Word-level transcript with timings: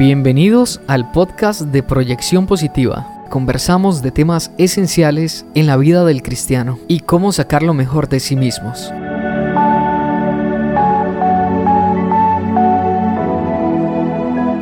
Bienvenidos 0.00 0.80
al 0.86 1.12
podcast 1.12 1.60
de 1.60 1.82
Proyección 1.82 2.46
Positiva. 2.46 3.26
Conversamos 3.28 4.00
de 4.00 4.10
temas 4.10 4.50
esenciales 4.56 5.44
en 5.54 5.66
la 5.66 5.76
vida 5.76 6.06
del 6.06 6.22
cristiano 6.22 6.78
y 6.88 7.00
cómo 7.00 7.32
sacar 7.32 7.62
lo 7.62 7.74
mejor 7.74 8.08
de 8.08 8.18
sí 8.18 8.34
mismos. 8.34 8.90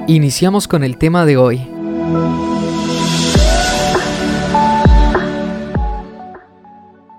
Iniciamos 0.09 0.67
con 0.67 0.83
el 0.83 0.99
tema 0.99 1.25
de 1.25 1.37
hoy. 1.37 1.69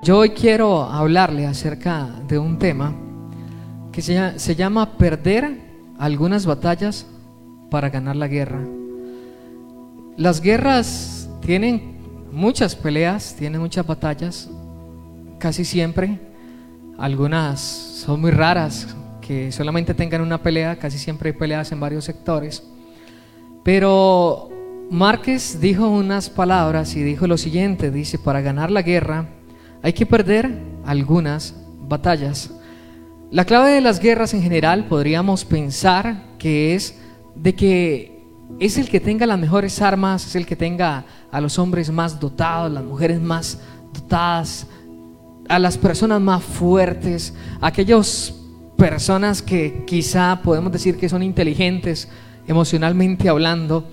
Yo 0.03 0.17
hoy 0.17 0.31
quiero 0.31 0.83
hablarle 0.83 1.47
acerca 1.47 2.09
de 2.27 2.37
un 2.37 2.59
tema 2.59 2.93
que 3.93 4.01
se, 4.01 4.37
se 4.37 4.55
llama 4.55 4.97
perder 4.97 5.57
algunas 5.97 6.45
batallas 6.45 7.05
para 7.69 7.89
ganar 7.89 8.15
la 8.15 8.27
guerra. 8.27 8.59
Las 10.17 10.41
guerras 10.41 11.29
tienen 11.41 11.97
muchas 12.31 12.75
peleas, 12.75 13.35
tienen 13.37 13.61
muchas 13.61 13.85
batallas, 13.85 14.49
casi 15.37 15.63
siempre. 15.63 16.19
Algunas 16.97 17.59
son 17.59 18.21
muy 18.21 18.31
raras, 18.31 18.95
que 19.21 19.51
solamente 19.51 19.93
tengan 19.93 20.21
una 20.21 20.41
pelea, 20.41 20.77
casi 20.77 20.97
siempre 20.97 21.29
hay 21.29 21.37
peleas 21.37 21.71
en 21.71 21.79
varios 21.79 22.03
sectores. 22.05 22.63
Pero 23.63 24.49
Márquez 24.89 25.59
dijo 25.61 25.87
unas 25.87 26.29
palabras 26.29 26.95
y 26.95 27.03
dijo 27.03 27.27
lo 27.27 27.37
siguiente, 27.37 27.91
dice, 27.91 28.17
para 28.17 28.41
ganar 28.41 28.71
la 28.71 28.81
guerra 28.81 29.29
hay 29.81 29.93
que 29.93 30.05
perder 30.05 30.51
algunas 30.85 31.55
batallas. 31.87 32.51
La 33.31 33.45
clave 33.45 33.71
de 33.71 33.81
las 33.81 33.99
guerras 33.99 34.33
en 34.33 34.41
general 34.41 34.85
podríamos 34.85 35.45
pensar 35.45 36.23
que 36.39 36.73
es 36.73 36.98
de 37.41 37.55
que 37.55 38.19
es 38.59 38.77
el 38.77 38.89
que 38.89 38.99
tenga 38.99 39.25
las 39.25 39.39
mejores 39.39 39.81
armas, 39.81 40.25
es 40.25 40.35
el 40.35 40.45
que 40.45 40.55
tenga 40.55 41.05
a 41.31 41.39
los 41.39 41.57
hombres 41.59 41.91
más 41.91 42.19
dotados, 42.19 42.71
las 42.71 42.83
mujeres 42.83 43.21
más 43.21 43.59
dotadas, 43.93 44.67
a 45.47 45.59
las 45.59 45.77
personas 45.77 46.21
más 46.21 46.43
fuertes, 46.43 47.33
aquellas 47.61 48.33
personas 48.77 49.41
que 49.41 49.83
quizá 49.85 50.41
podemos 50.43 50.71
decir 50.71 50.97
que 50.97 51.09
son 51.09 51.23
inteligentes 51.23 52.07
emocionalmente 52.47 53.29
hablando. 53.29 53.87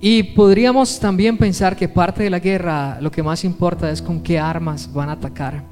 Y 0.00 0.22
podríamos 0.22 1.00
también 1.00 1.36
pensar 1.38 1.76
que 1.76 1.88
parte 1.88 2.22
de 2.22 2.30
la 2.30 2.38
guerra 2.38 2.98
lo 3.00 3.10
que 3.10 3.22
más 3.22 3.44
importa 3.44 3.90
es 3.90 4.02
con 4.02 4.20
qué 4.20 4.38
armas 4.38 4.92
van 4.92 5.08
a 5.08 5.12
atacar. 5.12 5.64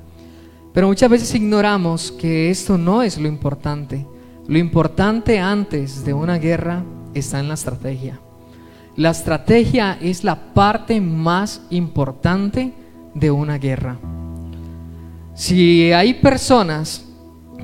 Pero 0.72 0.86
muchas 0.86 1.10
veces 1.10 1.34
ignoramos 1.34 2.10
que 2.12 2.50
esto 2.50 2.78
no 2.78 3.02
es 3.02 3.18
lo 3.18 3.28
importante. 3.28 4.06
Lo 4.52 4.58
importante 4.58 5.38
antes 5.38 6.04
de 6.04 6.12
una 6.12 6.36
guerra 6.36 6.84
está 7.14 7.40
en 7.40 7.48
la 7.48 7.54
estrategia. 7.54 8.20
La 8.96 9.08
estrategia 9.08 9.96
es 9.98 10.24
la 10.24 10.52
parte 10.52 11.00
más 11.00 11.62
importante 11.70 12.74
de 13.14 13.30
una 13.30 13.56
guerra. 13.56 13.96
Si 15.34 15.90
hay 15.92 16.12
personas 16.12 17.02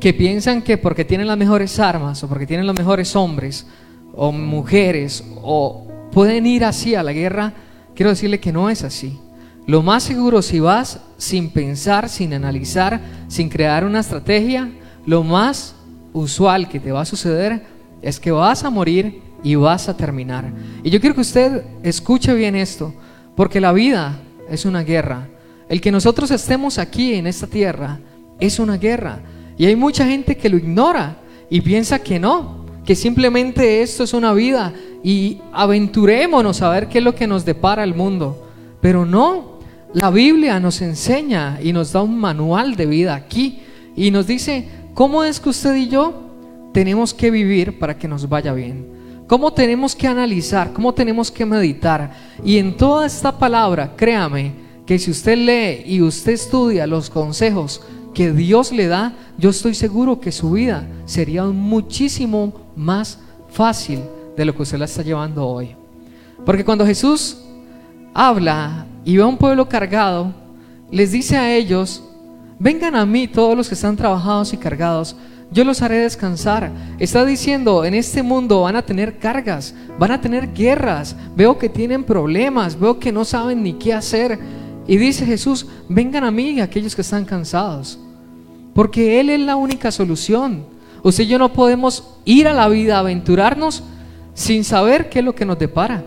que 0.01 0.15
piensan 0.15 0.63
que 0.63 0.79
porque 0.79 1.05
tienen 1.05 1.27
las 1.27 1.37
mejores 1.37 1.79
armas 1.79 2.25
o 2.25 2.27
porque 2.27 2.47
tienen 2.47 2.67
los 2.67 2.79
mejores 2.79 3.15
hombres 3.15 3.67
o 4.15 4.33
mujeres 4.33 5.23
o 5.43 5.87
pueden 6.11 6.47
ir 6.47 6.65
así 6.65 6.95
a 6.95 7.03
la 7.03 7.13
guerra, 7.13 7.53
quiero 7.95 8.09
decirle 8.09 8.41
que 8.41 8.51
no 8.51 8.71
es 8.71 8.83
así. 8.83 9.21
Lo 9.67 9.83
más 9.83 10.05
seguro 10.05 10.41
si 10.41 10.59
vas 10.59 11.01
sin 11.19 11.51
pensar, 11.51 12.09
sin 12.09 12.33
analizar, 12.33 12.99
sin 13.29 13.51
crear 13.51 13.85
una 13.85 14.01
estrategia, 14.01 14.71
lo 15.05 15.23
más 15.23 15.75
usual 16.13 16.69
que 16.69 16.81
te 16.81 16.93
va 16.93 17.03
a 17.03 17.05
suceder 17.05 17.63
es 18.03 18.21
que 18.21 18.31
vas 18.31 18.65
a 18.65 18.71
morir 18.71 19.21
y 19.43 19.55
vas 19.55 19.89
a 19.89 19.97
terminar. 19.97 20.53
Y 20.83 20.91
yo 20.91 21.01
quiero 21.01 21.15
que 21.15 21.23
usted 21.23 21.65
escuche 21.83 22.35
bien 22.35 22.57
esto, 22.57 22.95
porque 23.37 23.61
la 23.61 23.73
vida 23.73 24.19
es 24.49 24.65
una 24.65 24.83
guerra. 24.83 25.29
El 25.69 25.81
que 25.81 25.93
nosotros 25.93 26.31
estemos 26.31 26.79
aquí 26.79 27.15
en 27.15 27.27
esta 27.27 27.47
tierra 27.47 27.99
es 28.41 28.59
una 28.59 28.77
guerra. 28.77 29.21
Y 29.57 29.67
hay 29.67 29.77
mucha 29.77 30.07
gente 30.07 30.37
que 30.37 30.49
lo 30.49 30.57
ignora 30.57 31.19
y 31.51 31.61
piensa 31.61 31.99
que 31.99 32.19
no, 32.19 32.65
que 32.85 32.95
simplemente 32.95 33.83
esto 33.83 34.05
es 34.05 34.15
una 34.15 34.33
vida 34.33 34.73
y 35.03 35.39
aventurémonos 35.53 36.63
a 36.63 36.71
ver 36.71 36.89
qué 36.89 36.99
es 36.99 37.05
lo 37.05 37.15
que 37.15 37.27
nos 37.27 37.45
depara 37.45 37.85
el 37.85 37.95
mundo. 37.95 38.47
Pero 38.81 39.05
no, 39.05 39.59
la 39.93 40.11
Biblia 40.11 40.61
nos 40.61 40.81
enseña 40.81 41.59
y 41.63 41.73
nos 41.73 41.93
da 41.93 42.03
un 42.03 42.19
manual 42.19 42.77
de 42.77 42.87
vida 42.87 43.15
aquí 43.15 43.61
y 43.97 44.11
nos 44.11 44.27
dice 44.27 44.69
¿Cómo 44.99 45.23
es 45.23 45.39
que 45.39 45.51
usted 45.51 45.77
y 45.77 45.87
yo 45.87 46.13
tenemos 46.73 47.15
que 47.15 47.31
vivir 47.31 47.79
para 47.79 47.97
que 47.97 48.09
nos 48.09 48.29
vaya 48.29 48.53
bien? 48.53 48.85
¿Cómo 49.29 49.53
tenemos 49.53 49.95
que 49.95 50.09
analizar? 50.09 50.73
¿Cómo 50.73 50.93
tenemos 50.93 51.31
que 51.31 51.47
meditar? 51.47 52.13
Y 52.45 52.59
en 52.59 52.77
toda 52.77 53.07
esta 53.07 53.31
palabra, 53.31 53.95
créame, 53.95 54.55
que 54.85 54.99
si 54.99 55.13
usted 55.13 55.37
lee 55.37 55.85
y 55.87 56.03
usted 56.03 56.33
estudia 56.33 56.85
los 56.85 57.11
consejos 57.11 57.81
que 58.13 58.33
Dios 58.33 58.73
le 58.73 58.89
da, 58.89 59.13
yo 59.39 59.51
estoy 59.51 59.77
seguro 59.77 60.19
que 60.19 60.33
su 60.33 60.51
vida 60.51 60.85
sería 61.05 61.45
muchísimo 61.45 62.53
más 62.75 63.21
fácil 63.51 64.01
de 64.37 64.45
lo 64.47 64.53
que 64.53 64.63
usted 64.63 64.79
la 64.79 64.87
está 64.87 65.03
llevando 65.03 65.47
hoy. 65.47 65.77
Porque 66.45 66.65
cuando 66.65 66.85
Jesús 66.85 67.45
habla 68.13 68.85
y 69.05 69.17
ve 69.17 69.23
a 69.23 69.27
un 69.27 69.39
pueblo 69.39 69.69
cargado, 69.69 70.35
les 70.91 71.13
dice 71.13 71.37
a 71.37 71.55
ellos, 71.55 72.03
Vengan 72.59 72.97
a 72.97 73.07
mí 73.07 73.29
todos 73.29 73.57
los 73.57 73.69
que 73.69 73.75
están 73.75 73.97
trabajados 73.97 74.53
y 74.53 74.57
cargados, 74.57 75.15
yo 75.51 75.65
los 75.65 75.81
haré 75.81 75.99
descansar. 75.99 76.71
Está 76.99 77.25
diciendo, 77.25 77.85
en 77.85 77.95
este 77.95 78.23
mundo 78.23 78.63
van 78.63 78.77
a 78.77 78.83
tener 78.83 79.19
cargas, 79.19 79.75
van 79.99 80.11
a 80.11 80.21
tener 80.21 80.53
guerras, 80.53 81.17
veo 81.37 81.57
que 81.57 81.69
tienen 81.69 82.05
problemas, 82.05 82.79
veo 82.79 82.99
que 82.99 83.13
no 83.13 83.25
saben 83.25 83.63
ni 83.63 83.75
qué 83.75 83.95
hacer. 83.95 84.39
Y 84.87 84.97
dice 84.97 85.25
Jesús, 85.25 85.67
vengan 85.89 86.25
a 86.25 86.31
mí 86.31 86.61
aquellos 86.61 86.95
que 86.95 87.03
están 87.03 87.25
cansados, 87.25 87.99
porque 88.75 89.21
Él 89.21 89.31
es 89.31 89.41
la 89.41 89.57
única 89.57 89.91
solución. 89.91 90.67
Usted 91.03 91.25
y 91.25 91.29
yo 91.29 91.39
no 91.39 91.53
podemos 91.53 92.17
ir 92.25 92.49
a 92.49 92.53
la 92.53 92.69
vida, 92.69 92.99
aventurarnos 92.99 93.85
sin 94.35 94.65
saber 94.65 95.09
qué 95.09 95.21
es 95.21 95.25
lo 95.25 95.35
que 95.35 95.47
nos 95.47 95.59
depara. 95.59 96.05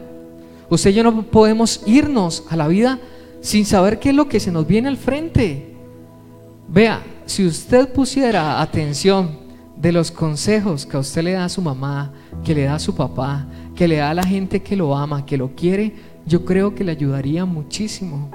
Usted 0.70 0.92
y 0.92 0.94
yo 0.94 1.04
no 1.04 1.24
podemos 1.24 1.82
irnos 1.86 2.44
a 2.50 2.56
la 2.56 2.68
vida 2.68 3.00
sin 3.42 3.66
saber 3.66 4.00
qué 4.00 4.10
es 4.10 4.16
lo 4.16 4.28
que 4.28 4.40
se 4.40 4.52
nos 4.52 4.68
viene 4.68 4.90
al 4.90 4.98
frente. 4.98 5.71
Vea, 6.74 7.04
si 7.26 7.46
usted 7.46 7.92
pusiera 7.92 8.62
atención 8.62 9.40
de 9.76 9.92
los 9.92 10.10
consejos 10.10 10.86
que 10.86 10.96
a 10.96 11.02
usted 11.02 11.22
le 11.22 11.34
da 11.34 11.44
a 11.44 11.50
su 11.50 11.62
mamá, 11.62 12.14
que 12.46 12.56
le 12.56 12.64
da 12.64 12.76
a 12.76 12.80
su 12.80 12.96
papá, 12.96 13.46
que 13.76 13.90
le 13.90 13.98
da 13.98 14.12
a 14.12 14.14
la 14.14 14.24
gente 14.24 14.62
que 14.62 14.78
lo 14.78 14.96
ama, 14.96 15.26
que 15.26 15.36
lo 15.36 15.54
quiere, 15.54 15.94
yo 16.26 16.46
creo 16.46 16.74
que 16.74 16.86
le 16.86 16.94
ayudaría 16.94 17.44
muchísimo. 17.44 18.32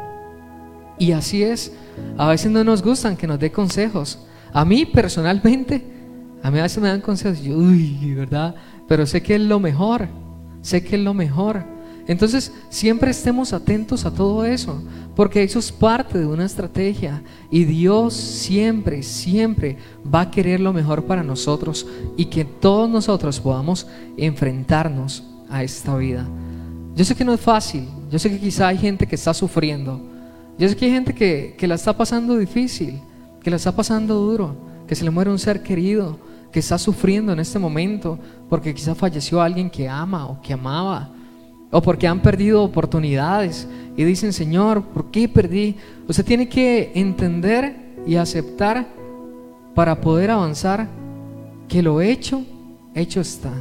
Y 0.98 1.12
así 1.12 1.42
es, 1.42 1.72
a 2.19 2.28
veces 2.28 2.52
no 2.52 2.62
nos 2.62 2.82
gustan 2.82 3.16
que 3.16 3.26
nos 3.26 3.38
dé 3.38 3.50
consejos. 3.50 4.19
A 4.53 4.66
mí 4.66 4.84
personalmente, 4.84 5.82
a 6.42 6.50
mí 6.50 6.58
a 6.58 6.64
veces 6.64 6.82
me 6.82 6.88
dan 6.88 7.00
consejos, 7.00 7.41
yo, 7.42 7.56
uy, 7.56 8.12
¿verdad? 8.14 8.54
Pero 8.86 9.06
sé 9.06 9.22
que 9.22 9.36
es 9.36 9.41
lo 9.41 9.60
mejor, 9.60 10.08
sé 10.60 10.84
que 10.84 10.97
es 10.97 11.03
lo 11.03 11.14
mejor. 11.14 11.64
Entonces, 12.09 12.53
siempre 12.69 13.11
estemos 13.11 13.53
atentos 13.53 14.06
a 14.06 14.12
todo 14.12 14.44
eso, 14.44 14.81
porque 15.17 15.43
eso 15.43 15.59
es 15.59 15.72
parte 15.72 16.19
de 16.19 16.27
una 16.27 16.44
estrategia 16.44 17.22
y 17.50 17.65
Dios 17.65 18.15
siempre, 18.15 19.03
siempre 19.03 19.77
va 20.12 20.22
a 20.22 20.31
querer 20.31 20.61
lo 20.61 20.72
mejor 20.72 21.05
para 21.05 21.25
nosotros 21.25 21.87
y 22.16 22.27
que 22.27 22.45
todos 22.45 22.89
nosotros 22.89 23.41
podamos 23.41 23.89
enfrentarnos 24.16 25.25
a 25.50 25.65
esta 25.65 25.97
vida. 25.97 26.28
Yo 26.95 27.05
sé 27.05 27.15
que 27.16 27.25
no 27.25 27.33
es 27.34 27.41
fácil, 27.41 27.89
yo 28.11 28.19
sé 28.21 28.31
que 28.31 28.39
quizá 28.39 28.69
hay 28.69 28.78
gente 28.78 29.06
que 29.06 29.16
está 29.16 29.34
sufriendo, 29.34 30.00
yo 30.59 30.69
sé 30.69 30.77
que 30.77 30.84
hay 30.87 30.93
gente 30.93 31.12
que, 31.12 31.56
que 31.59 31.66
la 31.66 31.75
está 31.75 31.97
pasando 31.97 32.37
difícil, 32.39 33.00
que 33.43 33.50
la 33.50 33.56
está 33.56 33.72
pasando 33.75 34.15
duro, 34.15 34.55
que 34.87 34.95
se 34.95 35.05
le 35.05 35.11
muere 35.11 35.31
un 35.31 35.41
ser 35.41 35.62
querido, 35.62 36.19
que 36.53 36.61
está 36.61 36.78
sufriendo 36.78 37.33
en 37.33 37.41
este 37.41 37.59
momento 37.59 38.19
porque 38.48 38.72
quizá 38.72 38.95
falleció 38.95 39.42
alguien 39.42 39.69
que 39.69 39.89
ama 39.89 40.27
o 40.27 40.41
que 40.41 40.53
amaba 40.53 41.10
o 41.71 41.83
porque 41.83 42.07
han 42.07 42.21
perdido 42.21 42.63
oportunidades 42.63 43.68
y 43.97 44.04
dicen, 44.04 44.33
Señor, 44.33 44.83
¿por 44.83 45.10
qué 45.10 45.28
perdí? 45.28 45.77
Usted 46.09 46.24
tiene 46.24 46.48
que 46.48 46.92
entender 46.95 47.77
y 48.07 48.16
aceptar 48.16 48.86
para 49.74 50.01
poder 50.01 50.30
avanzar 50.30 50.89
que 51.68 51.83
lo 51.83 52.01
hecho, 52.01 52.42
hecho 52.95 53.21
está. 53.21 53.53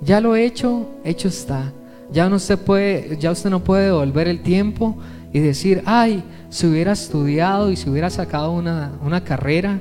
Ya 0.00 0.20
lo 0.20 0.36
hecho, 0.36 0.88
hecho 1.04 1.28
está. 1.28 1.72
Ya, 2.10 2.28
no 2.28 2.38
se 2.38 2.56
puede, 2.56 3.18
ya 3.18 3.30
usted 3.30 3.50
no 3.50 3.62
puede 3.62 3.86
devolver 3.86 4.28
el 4.28 4.40
tiempo 4.40 4.96
y 5.32 5.40
decir, 5.40 5.82
ay, 5.84 6.24
si 6.48 6.66
hubiera 6.66 6.92
estudiado 6.92 7.70
y 7.70 7.76
si 7.76 7.90
hubiera 7.90 8.08
sacado 8.08 8.52
una, 8.52 8.92
una 9.04 9.22
carrera, 9.22 9.78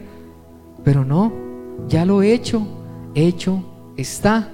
pero 0.83 1.05
no, 1.05 1.31
ya 1.87 2.05
lo 2.05 2.21
hecho, 2.21 2.67
hecho 3.15 3.63
está. 3.95 4.51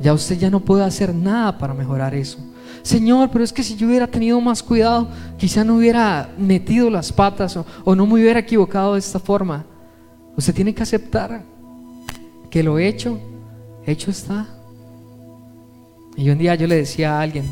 Ya 0.00 0.12
usted 0.12 0.38
ya 0.38 0.50
no 0.50 0.60
puede 0.60 0.84
hacer 0.84 1.14
nada 1.14 1.56
para 1.58 1.74
mejorar 1.74 2.14
eso. 2.14 2.38
Señor, 2.82 3.30
pero 3.32 3.42
es 3.42 3.52
que 3.52 3.62
si 3.62 3.74
yo 3.74 3.88
hubiera 3.88 4.06
tenido 4.06 4.40
más 4.40 4.62
cuidado, 4.62 5.08
quizá 5.38 5.64
no 5.64 5.76
hubiera 5.76 6.28
metido 6.38 6.88
las 6.90 7.12
patas 7.12 7.58
o, 7.84 7.96
no 7.96 8.06
me 8.06 8.14
hubiera 8.14 8.40
equivocado 8.40 8.92
de 8.94 9.00
esta 9.00 9.18
forma. 9.18 9.64
Usted 10.36 10.54
tiene 10.54 10.74
que 10.74 10.82
aceptar 10.82 11.42
que 12.50 12.62
lo 12.62 12.78
hecho, 12.78 13.18
hecho 13.84 14.10
está. 14.10 14.46
Y 16.16 16.30
un 16.30 16.38
día 16.38 16.54
yo 16.54 16.66
le 16.66 16.76
decía 16.76 17.18
a 17.18 17.22
alguien, 17.22 17.44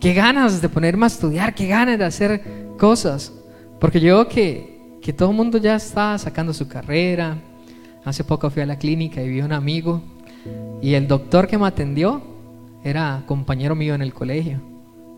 qué 0.00 0.14
ganas 0.14 0.62
de 0.62 0.68
ponerme 0.68 1.04
a 1.04 1.08
estudiar, 1.08 1.54
qué 1.54 1.66
ganas 1.66 1.98
de 1.98 2.04
hacer 2.04 2.42
cosas. 2.78 3.32
Porque 3.80 4.00
yo 4.00 4.14
veo 4.14 4.28
que, 4.28 4.98
que 5.02 5.12
todo 5.12 5.30
el 5.30 5.36
mundo 5.36 5.58
ya 5.58 5.76
está 5.76 6.16
sacando 6.18 6.54
su 6.54 6.66
carrera. 6.68 7.36
Hace 8.04 8.24
poco 8.24 8.48
fui 8.48 8.62
a 8.62 8.66
la 8.66 8.78
clínica 8.78 9.22
y 9.22 9.28
vi 9.28 9.40
a 9.40 9.44
un 9.44 9.52
amigo. 9.52 10.00
Y 10.82 10.94
el 10.94 11.08
doctor 11.08 11.46
que 11.46 11.58
me 11.58 11.66
atendió 11.66 12.22
era 12.82 13.22
compañero 13.26 13.74
mío 13.74 13.94
en 13.94 14.02
el 14.02 14.12
colegio. 14.12 14.60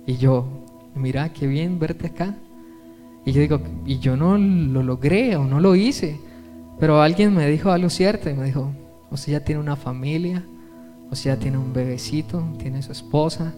Y 0.07 0.17
yo, 0.17 0.47
mira, 0.95 1.33
qué 1.33 1.47
bien 1.47 1.79
verte 1.79 2.07
acá. 2.07 2.37
Y 3.25 3.33
yo 3.33 3.41
digo, 3.41 3.61
y 3.85 3.99
yo 3.99 4.17
no 4.17 4.39
lo 4.39 4.83
logré 4.83 5.37
o 5.37 5.45
no 5.45 5.59
lo 5.59 5.75
hice. 5.75 6.21
Pero 6.79 7.03
alguien 7.03 7.35
me 7.35 7.49
dijo 7.49 7.73
algo 7.73 7.91
cierto 7.91 8.31
y 8.31 8.35
me 8.35 8.45
dijo, 8.45 8.73
o 9.11 9.17
sea, 9.17 9.39
ya 9.39 9.45
tiene 9.45 9.61
una 9.61 9.77
familia, 9.77 10.45
o 11.11 11.17
sea, 11.17 11.37
tiene 11.37 11.59
un 11.59 11.73
bebecito, 11.73 12.45
tiene 12.59 12.83
su 12.83 12.93
esposa. 12.93 13.53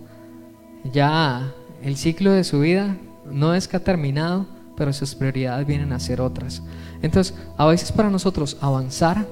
Ya 0.93 1.53
el 1.83 1.97
ciclo 1.97 2.33
de 2.33 2.45
su 2.45 2.61
vida 2.61 2.97
no 3.31 3.55
es 3.55 3.69
que 3.69 3.77
ha 3.77 3.85
terminado, 3.85 4.47
pero 4.77 4.93
sus 4.93 5.15
prioridades 5.15 5.67
vienen 5.67 5.93
a 5.93 6.01
ser 6.01 6.21
otras. 6.21 6.63
Entonces, 7.03 7.35
a 7.57 7.67
veces 7.67 7.93
para 7.93 8.09
nosotros 8.09 8.57
avanzar, 8.61 9.27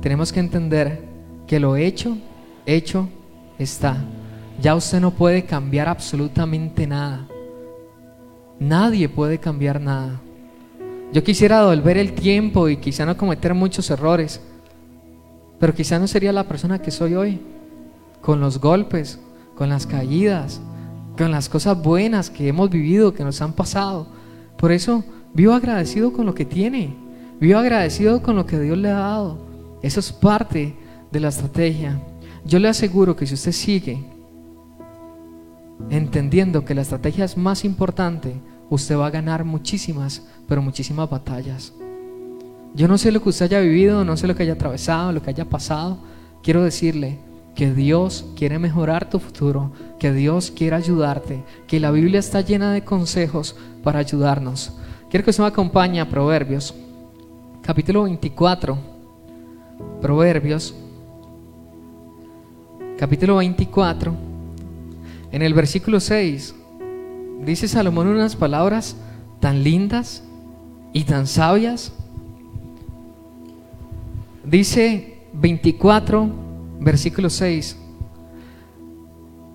tenemos 0.00 0.32
que 0.32 0.40
entender 0.40 1.02
que 1.48 1.58
lo 1.58 1.76
hecho, 1.76 2.16
hecho 2.66 3.08
está. 3.58 3.96
Ya 4.60 4.74
usted 4.76 5.00
no 5.00 5.12
puede 5.12 5.44
cambiar 5.44 5.88
absolutamente 5.88 6.86
nada. 6.86 7.26
Nadie 8.60 9.08
puede 9.08 9.38
cambiar 9.38 9.80
nada. 9.80 10.20
Yo 11.12 11.24
quisiera 11.24 11.60
devolver 11.60 11.96
el 11.96 12.12
tiempo 12.12 12.68
y 12.68 12.76
quizá 12.76 13.06
no 13.06 13.16
cometer 13.16 13.54
muchos 13.54 13.90
errores, 13.90 14.42
pero 15.58 15.74
quizá 15.74 15.98
no 15.98 16.06
sería 16.06 16.32
la 16.32 16.44
persona 16.44 16.80
que 16.80 16.90
soy 16.90 17.14
hoy, 17.14 17.40
con 18.20 18.40
los 18.40 18.60
golpes, 18.60 19.18
con 19.54 19.70
las 19.70 19.86
caídas, 19.86 20.60
con 21.16 21.30
las 21.30 21.48
cosas 21.48 21.80
buenas 21.80 22.28
que 22.28 22.48
hemos 22.48 22.68
vivido, 22.68 23.14
que 23.14 23.24
nos 23.24 23.40
han 23.40 23.54
pasado. 23.54 24.06
Por 24.58 24.70
eso 24.70 25.02
vivo 25.32 25.54
agradecido 25.54 26.12
con 26.12 26.26
lo 26.26 26.34
que 26.34 26.44
tiene, 26.44 26.94
vivo 27.40 27.58
agradecido 27.58 28.22
con 28.22 28.36
lo 28.36 28.44
que 28.44 28.60
Dios 28.60 28.76
le 28.76 28.90
ha 28.90 28.98
dado. 28.98 29.38
Eso 29.82 30.00
es 30.00 30.12
parte 30.12 30.74
de 31.10 31.20
la 31.20 31.28
estrategia. 31.28 32.00
Yo 32.44 32.58
le 32.58 32.68
aseguro 32.68 33.16
que 33.16 33.26
si 33.26 33.34
usted 33.34 33.52
sigue 33.52 34.04
entendiendo 35.90 36.64
que 36.64 36.74
la 36.74 36.82
estrategia 36.82 37.24
es 37.24 37.36
más 37.36 37.64
importante, 37.64 38.34
usted 38.70 38.96
va 38.96 39.06
a 39.06 39.10
ganar 39.10 39.44
muchísimas, 39.44 40.22
pero 40.46 40.62
muchísimas 40.62 41.08
batallas. 41.08 41.72
Yo 42.74 42.86
no 42.88 42.98
sé 42.98 43.10
lo 43.12 43.22
que 43.22 43.30
usted 43.30 43.46
haya 43.46 43.60
vivido, 43.60 44.04
no 44.04 44.16
sé 44.16 44.26
lo 44.26 44.34
que 44.34 44.42
haya 44.42 44.52
atravesado, 44.52 45.12
lo 45.12 45.22
que 45.22 45.30
haya 45.30 45.48
pasado. 45.48 45.98
Quiero 46.42 46.62
decirle 46.62 47.18
que 47.54 47.72
Dios 47.72 48.26
quiere 48.36 48.58
mejorar 48.58 49.08
tu 49.08 49.18
futuro, 49.18 49.72
que 49.98 50.12
Dios 50.12 50.50
quiere 50.50 50.76
ayudarte, 50.76 51.42
que 51.66 51.80
la 51.80 51.90
Biblia 51.90 52.20
está 52.20 52.40
llena 52.40 52.72
de 52.72 52.84
consejos 52.84 53.56
para 53.82 53.98
ayudarnos. 53.98 54.74
Quiero 55.10 55.24
que 55.24 55.30
usted 55.30 55.42
me 55.42 55.48
acompañe 55.48 56.00
a 56.00 56.08
Proverbios, 56.08 56.74
capítulo 57.62 58.04
24. 58.04 58.78
Proverbios, 60.00 60.74
capítulo 62.98 63.36
24, 63.36 64.14
en 65.32 65.42
el 65.42 65.54
versículo 65.54 66.00
6, 66.00 66.54
dice 67.44 67.68
Salomón 67.68 68.08
unas 68.08 68.36
palabras 68.36 68.96
tan 69.40 69.62
lindas 69.62 70.24
y 70.92 71.04
tan 71.04 71.26
sabias 71.26 71.92
Dice 74.48 75.18
24, 75.34 76.26
versículo 76.80 77.28
6, 77.28 77.76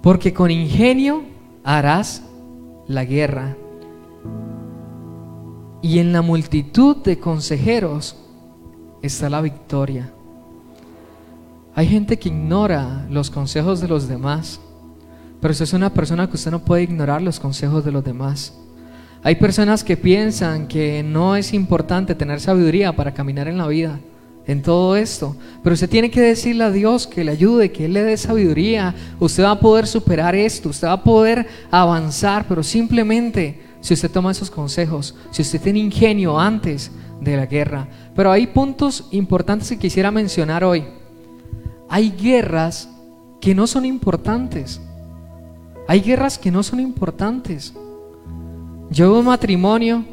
porque 0.04 0.32
con 0.32 0.52
ingenio 0.52 1.24
harás 1.64 2.22
la 2.88 3.04
guerra 3.04 3.58
y 5.82 5.98
en 5.98 6.14
la 6.14 6.22
multitud 6.22 6.98
de 6.98 7.18
consejeros 7.18 8.16
está 9.02 9.32
la 9.32 9.42
victoria. 9.42 10.14
Hay 11.76 11.88
gente 11.88 12.18
que 12.18 12.30
ignora 12.30 13.06
los 13.10 13.32
consejos 13.32 13.82
de 13.82 13.88
los 13.88 14.08
demás, 14.08 14.60
pero 15.42 15.54
si 15.54 15.64
es 15.64 15.74
una 15.74 15.92
persona 15.92 16.30
que 16.30 16.36
usted 16.36 16.52
no 16.52 16.64
puede 16.64 16.84
ignorar 16.84 17.22
los 17.22 17.40
consejos 17.40 17.84
de 17.84 17.92
los 17.92 18.04
demás. 18.04 18.54
Hay 19.24 19.36
personas 19.36 19.84
que 19.84 19.98
piensan 19.98 20.68
que 20.68 21.02
no 21.02 21.36
es 21.36 21.54
importante 21.54 22.14
tener 22.14 22.40
sabiduría 22.40 22.96
para 22.96 23.14
caminar 23.14 23.48
en 23.48 23.58
la 23.58 23.68
vida 23.68 24.00
en 24.46 24.62
todo 24.62 24.96
esto. 24.96 25.36
Pero 25.64 25.74
usted 25.74 25.90
tiene 25.90 26.12
que 26.12 26.22
decirle 26.22 26.66
a 26.66 26.72
Dios 26.72 27.08
que 27.08 27.24
le 27.24 27.32
ayude, 27.32 27.72
que 27.72 27.86
Él 27.86 27.94
le 27.94 28.04
dé 28.04 28.18
sabiduría. 28.18 28.94
Usted 29.20 29.44
va 29.44 29.52
a 29.52 29.60
poder 29.60 29.88
superar 29.88 30.36
esto, 30.36 30.70
usted 30.70 30.88
va 30.88 30.94
a 30.94 31.04
poder 31.04 31.48
avanzar, 31.72 32.46
pero 32.48 32.64
simplemente 32.64 33.62
si 33.82 33.94
usted 33.94 34.12
toma 34.12 34.32
esos 34.32 34.52
consejos, 34.52 35.16
si 35.32 35.42
usted 35.42 35.62
tiene 35.62 35.80
ingenio 35.80 36.40
antes 36.40 36.92
de 37.22 37.38
la 37.38 37.46
guerra. 37.46 37.88
Pero 38.16 38.32
hay 38.32 38.48
puntos 38.48 39.08
importantes 39.12 39.70
que 39.70 39.80
quisiera 39.80 40.12
mencionar 40.12 40.64
hoy. 40.64 40.84
Hay 41.94 42.10
guerras 42.10 42.90
que 43.40 43.54
no 43.54 43.68
son 43.68 43.86
importantes. 43.86 44.82
Hay 45.88 46.02
guerras 46.02 46.40
que 46.40 46.50
no 46.50 46.64
son 46.64 46.80
importantes. 46.80 47.72
Yo 48.90 49.14
veo 49.14 49.22
matrimonio 49.22 50.04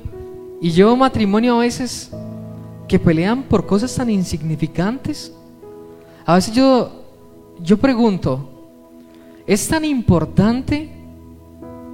y 0.60 0.72
yo 0.72 0.88
veo 0.88 0.96
matrimonio 0.96 1.54
a 1.54 1.60
veces 1.60 2.10
que 2.86 2.98
pelean 2.98 3.44
por 3.44 3.64
cosas 3.64 3.94
tan 3.94 4.10
insignificantes. 4.10 5.32
A 6.26 6.34
veces 6.34 6.54
yo, 6.54 7.02
yo 7.62 7.78
pregunto, 7.78 8.46
¿es 9.46 9.66
tan 9.66 9.82
importante 9.86 10.90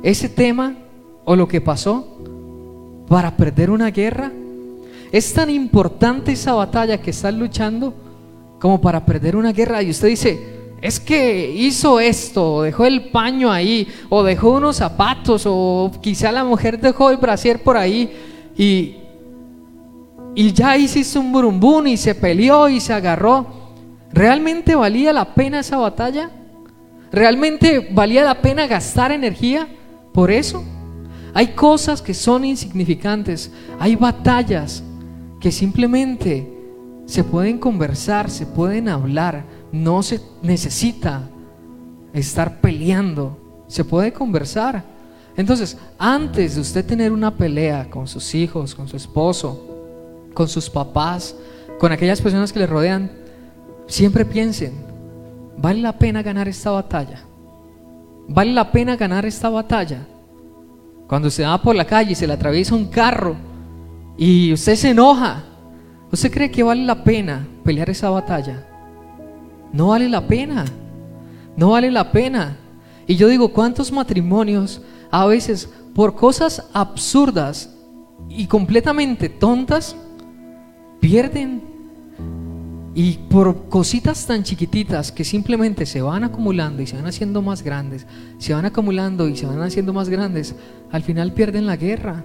ese 0.02 0.28
tema 0.28 0.74
o 1.24 1.36
lo 1.36 1.46
que 1.46 1.60
pasó 1.60 2.08
para 3.06 3.36
perder 3.36 3.70
una 3.70 3.92
guerra? 3.92 4.32
¿Es 5.12 5.32
tan 5.32 5.48
importante 5.48 6.32
esa 6.32 6.54
batalla 6.54 7.00
que 7.00 7.10
están 7.10 7.38
luchando 7.38 7.94
como 8.66 8.80
para 8.80 9.06
perder 9.06 9.36
una 9.36 9.52
guerra? 9.52 9.80
Y 9.80 9.90
usted 9.90 10.08
dice, 10.08 10.40
es 10.82 10.98
que 10.98 11.52
hizo 11.54 12.00
esto, 12.00 12.62
dejó 12.62 12.84
el 12.84 13.10
paño 13.10 13.52
ahí, 13.52 13.86
o 14.08 14.24
dejó 14.24 14.54
unos 14.54 14.74
zapatos, 14.74 15.44
o 15.46 15.92
quizá 16.00 16.32
la 16.32 16.42
mujer 16.42 16.80
dejó 16.80 17.10
el 17.10 17.16
brasier 17.16 17.62
por 17.62 17.76
ahí 17.76 18.10
y, 18.58 18.96
y 20.34 20.52
ya 20.52 20.76
hiciste 20.76 21.16
un 21.16 21.30
burumbún 21.30 21.86
y 21.86 21.96
se 21.96 22.16
peleó 22.16 22.68
y 22.68 22.80
se 22.80 22.92
agarró. 22.92 23.46
¿Realmente 24.12 24.74
valía 24.74 25.12
la 25.12 25.32
pena 25.32 25.60
esa 25.60 25.76
batalla? 25.76 26.28
¿Realmente 27.12 27.88
valía 27.92 28.24
la 28.24 28.42
pena 28.42 28.66
gastar 28.66 29.12
energía 29.12 29.68
por 30.12 30.32
eso? 30.32 30.64
Hay 31.34 31.54
cosas 31.54 32.02
que 32.02 32.14
son 32.14 32.44
insignificantes, 32.44 33.52
hay 33.78 33.94
batallas 33.94 34.82
que 35.38 35.52
simplemente 35.52 36.55
se 37.06 37.22
pueden 37.24 37.58
conversar, 37.58 38.28
se 38.30 38.44
pueden 38.44 38.88
hablar, 38.88 39.44
no 39.72 40.02
se 40.02 40.20
necesita 40.42 41.22
estar 42.12 42.60
peleando, 42.60 43.64
se 43.68 43.84
puede 43.84 44.12
conversar. 44.12 44.82
Entonces, 45.36 45.78
antes 45.98 46.56
de 46.56 46.60
usted 46.60 46.84
tener 46.84 47.12
una 47.12 47.34
pelea 47.34 47.88
con 47.88 48.08
sus 48.08 48.34
hijos, 48.34 48.74
con 48.74 48.88
su 48.88 48.96
esposo, 48.96 49.66
con 50.34 50.48
sus 50.48 50.68
papás, 50.68 51.36
con 51.78 51.92
aquellas 51.92 52.20
personas 52.20 52.52
que 52.52 52.58
le 52.58 52.66
rodean, 52.66 53.10
siempre 53.86 54.24
piensen, 54.24 54.72
¿vale 55.56 55.80
la 55.80 55.96
pena 55.96 56.22
ganar 56.22 56.48
esta 56.48 56.70
batalla? 56.70 57.20
¿Vale 58.28 58.52
la 58.52 58.72
pena 58.72 58.96
ganar 58.96 59.24
esta 59.24 59.48
batalla? 59.48 60.06
Cuando 61.06 61.28
usted 61.28 61.44
va 61.44 61.62
por 61.62 61.76
la 61.76 61.84
calle 61.84 62.12
y 62.12 62.16
se 62.16 62.26
le 62.26 62.32
atraviesa 62.32 62.74
un 62.74 62.86
carro 62.86 63.36
y 64.16 64.52
usted 64.52 64.74
se 64.74 64.90
enoja, 64.90 65.44
¿usted 66.16 66.32
cree 66.32 66.50
que 66.50 66.62
vale 66.62 66.82
la 66.82 67.04
pena 67.04 67.46
pelear 67.62 67.90
esa 67.90 68.08
batalla? 68.08 68.66
No 69.70 69.88
vale 69.88 70.08
la 70.08 70.26
pena, 70.26 70.64
no 71.58 71.72
vale 71.72 71.90
la 71.90 72.10
pena. 72.10 72.56
Y 73.06 73.16
yo 73.16 73.28
digo, 73.28 73.52
¿cuántos 73.52 73.92
matrimonios 73.92 74.80
a 75.10 75.26
veces 75.26 75.68
por 75.94 76.14
cosas 76.14 76.70
absurdas 76.72 77.76
y 78.30 78.46
completamente 78.46 79.28
tontas 79.28 79.94
pierden 81.00 81.62
y 82.94 83.18
por 83.28 83.68
cositas 83.68 84.26
tan 84.26 84.42
chiquititas 84.42 85.12
que 85.12 85.22
simplemente 85.22 85.84
se 85.84 86.00
van 86.00 86.24
acumulando 86.24 86.80
y 86.80 86.86
se 86.86 86.96
van 86.96 87.08
haciendo 87.08 87.42
más 87.42 87.60
grandes, 87.60 88.06
se 88.38 88.54
van 88.54 88.64
acumulando 88.64 89.28
y 89.28 89.36
se 89.36 89.44
van 89.44 89.60
haciendo 89.60 89.92
más 89.92 90.08
grandes, 90.08 90.54
al 90.90 91.02
final 91.02 91.34
pierden 91.34 91.66
la 91.66 91.76
guerra. 91.76 92.24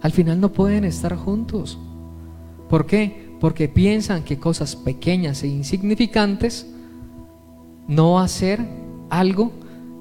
Al 0.00 0.12
final 0.12 0.40
no 0.40 0.50
pueden 0.50 0.86
estar 0.86 1.14
juntos. 1.16 1.78
¿Por 2.68 2.86
qué? 2.86 3.36
Porque 3.40 3.68
piensan 3.68 4.22
que 4.22 4.38
cosas 4.38 4.76
pequeñas 4.76 5.42
e 5.42 5.48
insignificantes 5.48 6.66
no 7.86 8.26
ser 8.28 8.60
algo 9.10 9.52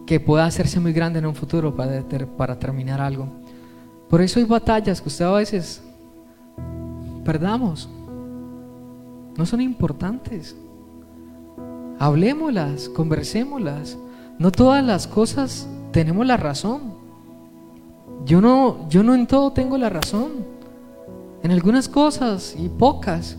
que 0.05 0.19
pueda 0.19 0.45
hacerse 0.45 0.79
muy 0.79 0.93
grande 0.93 1.19
en 1.19 1.25
un 1.25 1.35
futuro 1.35 1.75
para, 1.75 2.03
para 2.37 2.57
terminar 2.59 3.01
algo. 3.01 3.27
Por 4.09 4.21
eso 4.21 4.39
hay 4.39 4.45
batallas 4.45 5.01
que 5.01 5.09
usted 5.09 5.25
a 5.25 5.31
veces 5.31 5.81
perdamos. 7.23 7.89
No 9.37 9.45
son 9.45 9.61
importantes. 9.61 10.55
Hablemoslas, 11.99 12.89
conversémoslas. 12.89 13.97
no 14.37 14.51
todas 14.51 14.83
las 14.83 15.07
cosas 15.07 15.67
tenemos 15.91 16.25
la 16.25 16.37
razón. 16.37 16.93
Yo 18.25 18.41
no, 18.41 18.87
yo 18.89 19.03
no 19.03 19.13
en 19.13 19.27
todo 19.27 19.51
tengo 19.51 19.77
la 19.77 19.89
razón. 19.89 20.54
En 21.45 21.51
algunas 21.51 21.87
cosas 21.87 22.55
y 22.57 22.69
pocas 22.69 23.37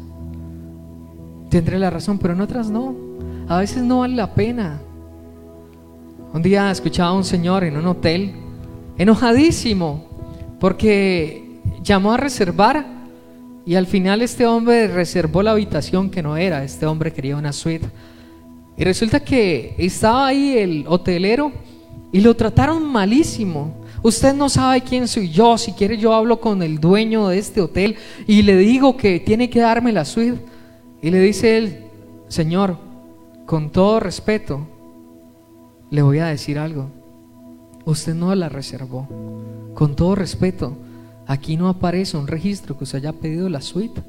tendré 1.51 1.77
la 1.77 1.91
razón, 1.91 2.21
pero 2.21 2.35
en 2.35 2.41
otras 2.41 2.71
no. 2.71 2.95
A 3.49 3.59
veces 3.59 3.83
no 3.83 3.99
vale 3.99 4.15
la 4.15 4.33
pena. 4.33 4.79
Un 6.33 6.41
día 6.41 6.71
escuchaba 6.71 7.09
a 7.09 7.15
un 7.15 7.25
señor 7.25 7.65
en 7.65 7.77
un 7.77 7.85
hotel, 7.85 8.33
enojadísimo, 8.97 10.07
porque 10.61 11.59
llamó 11.83 12.13
a 12.13 12.17
reservar 12.17 12.87
y 13.65 13.75
al 13.75 13.89
final 13.89 14.23
este 14.23 14.47
hombre 14.47 14.87
reservó 14.87 15.43
la 15.43 15.51
habitación 15.51 16.09
que 16.09 16.23
no 16.23 16.37
era, 16.37 16.63
este 16.63 16.87
hombre 16.87 17.13
quería 17.13 17.37
una 17.37 17.53
suite. 17.53 17.89
Y 18.77 18.85
resulta 18.85 19.19
que 19.19 19.75
estaba 19.79 20.29
ahí 20.29 20.57
el 20.57 20.85
hotelero 20.87 21.51
y 22.13 22.21
lo 22.21 22.37
trataron 22.37 22.85
malísimo. 22.85 23.75
Usted 24.07 24.35
no 24.35 24.49
sabe 24.49 24.83
quién 24.83 25.09
soy 25.09 25.31
yo, 25.31 25.59
si 25.59 25.73
quiere 25.73 25.99
yo 25.99 26.15
hablo 26.15 26.41
con 26.41 26.63
el 26.63 26.79
dueño 26.79 27.27
de 27.27 27.39
este 27.39 27.61
hotel 27.61 27.97
y 28.29 28.43
le 28.43 28.57
digo 28.57 28.97
que 28.97 29.19
tiene 29.19 29.51
que 29.51 29.59
darme 29.59 29.91
la 29.93 30.05
suite. 30.05 30.41
Y 31.03 31.11
le 31.11 31.19
dice 31.19 31.59
él, 31.59 31.87
Señor, 32.29 32.79
con 33.47 33.71
todo 33.71 33.99
respeto, 33.99 34.61
le 35.91 36.03
voy 36.03 36.21
a 36.21 36.27
decir 36.27 36.57
algo. 36.57 36.89
Usted 37.85 38.15
no 38.15 38.33
la 38.37 38.49
reservó. 38.49 39.09
Con 39.75 39.97
todo 39.97 40.15
respeto, 40.15 40.77
Aquí 41.27 41.57
no 41.57 41.69
aparece 41.69 42.17
un 42.17 42.29
registro 42.29 42.79
que 42.79 42.85
usted 42.85 42.99
haya 42.99 43.13
pedido 43.13 43.49
la 43.49 43.61
suite. 43.61 44.01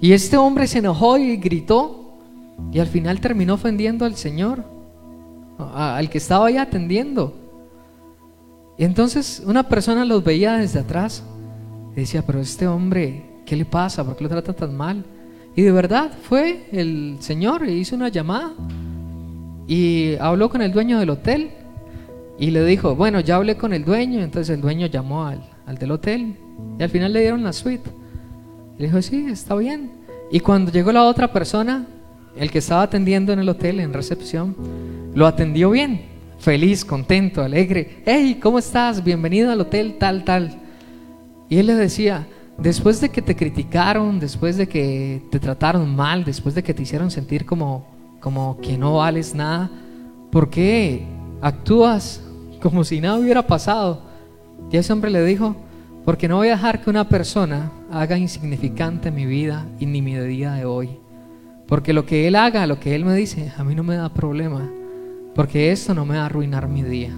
Y 0.00 0.12
este 0.12 0.36
hombre 0.36 0.66
se 0.66 0.78
enojó 0.78 1.16
y 1.18 1.36
gritó 1.36 2.16
y 2.72 2.80
al 2.80 2.88
final 2.88 3.20
terminó 3.20 3.54
ofendiendo 3.54 4.04
al 4.04 4.16
Señor, 4.16 4.64
al 5.56 6.10
que 6.10 6.18
estaba 6.18 6.48
ahí 6.48 6.56
atendiendo. 6.56 7.43
Y 8.76 8.84
entonces 8.84 9.42
una 9.46 9.68
persona 9.68 10.04
los 10.04 10.24
veía 10.24 10.56
desde 10.56 10.80
atrás 10.80 11.22
y 11.92 12.00
decía, 12.00 12.22
pero 12.22 12.40
este 12.40 12.66
hombre, 12.66 13.24
¿qué 13.46 13.56
le 13.56 13.64
pasa? 13.64 14.04
¿Por 14.04 14.16
qué 14.16 14.24
lo 14.24 14.30
trata 14.30 14.52
tan 14.52 14.76
mal? 14.76 15.04
Y 15.54 15.62
de 15.62 15.70
verdad 15.70 16.10
fue 16.22 16.66
el 16.72 17.16
Señor 17.20 17.68
y 17.68 17.72
hizo 17.72 17.94
una 17.94 18.08
llamada 18.08 18.52
y 19.66 20.16
habló 20.16 20.50
con 20.50 20.62
el 20.62 20.72
dueño 20.72 20.98
del 20.98 21.10
hotel 21.10 21.50
y 22.38 22.50
le 22.50 22.64
dijo, 22.64 22.96
bueno, 22.96 23.20
ya 23.20 23.36
hablé 23.36 23.56
con 23.56 23.72
el 23.72 23.84
dueño, 23.84 24.20
entonces 24.20 24.54
el 24.54 24.60
dueño 24.60 24.88
llamó 24.88 25.26
al, 25.26 25.40
al 25.66 25.78
del 25.78 25.92
hotel 25.92 26.36
y 26.78 26.82
al 26.82 26.90
final 26.90 27.12
le 27.12 27.20
dieron 27.20 27.44
la 27.44 27.52
suite. 27.52 27.88
Le 28.76 28.86
dijo, 28.86 29.00
sí, 29.00 29.26
está 29.30 29.54
bien. 29.54 29.92
Y 30.32 30.40
cuando 30.40 30.72
llegó 30.72 30.90
la 30.90 31.04
otra 31.04 31.32
persona, 31.32 31.86
el 32.36 32.50
que 32.50 32.58
estaba 32.58 32.82
atendiendo 32.82 33.32
en 33.32 33.38
el 33.38 33.48
hotel, 33.48 33.78
en 33.78 33.92
recepción, 33.92 34.56
lo 35.14 35.26
atendió 35.26 35.70
bien, 35.70 36.06
feliz, 36.38 36.84
contento, 36.84 37.42
alegre. 37.42 38.02
Hey, 38.04 38.38
¿cómo 38.42 38.58
estás? 38.58 39.02
Bienvenido 39.02 39.50
al 39.50 39.60
hotel 39.60 39.96
tal, 39.98 40.24
tal. 40.24 40.58
Y 41.48 41.58
él 41.58 41.66
le 41.66 41.74
decía, 41.74 42.26
después 42.58 43.00
de 43.00 43.10
que 43.10 43.22
te 43.22 43.36
criticaron, 43.36 44.20
después 44.20 44.56
de 44.56 44.68
que 44.68 45.22
te 45.30 45.38
trataron 45.38 45.94
mal, 45.94 46.24
después 46.24 46.54
de 46.54 46.62
que 46.62 46.74
te 46.74 46.82
hicieron 46.82 47.10
sentir 47.10 47.44
como, 47.44 47.86
como 48.20 48.58
que 48.60 48.76
no 48.78 48.94
vales 48.94 49.34
nada, 49.34 49.70
¿por 50.30 50.50
qué 50.50 51.04
actúas 51.40 52.22
como 52.60 52.84
si 52.84 53.00
nada 53.00 53.18
hubiera 53.18 53.46
pasado? 53.46 54.02
Y 54.70 54.76
ese 54.76 54.92
hombre 54.92 55.10
le 55.10 55.24
dijo, 55.24 55.56
porque 56.04 56.28
no 56.28 56.36
voy 56.36 56.48
a 56.48 56.56
dejar 56.56 56.82
que 56.82 56.90
una 56.90 57.08
persona 57.08 57.72
haga 57.90 58.18
insignificante 58.18 59.10
mi 59.10 59.24
vida 59.24 59.66
y 59.78 59.86
ni 59.86 60.02
mi 60.02 60.14
día 60.16 60.52
de 60.52 60.64
hoy. 60.64 60.98
Porque 61.66 61.94
lo 61.94 62.04
que 62.04 62.28
Él 62.28 62.36
haga, 62.36 62.66
lo 62.66 62.78
que 62.78 62.94
Él 62.94 63.04
me 63.04 63.14
dice, 63.14 63.52
a 63.56 63.64
mí 63.64 63.74
no 63.74 63.82
me 63.82 63.96
da 63.96 64.12
problema. 64.12 64.70
Porque 65.34 65.72
esto 65.72 65.94
no 65.94 66.04
me 66.04 66.16
va 66.16 66.22
a 66.22 66.26
arruinar 66.26 66.68
mi 66.68 66.82
día. 66.82 67.10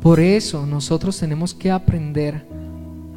Por 0.00 0.20
eso 0.20 0.66
nosotros 0.66 1.18
tenemos 1.18 1.54
que 1.54 1.70
aprender 1.70 2.46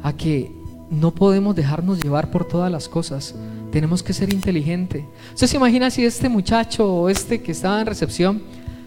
a 0.02 0.12
que 0.12 0.50
no 0.90 1.14
podemos 1.14 1.54
dejarnos 1.54 2.02
llevar 2.02 2.30
por 2.30 2.46
todas 2.46 2.70
las 2.70 2.88
cosas. 2.88 3.34
Tenemos 3.70 4.02
que 4.02 4.12
ser 4.12 4.32
inteligentes. 4.32 5.04
¿Usted 5.32 5.46
se 5.46 5.56
imagina 5.56 5.90
si 5.90 6.04
este 6.04 6.28
muchacho 6.28 6.92
o 6.92 7.08
este 7.08 7.40
que 7.40 7.52
estaba 7.52 7.80
en 7.80 7.86
recepción 7.86 8.42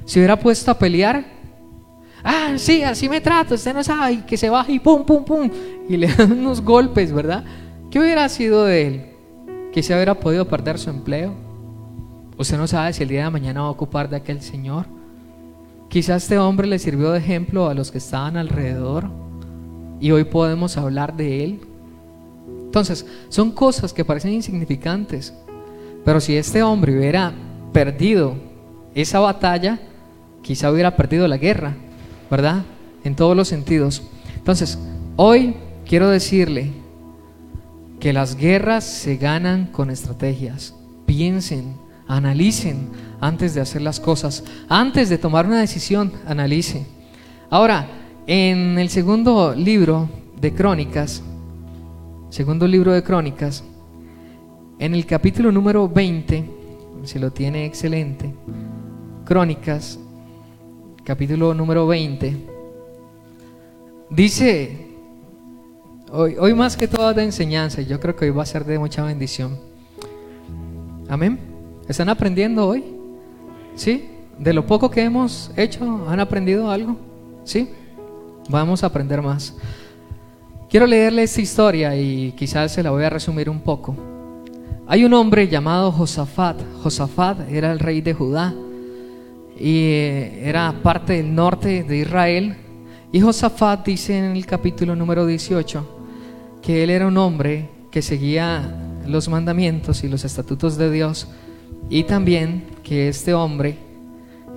se 0.05 0.19
hubiera 0.19 0.37
puesto 0.37 0.69
a 0.69 0.77
pelear 0.77 1.25
ah, 2.23 2.53
sí, 2.57 2.83
así 2.83 3.09
me 3.09 3.21
trato, 3.21 3.55
usted 3.55 3.73
no 3.73 3.83
sabe, 3.83 4.13
y 4.13 4.17
que 4.21 4.37
se 4.37 4.49
baja 4.49 4.71
y 4.71 4.79
pum, 4.79 5.05
pum, 5.05 5.23
pum, 5.23 5.49
y 5.87 5.97
le 5.97 6.07
dan 6.17 6.31
unos 6.31 6.61
golpes, 6.61 7.11
¿verdad? 7.11 7.43
¿Qué 7.91 7.99
hubiera 7.99 8.27
sido 8.29 8.65
de 8.65 8.87
él? 8.87 9.05
Que 9.71 9.83
se 9.83 9.93
hubiera 9.93 10.15
podido 10.15 10.47
perder 10.47 10.79
su 10.79 10.89
empleo. 10.89 11.33
Usted 12.37 12.57
no 12.57 12.67
sabe 12.67 12.93
si 12.93 13.03
el 13.03 13.09
día 13.09 13.25
de 13.25 13.29
mañana 13.29 13.61
va 13.61 13.67
a 13.67 13.71
ocupar 13.71 14.09
de 14.09 14.15
aquel 14.15 14.41
señor. 14.41 14.87
Quizás 15.93 16.23
este 16.23 16.39
hombre 16.39 16.67
le 16.67 16.79
sirvió 16.79 17.11
de 17.11 17.19
ejemplo 17.19 17.69
a 17.69 17.75
los 17.75 17.91
que 17.91 17.99
estaban 17.99 18.35
alrededor 18.35 19.11
y 19.99 20.09
hoy 20.09 20.23
podemos 20.23 20.75
hablar 20.75 21.15
de 21.15 21.43
él. 21.43 21.59
Entonces, 22.65 23.05
son 23.29 23.51
cosas 23.51 23.93
que 23.93 24.03
parecen 24.03 24.33
insignificantes, 24.33 25.35
pero 26.03 26.19
si 26.19 26.35
este 26.35 26.63
hombre 26.63 26.97
hubiera 26.97 27.31
perdido 27.71 28.33
esa 28.95 29.19
batalla, 29.19 29.79
quizá 30.41 30.71
hubiera 30.71 30.95
perdido 30.95 31.27
la 31.27 31.37
guerra. 31.37 31.75
¿verdad? 32.33 32.63
En 33.03 33.15
todos 33.15 33.37
los 33.37 33.47
sentidos. 33.47 34.01
Entonces, 34.35 34.79
hoy 35.17 35.53
quiero 35.87 36.09
decirle 36.09 36.71
que 37.99 38.11
las 38.11 38.37
guerras 38.37 38.83
se 38.83 39.17
ganan 39.17 39.67
con 39.67 39.91
estrategias. 39.91 40.73
Piensen, 41.05 41.75
analicen 42.07 42.89
antes 43.23 43.53
de 43.53 43.61
hacer 43.61 43.81
las 43.81 44.01
cosas. 44.01 44.43
Antes 44.67 45.07
de 45.07 45.17
tomar 45.17 45.45
una 45.45 45.61
decisión, 45.61 46.11
analice. 46.27 46.85
Ahora, 47.49 47.87
en 48.27 48.77
el 48.77 48.89
segundo 48.89 49.55
libro 49.55 50.09
de 50.39 50.53
Crónicas, 50.53 51.23
segundo 52.29 52.67
libro 52.67 52.91
de 52.91 53.01
Crónicas, 53.01 53.63
en 54.77 54.93
el 54.93 55.05
capítulo 55.05 55.53
número 55.53 55.87
20, 55.87 56.49
si 57.05 57.17
lo 57.17 57.31
tiene 57.31 57.65
excelente, 57.65 58.33
Crónicas 59.23 59.97
capítulo 61.05 61.53
número 61.53 61.87
20, 61.87 62.35
dice, 64.09 64.87
hoy, 66.11 66.35
hoy 66.37 66.53
más 66.53 66.75
que 66.75 66.89
todo 66.89 67.13
de 67.13 67.23
enseñanza, 67.23 67.81
y 67.81 67.85
yo 67.85 68.01
creo 68.01 68.17
que 68.17 68.25
hoy 68.25 68.31
va 68.31 68.43
a 68.43 68.45
ser 68.45 68.65
de 68.65 68.77
mucha 68.77 69.01
bendición. 69.03 69.57
Amén. 71.07 71.39
¿Están 71.87 72.09
aprendiendo 72.09 72.67
hoy? 72.67 73.02
¿Sí? 73.75 74.09
De 74.37 74.53
lo 74.53 74.65
poco 74.65 74.89
que 74.89 75.03
hemos 75.03 75.51
hecho, 75.55 76.05
¿han 76.07 76.19
aprendido 76.19 76.69
algo? 76.69 76.97
¿Sí? 77.43 77.69
Vamos 78.49 78.83
a 78.83 78.87
aprender 78.87 79.21
más. 79.21 79.55
Quiero 80.69 80.87
leerle 80.87 81.23
esta 81.23 81.41
historia 81.41 81.95
y 81.95 82.31
quizás 82.31 82.71
se 82.71 82.83
la 82.83 82.91
voy 82.91 83.03
a 83.03 83.09
resumir 83.09 83.49
un 83.49 83.59
poco. 83.59 83.95
Hay 84.87 85.05
un 85.05 85.13
hombre 85.13 85.47
llamado 85.47 85.91
Josafat. 85.91 86.59
Josafat 86.81 87.49
era 87.49 87.71
el 87.71 87.79
rey 87.79 88.01
de 88.01 88.13
Judá 88.13 88.53
y 89.59 89.91
era 90.41 90.73
parte 90.81 91.13
del 91.13 91.33
norte 91.33 91.83
de 91.83 91.97
Israel. 91.97 92.55
Y 93.11 93.21
Josafat 93.21 93.85
dice 93.85 94.17
en 94.17 94.35
el 94.35 94.45
capítulo 94.45 94.95
número 94.95 95.25
18 95.25 95.99
que 96.61 96.83
él 96.83 96.89
era 96.89 97.07
un 97.07 97.17
hombre 97.17 97.69
que 97.91 98.01
seguía 98.01 98.75
los 99.05 99.29
mandamientos 99.29 100.03
y 100.03 100.09
los 100.09 100.25
estatutos 100.25 100.77
de 100.77 100.89
Dios 100.89 101.27
y 101.89 102.03
también 102.03 102.65
que 102.83 103.07
este 103.07 103.33
hombre 103.33 103.77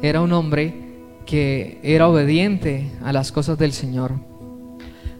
era 0.02 0.20
un 0.20 0.32
hombre 0.32 0.74
que 1.24 1.80
era 1.82 2.08
obediente 2.08 2.90
a 3.02 3.12
las 3.12 3.32
cosas 3.32 3.58
del 3.58 3.72
Señor. 3.72 4.12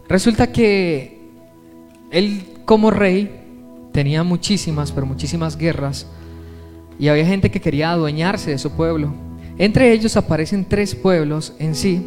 Resulta 0.08 0.52
que 0.52 1.20
él 2.10 2.44
como 2.64 2.90
rey 2.90 3.30
tenía 3.92 4.22
muchísimas, 4.22 4.92
pero 4.92 5.06
muchísimas 5.06 5.56
guerras 5.56 6.06
y 6.98 7.08
había 7.08 7.26
gente 7.26 7.50
que 7.50 7.60
quería 7.60 7.90
adueñarse 7.90 8.50
de 8.50 8.58
su 8.58 8.70
pueblo. 8.70 9.12
Entre 9.58 9.92
ellos 9.92 10.16
aparecen 10.16 10.64
tres 10.64 10.94
pueblos 10.94 11.54
en 11.58 11.74
sí, 11.74 12.04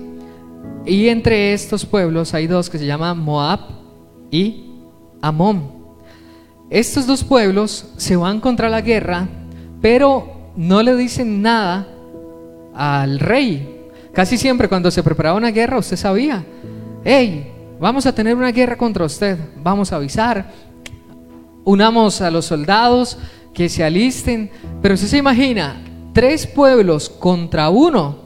y 0.86 1.10
entre 1.10 1.54
estos 1.54 1.86
pueblos 1.86 2.34
hay 2.34 2.48
dos 2.48 2.70
que 2.70 2.80
se 2.80 2.86
llaman 2.86 3.20
Moab 3.20 3.60
y 4.32 4.66
Amón. 5.22 5.72
Estos 6.70 7.08
dos 7.08 7.24
pueblos 7.24 7.92
se 7.98 8.16
van 8.16 8.40
contra 8.40 8.70
la 8.70 8.82
guerra, 8.82 9.28
pero 9.82 10.52
no 10.56 10.82
le 10.84 10.96
dicen 10.96 11.42
nada 11.42 11.88
al 12.74 13.20
rey. 13.20 13.78
Casi 14.14 14.38
siempre 14.38 14.68
cuando 14.68 14.92
se 14.92 15.04
preparaba 15.04 15.38
una 15.38 15.52
guerra 15.52 15.78
usted 15.78 15.98
sabía, 15.98 16.44
hey, 17.04 17.52
vamos 17.80 18.06
a 18.06 18.14
tener 18.14 18.36
una 18.36 18.52
guerra 18.52 18.78
contra 18.78 19.06
usted, 19.06 19.38
vamos 19.62 19.94
a 19.94 19.98
avisar, 19.98 20.52
unamos 21.64 22.22
a 22.22 22.32
los 22.32 22.46
soldados 22.46 23.18
que 23.54 23.70
se 23.70 23.84
alisten, 23.84 24.50
pero 24.82 24.96
usted 24.96 25.08
se 25.08 25.18
imagina, 25.18 25.82
tres 26.14 26.48
pueblos 26.48 27.10
contra 27.10 27.70
uno, 27.70 28.18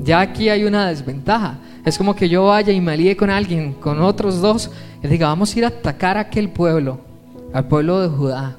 ya 0.00 0.20
aquí 0.20 0.48
hay 0.48 0.64
una 0.64 0.88
desventaja. 0.88 1.58
Es 1.84 1.96
como 1.96 2.14
que 2.14 2.28
yo 2.28 2.46
vaya 2.46 2.72
y 2.72 2.80
me 2.80 2.92
alíe 2.92 3.16
con 3.16 3.30
alguien, 3.30 3.72
con 3.74 4.02
otros 4.02 4.40
dos, 4.40 4.70
y 5.02 5.08
diga, 5.08 5.28
vamos 5.28 5.54
a 5.54 5.58
ir 5.58 5.64
a 5.64 5.68
atacar 5.68 6.18
a 6.18 6.20
aquel 6.20 6.50
pueblo, 6.50 7.00
al 7.52 7.66
pueblo 7.68 8.00
de 8.00 8.08
Judá, 8.08 8.56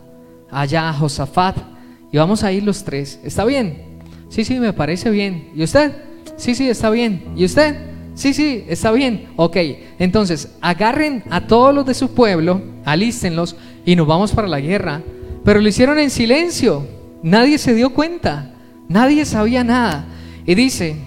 allá 0.50 0.90
a 0.90 0.94
Josafat, 0.94 1.58
y 2.12 2.18
vamos 2.18 2.44
a 2.44 2.52
ir 2.52 2.64
los 2.64 2.84
tres. 2.84 3.20
¿Está 3.24 3.46
bien? 3.46 3.84
Sí, 4.30 4.44
sí, 4.46 4.60
me 4.60 4.74
parece 4.74 5.10
bien. 5.10 5.50
¿Y 5.56 5.64
usted? 5.64 5.92
Sí, 6.38 6.56
sí, 6.56 6.70
está 6.70 6.90
bien. 6.90 7.24
¿Y 7.36 7.46
usted? 7.46 7.76
Sí, 8.16 8.34
sí, 8.34 8.66
está 8.68 8.92
bien. 8.92 9.30
Ok, 9.36 9.58
entonces 10.00 10.50
agarren 10.62 11.24
a 11.30 11.48
todos 11.48 11.74
los 11.74 11.86
de 11.86 11.94
su 11.94 12.14
pueblo, 12.14 12.62
alístenlos 12.86 13.56
y 13.86 13.96
nos 13.96 14.08
vamos 14.08 14.32
para 14.32 14.48
la 14.48 14.60
guerra. 14.60 15.02
Pero 15.44 15.62
lo 15.62 15.68
hicieron 15.68 16.00
en 16.00 16.10
silencio. 16.10 16.86
Nadie 17.24 17.58
se 17.58 17.74
dio 17.74 17.92
cuenta. 17.94 18.54
Nadie 18.90 19.26
sabía 19.26 19.64
nada. 19.64 20.06
Y 20.46 20.56
dice, 20.56 20.98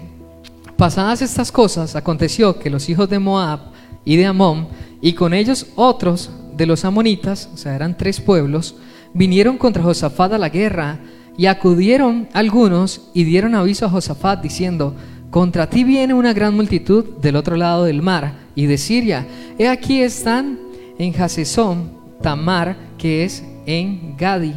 pasadas 0.75 1.21
estas 1.21 1.51
cosas, 1.51 1.95
aconteció 1.95 2.57
que 2.57 2.69
los 2.69 2.89
hijos 2.89 3.09
de 3.09 3.19
Moab 3.19 3.59
y 4.03 4.15
de 4.17 4.25
Amón, 4.25 4.67
y 5.01 5.13
con 5.13 5.33
ellos 5.33 5.67
otros 5.75 6.31
de 6.55 6.65
los 6.65 6.85
amonitas, 6.85 7.49
o 7.53 7.57
sea, 7.57 7.75
eran 7.75 7.97
tres 7.97 8.21
pueblos, 8.21 8.75
vinieron 9.15 9.57
contra 9.57 9.81
Josafat 9.81 10.33
a 10.33 10.37
la 10.37 10.49
guerra, 10.49 10.99
y 11.37 11.47
acudieron 11.47 12.27
algunos 12.33 13.09
y 13.13 13.23
dieron 13.23 13.55
aviso 13.55 13.85
a 13.85 13.89
Josafat 13.89 14.41
diciendo, 14.41 14.95
contra 15.31 15.69
ti 15.69 15.83
viene 15.83 16.13
una 16.13 16.33
gran 16.33 16.55
multitud 16.55 17.03
del 17.21 17.35
otro 17.35 17.57
lado 17.57 17.83
del 17.83 18.01
mar 18.01 18.35
y 18.55 18.67
de 18.67 18.77
Siria. 18.77 19.27
He 19.57 19.67
aquí 19.67 20.01
están 20.01 20.57
en 20.97 21.21
Hasesón, 21.21 21.91
Tamar, 22.21 22.77
que 22.97 23.25
es 23.25 23.43
en 23.65 24.15
Gadi. 24.17 24.53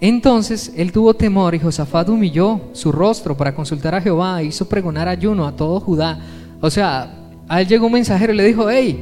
Entonces 0.00 0.72
él 0.76 0.92
tuvo 0.92 1.14
temor 1.14 1.54
y 1.54 1.58
Josafat 1.58 2.08
humilló 2.08 2.60
su 2.72 2.92
rostro 2.92 3.36
para 3.36 3.54
consultar 3.54 3.94
a 3.94 4.00
Jehová 4.00 4.40
e 4.40 4.46
hizo 4.46 4.68
pregonar 4.68 5.08
ayuno 5.08 5.46
a 5.46 5.56
todo 5.56 5.80
Judá. 5.80 6.20
O 6.60 6.70
sea, 6.70 7.10
a 7.48 7.60
él 7.60 7.66
llegó 7.66 7.86
un 7.86 7.92
mensajero 7.92 8.32
y 8.32 8.36
le 8.36 8.44
dijo, 8.44 8.70
hey, 8.70 8.98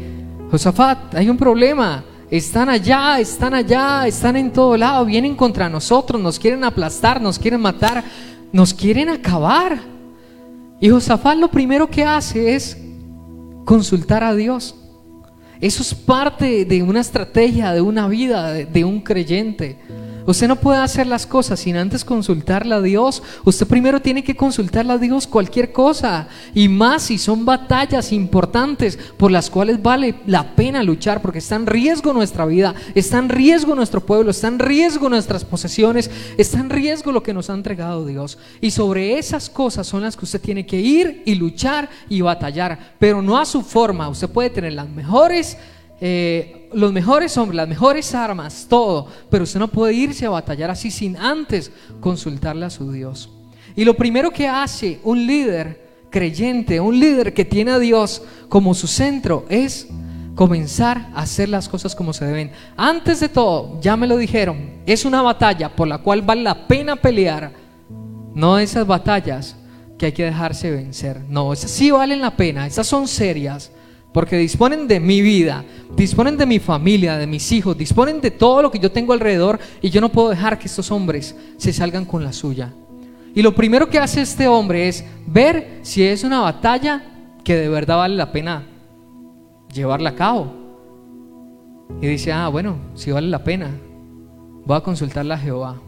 Josafat, 0.51 1.15
hay 1.15 1.29
un 1.29 1.37
problema. 1.37 2.03
Están 2.37 2.69
allá, 2.69 3.21
están 3.21 3.55
allá, 3.55 4.09
están 4.09 4.35
en 4.35 4.53
todo 4.53 4.77
lado, 4.77 5.05
vienen 5.05 5.37
contra 5.37 5.69
nosotros, 5.69 6.21
nos 6.21 6.37
quieren 6.37 6.65
aplastar, 6.65 7.21
nos 7.21 7.39
quieren 7.39 7.61
matar, 7.61 8.03
nos 8.51 8.75
quieren 8.75 9.09
acabar. 9.09 9.79
Y 10.81 10.89
Josafat 10.89 11.39
lo 11.39 11.49
primero 11.49 11.89
que 11.89 12.03
hace 12.03 12.57
es 12.57 12.77
consultar 13.65 14.25
a 14.25 14.35
Dios. 14.35 14.75
Eso 15.61 15.83
es 15.83 15.95
parte 15.95 16.65
de 16.65 16.83
una 16.83 17.03
estrategia, 17.03 17.71
de 17.71 17.81
una 17.81 18.09
vida, 18.09 18.53
de, 18.53 18.85
un 18.85 19.01
creyente. 19.01 19.79
Usted 20.27 20.49
no 20.49 20.57
puede 20.57 20.79
hacer 20.79 21.07
las 21.07 21.27
cosas 21.27 21.61
sin 21.61 21.77
antes 21.77 22.03
consultarle 22.03 22.75
a 22.75 22.81
Dios. 22.81 23.23
Usted 23.45 23.67
primero 23.67 24.01
tiene 24.01 24.25
que 24.25 24.35
consultarle 24.35 24.95
a 24.95 24.99
Dios 24.99 25.27
cualquier 25.27 25.71
cosa. 25.71 26.29
Y 26.55 26.69
más 26.69 27.03
si 27.03 27.19
son 27.19 27.45
batallas 27.45 28.11
importantes 28.11 28.99
por 29.19 29.31
las 29.31 29.51
cuales 29.51 29.83
vale 29.83 30.15
la 30.27 30.57
pena 30.57 30.83
luchar. 30.83 31.21
Porque 31.21 31.41
está 31.41 31.57
en 31.57 31.67
riesgo 31.67 32.15
nuestra 32.15 32.47
vida, 32.47 32.75
está 32.95 33.19
en 33.19 33.29
riesgo 33.29 33.75
nuestro 33.75 34.01
pueblo, 34.01 34.31
está 34.31 34.49
en 34.49 34.59
riesgo 34.59 35.11
nuestras 35.11 35.45
posesiones, 35.45 36.11
está 36.39 36.59
en 36.59 36.71
riesgo 36.71 37.13
lo 37.13 37.23
que 37.23 37.35
nos 37.35 37.51
ha 37.51 37.55
entregado 37.55 38.07
Dios. 38.07 38.39
Y 38.63 38.71
sobre 38.71 39.19
esas 39.19 39.51
cosas 39.51 39.87
son 39.87 40.03
las 40.03 40.17
que 40.17 40.25
usted 40.25 40.41
tiene 40.41 40.65
que 40.65 40.81
ir 40.81 41.23
y 41.27 41.35
luchar 41.35 41.91
y 42.09 42.23
batallar. 42.23 42.95
Pero 42.99 43.21
no 43.21 43.37
a 43.37 43.45
su 43.45 43.61
forma. 43.61 44.09
Usted 44.09 44.31
puede 44.31 44.49
tener 44.49 44.73
las 44.73 44.89
mejores 44.89 45.59
eh, 46.01 46.64
los 46.75 46.93
mejores 46.93 47.37
hombres, 47.37 47.57
las 47.57 47.69
mejores 47.69 48.15
armas, 48.15 48.67
todo, 48.69 49.07
pero 49.31 49.45
usted 49.45 49.61
no 49.61 49.69
puede 49.69 49.95
irse 49.95 50.27
a 50.27 50.31
batallar 50.31 50.71
así 50.71 50.91
sin 50.91 51.17
antes 51.17 51.71
consultarle 52.01 52.67
a 52.67 52.71
su 52.71 52.93
Dios. 52.93 53.31
Y 53.77 53.85
lo 53.85 53.95
primero 53.95 54.31
que 54.31 54.49
hace 54.49 55.01
un 55.05 55.27
líder 55.27 56.07
creyente, 56.11 56.81
un 56.81 56.99
líder 56.99 57.35
que 57.35 57.45
tiene 57.45 57.73
a 57.73 57.79
Dios 57.79 58.23
como 58.49 58.75
su 58.75 58.87
centro, 58.87 59.47
es 59.49 59.89
comenzar 60.35 61.11
a 61.15 61.23
hacer 61.23 61.49
las 61.49 61.69
cosas 61.69 61.95
como 61.95 62.13
se 62.13 62.25
deben. 62.25 62.53
Antes 62.77 63.21
de 63.21 63.29
todo, 63.29 63.81
ya 63.81 63.97
me 63.97 64.07
lo 64.07 64.17
dijeron, 64.17 64.83
es 64.87 65.05
una 65.05 65.23
batalla 65.23 65.75
por 65.75 65.89
la 65.89 65.99
cual 65.99 66.23
vale 66.23 66.43
la 66.43 66.67
pena 66.67 66.97
pelear, 66.97 67.53
no 68.35 68.59
esas 68.59 68.87
batallas 68.87 69.57
que 69.99 70.07
hay 70.07 70.13
que 70.13 70.25
dejarse 70.25 70.71
vencer. 70.71 71.21
No, 71.29 71.53
esas 71.53 71.71
sí 71.71 71.91
valen 71.91 72.21
la 72.21 72.37
pena, 72.37 72.67
esas 72.67 72.87
son 72.87 73.07
serias 73.07 73.71
porque 74.15 74.39
disponen 74.39 74.87
de 74.87 75.01
mi 75.01 75.21
vida, 75.23 75.65
disponen 75.97 76.37
de 76.37 76.47
mi 76.47 76.61
familia, 76.61 77.17
de 77.17 77.27
mis 77.27 77.51
hijos, 77.51 77.77
disponen 77.77 78.21
de 78.21 78.31
todo 78.31 78.63
lo 78.63 78.71
que 78.71 78.79
yo 78.79 78.93
tengo 78.93 79.13
alrededor 79.13 79.59
y 79.83 79.91
yo 79.91 80.01
no 80.01 80.09
puedo 80.09 80.31
dejar 80.31 80.57
que 80.57 80.69
estos 80.69 80.93
hombres 80.93 81.35
se 81.57 81.73
salgan 81.73 82.05
con 82.05 82.23
la 82.23 82.33
suya. 82.33 82.73
Y 83.35 83.43
lo 83.43 83.57
primero 83.57 83.91
que 83.91 83.99
hace 83.99 84.23
este 84.23 84.47
hombre 84.47 84.87
es 84.87 85.05
ver 85.27 85.81
si 85.83 86.05
es 86.05 86.23
una 86.23 86.43
batalla 86.43 87.03
que 87.43 87.57
de 87.57 87.69
verdad 87.69 87.97
vale 87.97 88.15
la 88.15 88.31
pena 88.31 88.63
llevarla 89.73 90.11
a 90.11 90.15
cabo. 90.15 90.55
Y 92.01 92.07
dice, 92.07 92.31
ah, 92.31 92.47
bueno, 92.47 92.77
si 92.95 93.11
vale 93.11 93.27
la 93.27 93.43
pena, 93.43 93.73
voy 94.65 94.77
a 94.77 94.81
consultarla 94.81 95.35
a 95.35 95.39
Jehová. 95.39 95.81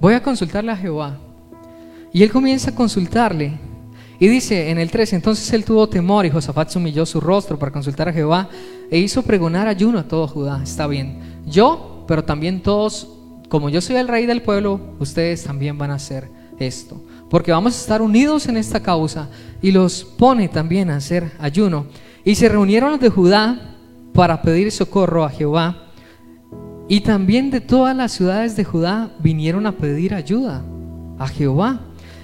Voy 0.00 0.14
a 0.14 0.22
consultarle 0.22 0.70
a 0.70 0.76
Jehová. 0.76 1.18
Y 2.12 2.22
él 2.22 2.30
comienza 2.30 2.70
a 2.70 2.74
consultarle 2.76 3.58
y 4.20 4.28
dice 4.28 4.68
en 4.68 4.78
el 4.78 4.90
3, 4.90 5.14
entonces 5.14 5.50
él 5.54 5.64
tuvo 5.64 5.88
temor 5.88 6.26
y 6.26 6.30
Josafat 6.30 6.76
humilló 6.76 7.06
su 7.06 7.22
rostro 7.22 7.58
para 7.58 7.72
consultar 7.72 8.10
a 8.10 8.12
Jehová 8.12 8.50
e 8.90 8.98
hizo 8.98 9.22
pregonar 9.22 9.66
ayuno 9.66 9.98
a 9.98 10.02
todo 10.06 10.28
Judá. 10.28 10.60
Está 10.62 10.86
bien. 10.86 11.40
Yo, 11.46 12.04
pero 12.06 12.22
también 12.22 12.62
todos, 12.62 13.08
como 13.48 13.70
yo 13.70 13.80
soy 13.80 13.96
el 13.96 14.08
rey 14.08 14.26
del 14.26 14.42
pueblo, 14.42 14.78
ustedes 14.98 15.42
también 15.42 15.78
van 15.78 15.90
a 15.90 15.94
hacer 15.94 16.28
esto. 16.58 17.02
Porque 17.30 17.50
vamos 17.50 17.74
a 17.74 17.80
estar 17.80 18.02
unidos 18.02 18.46
en 18.46 18.58
esta 18.58 18.80
causa 18.80 19.30
y 19.62 19.70
los 19.70 20.04
pone 20.04 20.48
también 20.48 20.90
a 20.90 20.96
hacer 20.96 21.32
ayuno. 21.38 21.86
Y 22.22 22.34
se 22.34 22.50
reunieron 22.50 22.90
los 22.90 23.00
de 23.00 23.08
Judá 23.08 23.76
para 24.12 24.42
pedir 24.42 24.70
socorro 24.70 25.24
a 25.24 25.30
Jehová. 25.30 25.86
Y 26.88 27.00
también 27.00 27.50
de 27.50 27.62
todas 27.62 27.96
las 27.96 28.12
ciudades 28.12 28.54
de 28.54 28.64
Judá 28.64 29.12
vinieron 29.20 29.66
a 29.66 29.72
pedir 29.72 30.12
ayuda 30.12 30.62
a 31.18 31.26
Jehová. 31.26 31.80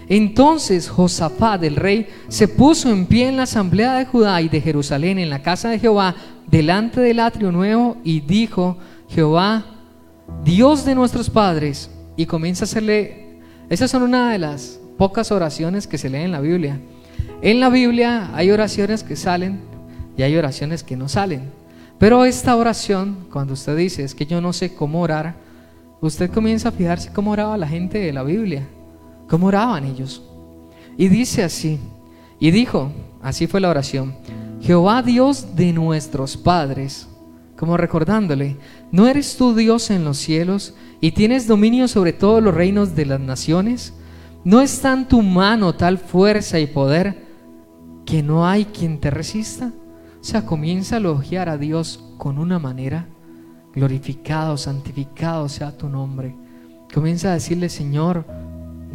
Entonces 0.09 0.89
Josafat, 0.89 1.63
el 1.65 1.77
rey, 1.77 2.07
se 2.29 2.49
puso 2.49 2.91
en 2.91 3.07
pie 3.07 3.29
en 3.29 3.37
la 3.37 3.43
asamblea 3.43 3.95
de 3.95 4.07
Judá 4.07 4.41
y 4.41 4.49
de 4.49 4.61
Jerusalén, 4.61 5.19
en 5.19 5.31
la 5.31 5.43
casa 5.43 5.69
de 5.69 5.79
Jehová, 5.79 6.15
delante 6.47 7.01
del 7.01 7.21
atrio 7.21 7.51
nuevo, 7.51 7.97
y 8.05 8.21
dijo, 8.21 8.79
Jehová, 9.09 9.65
Dios 10.45 10.85
de 10.85 10.95
nuestros 10.95 11.29
padres, 11.29 11.91
y 12.17 12.27
comienza 12.27 12.65
a 12.65 12.67
hacerle, 12.67 13.41
esas 13.69 13.91
son 13.91 14.03
una 14.03 14.33
de 14.33 14.39
las 14.39 14.81
pocas 14.97 15.33
oraciones 15.33 15.87
que 15.87 15.99
se 15.99 16.09
leen 16.09 16.27
en 16.27 16.33
la 16.33 16.41
Biblia. 16.41 16.81
En 17.43 17.61
la 17.61 17.69
Biblia 17.69 18.31
hay 18.35 18.51
oraciones 18.51 19.03
que 19.03 19.17
salen 19.17 19.61
y 20.17 20.23
hay 20.23 20.37
oraciones 20.37 20.83
que 20.83 20.97
no 20.97 21.09
salen. 21.09 21.51
Pero 21.99 22.25
esta 22.25 22.57
oración, 22.57 23.27
cuando 23.33 23.55
usted 23.55 23.77
dice, 23.77 24.05
es 24.05 24.15
que 24.15 24.27
yo 24.27 24.41
no 24.41 24.53
sé 24.53 24.75
cómo 24.75 25.01
orar, 25.01 25.35
usted 26.01 26.31
comienza 26.31 26.69
a 26.69 26.73
fijarse 26.73 27.13
cómo 27.13 27.33
oraba 27.33 27.57
la 27.59 27.69
gente 27.69 27.99
de 27.99 28.13
la 28.13 28.23
Biblia. 28.23 28.67
¿Cómo 29.29 29.47
oraban 29.49 29.85
ellos? 29.85 30.23
Y 30.97 31.09
dice 31.09 31.43
así, 31.43 31.79
y 32.39 32.51
dijo, 32.51 32.91
así 33.23 33.47
fue 33.47 33.61
la 33.61 33.71
oración, 33.71 34.15
Jehová 34.61 35.03
Dios 35.03 35.57
de 35.57 35.73
nuestros 35.73 36.37
padres, 36.37 37.09
como 37.57 37.77
recordándole, 37.77 38.57
¿no 38.93 39.07
eres 39.07 39.37
tú 39.37 39.55
Dios 39.55 39.91
en 39.91 40.05
los 40.05 40.19
cielos 40.19 40.75
y 41.01 41.13
tienes 41.13 41.47
dominio 41.47 41.89
sobre 41.89 42.13
todos 42.13 42.43
los 42.43 42.55
reinos 42.55 42.95
de 42.95 43.07
las 43.07 43.21
naciones? 43.21 43.95
¿No 44.45 44.61
está 44.61 44.93
en 44.93 45.09
tu 45.09 45.23
mano 45.23 45.75
tal 45.75 45.99
fuerza 45.99 46.59
y 46.61 46.67
poder 46.67 47.27
que 48.05 48.23
no 48.23 48.47
hay 48.47 48.67
quien 48.67 49.01
te 49.01 49.11
resista? 49.11 49.73
O 50.21 50.25
sea, 50.25 50.45
comienza 50.45 50.97
a 50.97 50.99
elogiar 50.99 51.49
a 51.49 51.59
Dios 51.59 52.05
con 52.19 52.39
una 52.39 52.59
manera, 52.59 53.07
glorificado, 53.75 54.57
santificado 54.57 55.49
sea 55.49 55.77
tu 55.77 55.89
nombre. 55.89 56.35
Comienza 56.93 57.31
a 57.31 57.35
decirle, 57.35 57.69
Señor, 57.69 58.25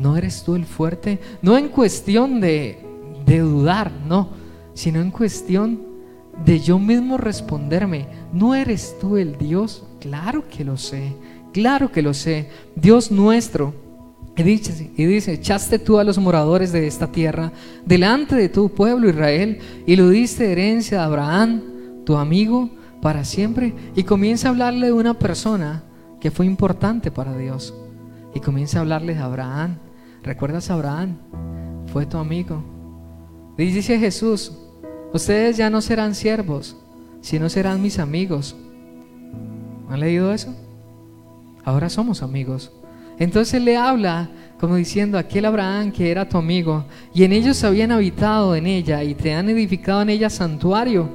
¿No 0.01 0.17
eres 0.17 0.41
tú 0.43 0.55
el 0.55 0.65
fuerte? 0.65 1.19
No 1.43 1.59
en 1.59 1.67
cuestión 1.69 2.41
de, 2.41 2.79
dudar, 3.27 3.91
no, 4.07 4.29
sino 4.73 4.99
en 4.99 5.11
cuestión 5.11 5.79
de 6.43 6.59
yo 6.59 6.79
mismo 6.79 7.17
responderme, 7.17 8.07
¿no 8.33 8.55
eres 8.55 8.97
tú 8.99 9.17
el 9.17 9.37
Dios? 9.37 9.83
Claro 9.99 10.45
que 10.49 10.65
lo 10.65 10.75
sé, 10.75 11.15
claro 11.53 11.91
que 11.91 12.01
lo 12.01 12.15
sé. 12.15 12.49
Dios 12.75 13.11
nuestro. 13.11 13.75
Y 14.35 14.41
dice, 14.41 14.91
y 14.97 15.05
dice, 15.05 15.33
echaste 15.33 15.77
tú 15.77 15.99
a 15.99 16.03
los 16.03 16.17
moradores 16.17 16.71
de 16.71 16.87
esta 16.87 17.11
tierra 17.11 17.51
delante 17.85 18.33
de 18.35 18.49
tu 18.49 18.69
pueblo 18.69 19.07
Israel 19.07 19.59
y 19.85 19.97
lo 19.97 20.09
diste 20.09 20.51
herencia 20.51 21.03
a 21.03 21.05
Abraham, 21.05 21.61
tu 22.05 22.17
amigo, 22.17 22.71
para 23.03 23.23
siempre. 23.23 23.75
Y 23.95 24.01
comienza 24.01 24.47
a 24.47 24.51
hablarle 24.51 24.87
de 24.87 24.93
una 24.93 25.13
persona 25.13 25.83
que 26.19 26.31
fue 26.31 26.47
importante 26.47 27.11
para 27.11 27.37
Dios. 27.37 27.75
Y 28.33 28.39
comienza 28.39 28.79
a 28.79 28.81
hablarle 28.81 29.13
de 29.13 29.19
Abraham, 29.19 29.77
¿Recuerdas 30.23 30.69
a 30.69 30.75
Abraham? 30.75 31.17
Fue 31.87 32.05
tu 32.05 32.17
amigo. 32.17 32.63
Dice 33.57 33.99
Jesús, 33.99 34.51
ustedes 35.13 35.57
ya 35.57 35.69
no 35.69 35.81
serán 35.81 36.15
siervos, 36.15 36.77
sino 37.21 37.49
serán 37.49 37.81
mis 37.81 37.99
amigos. 37.99 38.55
¿Han 39.89 39.99
leído 39.99 40.31
eso? 40.33 40.55
Ahora 41.63 41.89
somos 41.89 42.23
amigos. 42.23 42.71
Entonces 43.19 43.61
le 43.61 43.77
habla 43.77 44.29
como 44.61 44.75
diciendo, 44.75 45.17
aquel 45.17 45.45
Abraham 45.45 45.91
que 45.91 46.11
era 46.11 46.29
tu 46.29 46.37
amigo, 46.37 46.85
y 47.15 47.23
en 47.23 47.33
ellos 47.33 47.63
habían 47.63 47.91
habitado 47.91 48.55
en 48.55 48.67
ella, 48.67 49.03
y 49.03 49.15
te 49.15 49.33
han 49.33 49.49
edificado 49.49 50.03
en 50.03 50.11
ella 50.11 50.29
santuario 50.29 51.09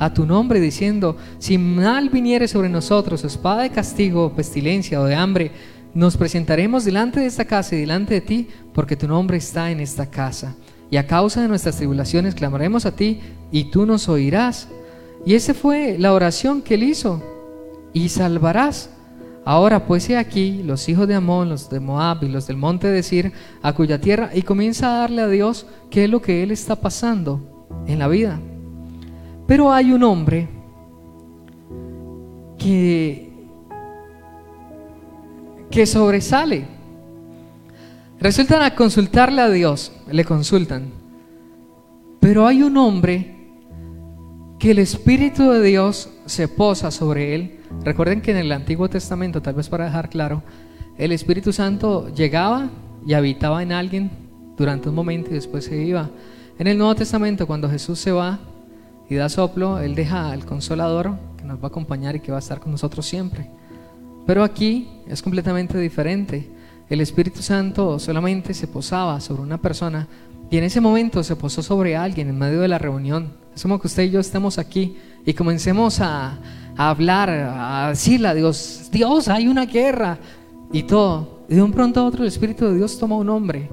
a 0.00 0.12
tu 0.12 0.26
nombre, 0.26 0.58
diciendo, 0.58 1.16
si 1.38 1.58
mal 1.58 2.08
viniere 2.08 2.48
sobre 2.48 2.68
nosotros, 2.68 3.22
espada 3.22 3.62
de 3.62 3.70
castigo, 3.70 4.32
pestilencia 4.32 5.00
o 5.00 5.04
de 5.04 5.14
hambre, 5.14 5.52
nos 5.98 6.16
presentaremos 6.16 6.84
delante 6.84 7.18
de 7.18 7.26
esta 7.26 7.44
casa 7.44 7.74
y 7.74 7.80
delante 7.80 8.14
de 8.14 8.20
ti, 8.20 8.48
porque 8.72 8.94
tu 8.94 9.08
nombre 9.08 9.36
está 9.36 9.72
en 9.72 9.80
esta 9.80 10.06
casa. 10.08 10.54
Y 10.92 10.96
a 10.96 11.08
causa 11.08 11.42
de 11.42 11.48
nuestras 11.48 11.76
tribulaciones 11.76 12.36
clamaremos 12.36 12.86
a 12.86 12.94
ti, 12.94 13.18
y 13.50 13.64
tú 13.72 13.84
nos 13.84 14.08
oirás. 14.08 14.68
Y 15.26 15.34
esa 15.34 15.54
fue 15.54 15.96
la 15.98 16.14
oración 16.14 16.62
que 16.62 16.74
él 16.74 16.84
hizo. 16.84 17.20
Y 17.92 18.10
salvarás. 18.10 18.90
Ahora 19.44 19.86
pues 19.86 20.08
he 20.08 20.16
aquí 20.16 20.62
los 20.62 20.88
hijos 20.88 21.08
de 21.08 21.16
Amón, 21.16 21.48
los 21.48 21.68
de 21.68 21.80
Moab 21.80 22.22
y 22.22 22.28
los 22.28 22.46
del 22.46 22.58
monte 22.58 22.86
de 22.86 23.02
Sir, 23.02 23.32
a 23.60 23.72
cuya 23.72 24.00
tierra, 24.00 24.30
y 24.32 24.42
comienza 24.42 24.94
a 24.94 24.98
darle 25.00 25.22
a 25.22 25.26
Dios 25.26 25.66
qué 25.90 26.04
es 26.04 26.10
lo 26.10 26.22
que 26.22 26.44
él 26.44 26.52
está 26.52 26.76
pasando 26.76 27.66
en 27.88 27.98
la 27.98 28.06
vida. 28.06 28.38
Pero 29.48 29.72
hay 29.72 29.90
un 29.90 30.04
hombre 30.04 30.48
que, 32.56 33.27
que 35.70 35.86
sobresale. 35.86 36.66
Resultan 38.20 38.62
a 38.62 38.74
consultarle 38.74 39.42
a 39.42 39.48
Dios, 39.48 39.92
le 40.10 40.24
consultan. 40.24 40.90
Pero 42.20 42.46
hay 42.46 42.62
un 42.62 42.76
hombre 42.76 43.36
que 44.58 44.72
el 44.72 44.80
Espíritu 44.80 45.50
de 45.50 45.62
Dios 45.62 46.10
se 46.26 46.48
posa 46.48 46.90
sobre 46.90 47.34
él. 47.34 47.60
Recuerden 47.84 48.20
que 48.20 48.32
en 48.32 48.38
el 48.38 48.50
Antiguo 48.50 48.88
Testamento, 48.88 49.40
tal 49.40 49.54
vez 49.54 49.68
para 49.68 49.84
dejar 49.84 50.08
claro, 50.08 50.42
el 50.96 51.12
Espíritu 51.12 51.52
Santo 51.52 52.12
llegaba 52.12 52.68
y 53.06 53.14
habitaba 53.14 53.62
en 53.62 53.72
alguien 53.72 54.10
durante 54.56 54.88
un 54.88 54.96
momento 54.96 55.30
y 55.30 55.34
después 55.34 55.64
se 55.64 55.80
iba. 55.80 56.10
En 56.58 56.66
el 56.66 56.76
Nuevo 56.76 56.96
Testamento, 56.96 57.46
cuando 57.46 57.70
Jesús 57.70 58.00
se 58.00 58.10
va 58.10 58.40
y 59.08 59.14
da 59.14 59.28
soplo, 59.28 59.78
Él 59.78 59.94
deja 59.94 60.32
al 60.32 60.44
consolador 60.44 61.16
que 61.36 61.44
nos 61.44 61.58
va 61.58 61.64
a 61.64 61.68
acompañar 61.68 62.16
y 62.16 62.20
que 62.20 62.32
va 62.32 62.38
a 62.38 62.40
estar 62.40 62.58
con 62.58 62.72
nosotros 62.72 63.06
siempre. 63.06 63.48
Pero 64.28 64.44
aquí 64.44 64.86
es 65.08 65.22
completamente 65.22 65.78
diferente. 65.78 66.46
El 66.90 67.00
Espíritu 67.00 67.40
Santo 67.40 67.98
solamente 67.98 68.52
se 68.52 68.68
posaba 68.68 69.22
sobre 69.22 69.40
una 69.40 69.56
persona 69.56 70.06
y 70.50 70.58
en 70.58 70.64
ese 70.64 70.82
momento 70.82 71.22
se 71.22 71.34
posó 71.34 71.62
sobre 71.62 71.96
alguien 71.96 72.28
en 72.28 72.38
medio 72.38 72.60
de 72.60 72.68
la 72.68 72.76
reunión. 72.76 73.32
Es 73.56 73.62
como 73.62 73.80
que 73.80 73.86
usted 73.86 74.02
y 74.02 74.10
yo 74.10 74.20
estemos 74.20 74.58
aquí 74.58 74.98
y 75.24 75.32
comencemos 75.32 76.02
a, 76.02 76.38
a 76.76 76.90
hablar, 76.90 77.30
a 77.30 77.88
decirle 77.88 78.28
a 78.28 78.34
Dios, 78.34 78.90
Dios, 78.92 79.28
hay 79.28 79.48
una 79.48 79.64
guerra 79.64 80.18
y 80.72 80.82
todo. 80.82 81.46
Y 81.48 81.54
de 81.54 81.62
un 81.62 81.72
pronto 81.72 82.00
a 82.00 82.04
otro 82.04 82.20
el 82.20 82.28
Espíritu 82.28 82.66
de 82.66 82.76
Dios 82.76 82.98
toma 82.98 83.16
un 83.16 83.30
hombre, 83.30 83.70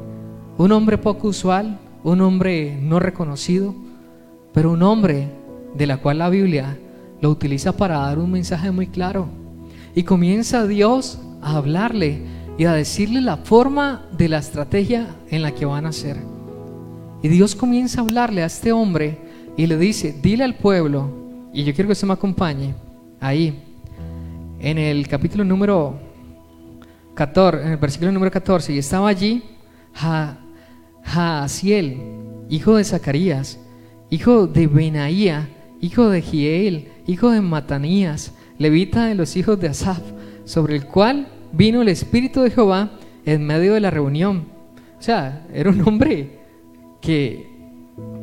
un 0.57 0.71
hombre 0.71 0.97
poco 0.97 1.27
usual, 1.27 1.77
un 2.01 2.21
hombre 2.21 2.79
no 2.81 3.01
reconocido, 3.01 3.75
pero 4.53 4.71
un 4.71 4.83
hombre 4.83 5.27
de 5.73 5.85
la 5.85 5.97
cual 5.97 6.19
la 6.19 6.29
Biblia 6.29 6.77
lo 7.19 7.29
utiliza 7.29 7.75
para 7.75 7.97
dar 7.97 8.19
un 8.19 8.31
mensaje 8.31 8.71
muy 8.71 8.87
claro. 8.87 9.43
Y 9.95 10.03
comienza 10.03 10.67
Dios 10.67 11.19
a 11.41 11.55
hablarle 11.55 12.21
y 12.57 12.65
a 12.65 12.73
decirle 12.73 13.21
la 13.21 13.37
forma 13.37 14.05
de 14.17 14.29
la 14.29 14.39
estrategia 14.39 15.07
en 15.29 15.41
la 15.41 15.51
que 15.51 15.65
van 15.65 15.85
a 15.85 15.89
hacer. 15.89 16.17
Y 17.23 17.27
Dios 17.29 17.55
comienza 17.55 18.01
a 18.01 18.03
hablarle 18.03 18.43
a 18.43 18.47
este 18.47 18.71
hombre 18.71 19.17
y 19.57 19.65
le 19.67 19.77
dice, 19.77 20.15
dile 20.21 20.43
al 20.43 20.55
pueblo, 20.55 21.09
y 21.53 21.63
yo 21.63 21.73
quiero 21.73 21.87
que 21.87 21.93
usted 21.93 22.07
me 22.07 22.13
acompañe 22.13 22.75
ahí, 23.21 23.63
en 24.59 24.77
el 24.77 25.07
capítulo 25.07 25.43
número 25.45 25.97
14, 27.13 27.65
en 27.65 27.71
el 27.71 27.77
versículo 27.77 28.11
número 28.11 28.31
14, 28.31 28.73
y 28.73 28.77
estaba 28.79 29.07
allí 29.07 29.43
Jaasiel, 31.03 32.01
hijo 32.49 32.75
de 32.75 32.83
Zacarías, 32.83 33.59
hijo 34.09 34.47
de 34.47 34.67
Benaía, 34.67 35.49
hijo 35.79 36.09
de 36.09 36.21
Giel, 36.21 36.89
hijo 37.07 37.31
de 37.31 37.41
Matanías, 37.41 38.33
levita 38.57 39.05
de 39.05 39.15
los 39.15 39.35
hijos 39.35 39.59
de 39.59 39.69
Asaf, 39.69 40.01
sobre 40.45 40.75
el 40.75 40.85
cual 40.85 41.27
vino 41.51 41.81
el 41.81 41.89
Espíritu 41.89 42.41
de 42.41 42.51
Jehová 42.51 42.91
en 43.25 43.45
medio 43.45 43.73
de 43.73 43.79
la 43.79 43.91
reunión. 43.91 44.45
O 44.97 45.01
sea, 45.01 45.45
era 45.53 45.69
un 45.69 45.81
hombre 45.87 46.39
que, 47.01 47.49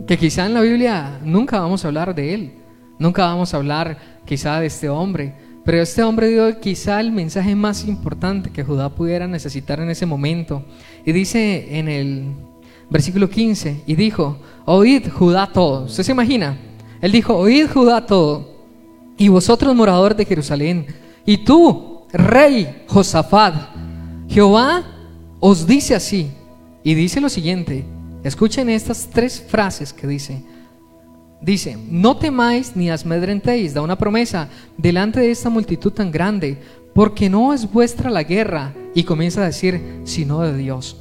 que 0.07 0.19
quizá 0.19 0.47
en 0.47 0.55
la 0.55 0.61
Biblia 0.61 1.19
nunca 1.25 1.61
vamos 1.61 1.85
a 1.85 1.89
hablar 1.89 2.15
de 2.15 2.35
él, 2.35 2.53
nunca 2.99 3.25
vamos 3.25 3.53
a 3.53 3.57
hablar 3.57 3.99
quizá 4.25 4.61
de 4.61 4.67
este 4.67 4.89
hombre, 4.89 5.35
pero 5.65 5.81
este 5.81 6.03
hombre 6.03 6.29
dio 6.29 6.61
quizá 6.61 7.01
el 7.01 7.13
mensaje 7.13 7.55
más 7.55 7.87
importante 7.87 8.51
que 8.51 8.65
Judá 8.65 8.89
pudiera 8.89 9.29
necesitar 9.29 9.79
en 9.81 9.91
ese 9.91 10.07
momento. 10.07 10.65
Y 11.05 11.13
dice 11.13 11.79
en 11.79 11.89
el 11.89 12.33
versículo 12.91 13.31
15, 13.31 13.83
y 13.87 13.95
dijo, 13.95 14.39
oíd 14.65 15.09
Judá 15.09 15.51
todo. 15.53 15.85
¿Usted 15.85 16.03
se 16.03 16.13
imagina? 16.13 16.59
Él 17.01 17.13
dijo, 17.13 17.37
oíd 17.37 17.69
Judá 17.69 18.05
todo, 18.07 18.52
y 19.17 19.29
vosotros 19.29 19.75
moradores 19.75 20.17
de 20.17 20.25
Jerusalén, 20.25 20.87
y 21.25 21.39
tú, 21.39 22.03
rey 22.13 22.85
Josafat, 22.89 23.55
Jehová 24.29 24.85
os 25.41 25.67
dice 25.67 25.95
así, 25.95 26.31
y 26.83 26.95
dice 26.95 27.21
lo 27.21 27.29
siguiente, 27.29 27.85
escuchen 28.25 28.69
estas 28.69 29.09
tres 29.13 29.45
frases 29.47 29.93
que 29.93 30.07
dice, 30.07 30.43
dice, 31.41 31.77
no 31.89 32.17
temáis 32.17 32.77
ni 32.77 32.91
asmedrentéis, 32.91 33.75
da 33.75 33.83
una 33.83 33.99
promesa 33.99 34.49
delante 34.77 35.21
de 35.21 35.31
esta 35.31 35.51
multitud 35.51 35.93
tan 35.93 36.11
grande, 36.11 36.59
porque 36.95 37.31
no 37.31 37.53
es 37.53 37.71
vuestra 37.71 38.11
la 38.11 38.23
guerra, 38.23 38.75
y 38.95 39.05
comienza 39.05 39.43
a 39.43 39.47
decir, 39.47 40.01
sino 40.05 40.41
de 40.41 40.57
Dios. 40.57 40.97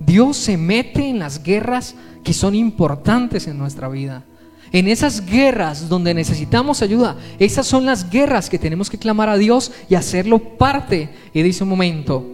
Dios 0.00 0.36
se 0.36 0.56
mete 0.56 1.08
en 1.08 1.18
las 1.18 1.42
guerras 1.42 1.94
que 2.24 2.32
son 2.32 2.54
importantes 2.54 3.46
en 3.46 3.58
nuestra 3.58 3.88
vida. 3.88 4.24
En 4.72 4.88
esas 4.88 5.24
guerras 5.24 5.88
donde 5.88 6.14
necesitamos 6.14 6.80
ayuda, 6.80 7.16
esas 7.38 7.66
son 7.66 7.84
las 7.84 8.08
guerras 8.08 8.48
que 8.48 8.58
tenemos 8.58 8.88
que 8.88 8.98
clamar 8.98 9.28
a 9.28 9.36
Dios 9.36 9.70
y 9.88 9.94
hacerlo 9.94 10.38
parte. 10.38 11.10
Y 11.34 11.42
dice 11.42 11.64
momento, 11.64 12.26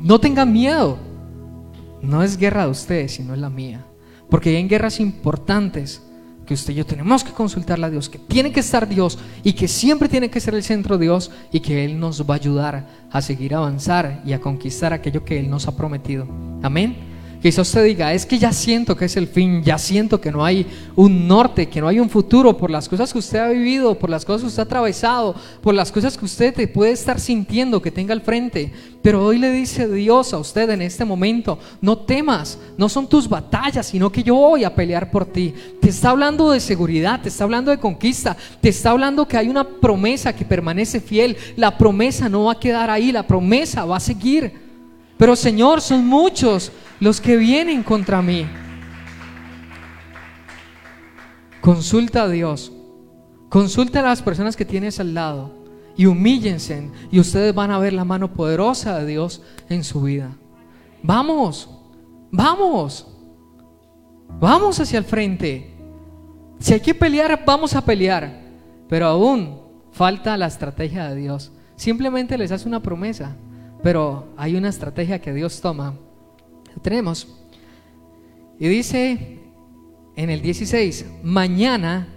no 0.00 0.18
tengan 0.18 0.52
miedo. 0.52 0.98
No 2.00 2.22
es 2.22 2.38
guerra 2.38 2.64
de 2.64 2.70
ustedes, 2.70 3.12
sino 3.12 3.34
es 3.34 3.40
la 3.40 3.50
mía. 3.50 3.84
Porque 4.30 4.56
hay 4.56 4.68
guerras 4.68 4.98
importantes 4.98 6.02
que 6.46 6.54
usted 6.54 6.72
y 6.72 6.76
yo 6.76 6.86
tenemos 6.86 7.24
que 7.24 7.32
consultarle 7.32 7.86
a 7.86 7.90
Dios, 7.90 8.08
que 8.08 8.18
tiene 8.18 8.52
que 8.52 8.60
estar 8.60 8.88
Dios 8.88 9.18
y 9.42 9.52
que 9.52 9.68
siempre 9.68 10.08
tiene 10.08 10.30
que 10.30 10.40
ser 10.40 10.54
el 10.54 10.62
centro 10.62 10.96
de 10.96 11.06
Dios 11.06 11.30
y 11.52 11.60
que 11.60 11.84
Él 11.84 11.98
nos 11.98 12.22
va 12.22 12.34
a 12.34 12.38
ayudar 12.38 12.86
a 13.10 13.20
seguir 13.20 13.54
avanzar 13.54 14.22
y 14.24 14.32
a 14.32 14.40
conquistar 14.40 14.92
aquello 14.92 15.24
que 15.24 15.38
Él 15.40 15.50
nos 15.50 15.66
ha 15.66 15.76
prometido. 15.76 16.26
Amén. 16.62 17.15
Quizá 17.42 17.62
usted 17.62 17.84
diga, 17.84 18.12
es 18.12 18.26
que 18.26 18.38
ya 18.38 18.52
siento 18.52 18.96
que 18.96 19.04
es 19.04 19.16
el 19.16 19.28
fin, 19.28 19.62
ya 19.62 19.78
siento 19.78 20.20
que 20.20 20.32
no 20.32 20.44
hay 20.44 20.66
un 20.96 21.28
norte, 21.28 21.68
que 21.68 21.80
no 21.80 21.88
hay 21.88 22.00
un 22.00 22.10
futuro 22.10 22.56
por 22.56 22.70
las 22.70 22.88
cosas 22.88 23.12
que 23.12 23.18
usted 23.18 23.38
ha 23.38 23.48
vivido, 23.48 23.98
por 23.98 24.10
las 24.10 24.24
cosas 24.24 24.42
que 24.42 24.48
usted 24.48 24.60
ha 24.60 24.64
atravesado, 24.64 25.34
por 25.62 25.74
las 25.74 25.92
cosas 25.92 26.16
que 26.16 26.24
usted 26.24 26.54
te 26.54 26.66
puede 26.66 26.92
estar 26.92 27.20
sintiendo 27.20 27.80
que 27.80 27.90
tenga 27.90 28.12
al 28.12 28.22
frente. 28.22 28.72
Pero 29.02 29.24
hoy 29.24 29.38
le 29.38 29.52
dice 29.52 29.86
Dios 29.88 30.32
a 30.32 30.38
usted 30.38 30.68
en 30.70 30.82
este 30.82 31.04
momento, 31.04 31.58
no 31.80 31.98
temas, 31.98 32.58
no 32.76 32.88
son 32.88 33.08
tus 33.08 33.28
batallas, 33.28 33.86
sino 33.86 34.10
que 34.10 34.24
yo 34.24 34.34
voy 34.34 34.64
a 34.64 34.74
pelear 34.74 35.10
por 35.10 35.26
ti. 35.26 35.54
Te 35.80 35.90
está 35.90 36.10
hablando 36.10 36.50
de 36.50 36.58
seguridad, 36.58 37.20
te 37.20 37.28
está 37.28 37.44
hablando 37.44 37.70
de 37.70 37.78
conquista, 37.78 38.36
te 38.60 38.70
está 38.70 38.90
hablando 38.90 39.28
que 39.28 39.36
hay 39.36 39.48
una 39.48 39.62
promesa 39.62 40.34
que 40.34 40.44
permanece 40.44 41.00
fiel. 41.00 41.36
La 41.56 41.78
promesa 41.78 42.28
no 42.28 42.44
va 42.44 42.52
a 42.52 42.58
quedar 42.60 42.90
ahí, 42.90 43.12
la 43.12 43.26
promesa 43.26 43.84
va 43.84 43.98
a 43.98 44.00
seguir. 44.00 44.65
Pero 45.16 45.36
Señor, 45.36 45.80
son 45.80 46.06
muchos 46.06 46.72
los 47.00 47.20
que 47.20 47.36
vienen 47.36 47.82
contra 47.82 48.22
mí. 48.22 48.46
Consulta 51.60 52.22
a 52.22 52.28
Dios. 52.28 52.72
Consulta 53.48 54.00
a 54.00 54.02
las 54.02 54.22
personas 54.22 54.56
que 54.56 54.64
tienes 54.64 55.00
al 55.00 55.14
lado 55.14 55.56
y 55.96 56.06
humíllense 56.06 56.90
y 57.10 57.18
ustedes 57.18 57.54
van 57.54 57.70
a 57.70 57.78
ver 57.78 57.92
la 57.92 58.04
mano 58.04 58.32
poderosa 58.32 58.98
de 58.98 59.06
Dios 59.06 59.42
en 59.68 59.82
su 59.82 60.02
vida. 60.02 60.36
Vamos, 61.02 61.70
vamos, 62.30 63.06
vamos 64.38 64.78
hacia 64.78 64.98
el 64.98 65.04
frente. 65.04 65.74
Si 66.58 66.74
hay 66.74 66.80
que 66.80 66.94
pelear, 66.94 67.42
vamos 67.46 67.74
a 67.74 67.84
pelear, 67.84 68.42
pero 68.88 69.06
aún 69.06 69.60
falta 69.92 70.36
la 70.36 70.46
estrategia 70.46 71.08
de 71.08 71.16
Dios. 71.16 71.52
Simplemente 71.76 72.36
les 72.36 72.52
hace 72.52 72.68
una 72.68 72.80
promesa, 72.80 73.36
pero 73.86 74.34
hay 74.36 74.56
una 74.56 74.70
estrategia 74.70 75.20
que 75.20 75.32
Dios 75.32 75.60
toma 75.60 75.94
tenemos. 76.82 77.28
Y 78.58 78.66
dice 78.66 79.38
en 80.16 80.28
el 80.28 80.42
16, 80.42 81.06
mañana, 81.22 82.08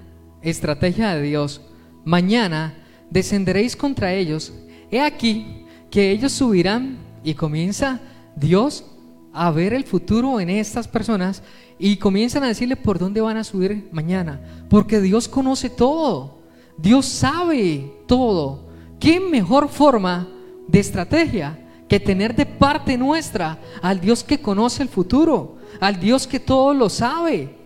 estrategia 0.42 1.14
de 1.14 1.22
Dios, 1.22 1.62
mañana 2.06 2.74
descenderéis 3.12 3.76
contra 3.76 4.16
ellos. 4.16 4.52
He 4.90 5.00
aquí 5.00 5.68
que 5.92 6.10
ellos 6.10 6.32
subirán 6.32 6.98
y 7.24 7.36
comienza 7.36 8.00
Dios 8.36 8.84
a 9.32 9.52
ver 9.52 9.76
el 9.76 9.84
futuro 9.84 10.40
en 10.40 10.50
estas 10.50 10.88
personas 10.88 11.44
y 11.78 11.98
comienzan 11.98 12.44
a 12.46 12.48
decirle 12.48 12.78
por 12.78 12.98
dónde 12.98 13.22
van 13.22 13.38
a 13.38 13.44
subir 13.44 13.90
mañana. 13.92 14.42
Porque 14.72 15.00
Dios 15.00 15.28
conoce 15.28 15.70
todo. 15.70 16.40
Dios 16.80 17.06
sabe 17.06 17.94
todo. 18.08 18.72
¿Qué 19.00 19.20
mejor 19.20 19.70
forma 19.70 20.39
de 20.70 20.80
estrategia 20.80 21.58
que 21.88 22.00
tener 22.00 22.36
de 22.36 22.46
parte 22.46 22.98
nuestra 22.98 23.58
al 23.82 24.00
Dios 24.00 24.24
que 24.24 24.40
conoce 24.40 24.84
el 24.84 24.90
futuro, 24.90 25.58
al 25.80 26.00
Dios 26.00 26.28
que 26.28 26.40
todo 26.40 26.74
lo 26.74 26.90
sabe. 26.90 27.58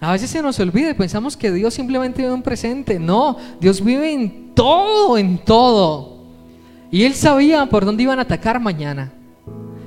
A 0.00 0.12
veces 0.12 0.28
se 0.28 0.42
nos 0.42 0.60
olvida 0.60 0.90
y 0.90 0.94
pensamos 0.94 1.36
que 1.36 1.50
Dios 1.50 1.72
simplemente 1.72 2.22
vive 2.22 2.34
en 2.34 2.42
presente. 2.42 2.98
No, 2.98 3.38
Dios 3.58 3.82
vive 3.82 4.12
en 4.12 4.54
todo, 4.54 5.16
en 5.16 5.38
todo. 5.38 6.24
Y 6.90 7.04
él 7.04 7.14
sabía 7.14 7.64
por 7.66 7.86
dónde 7.86 8.02
iban 8.02 8.18
a 8.18 8.22
atacar 8.22 8.60
mañana. 8.60 9.12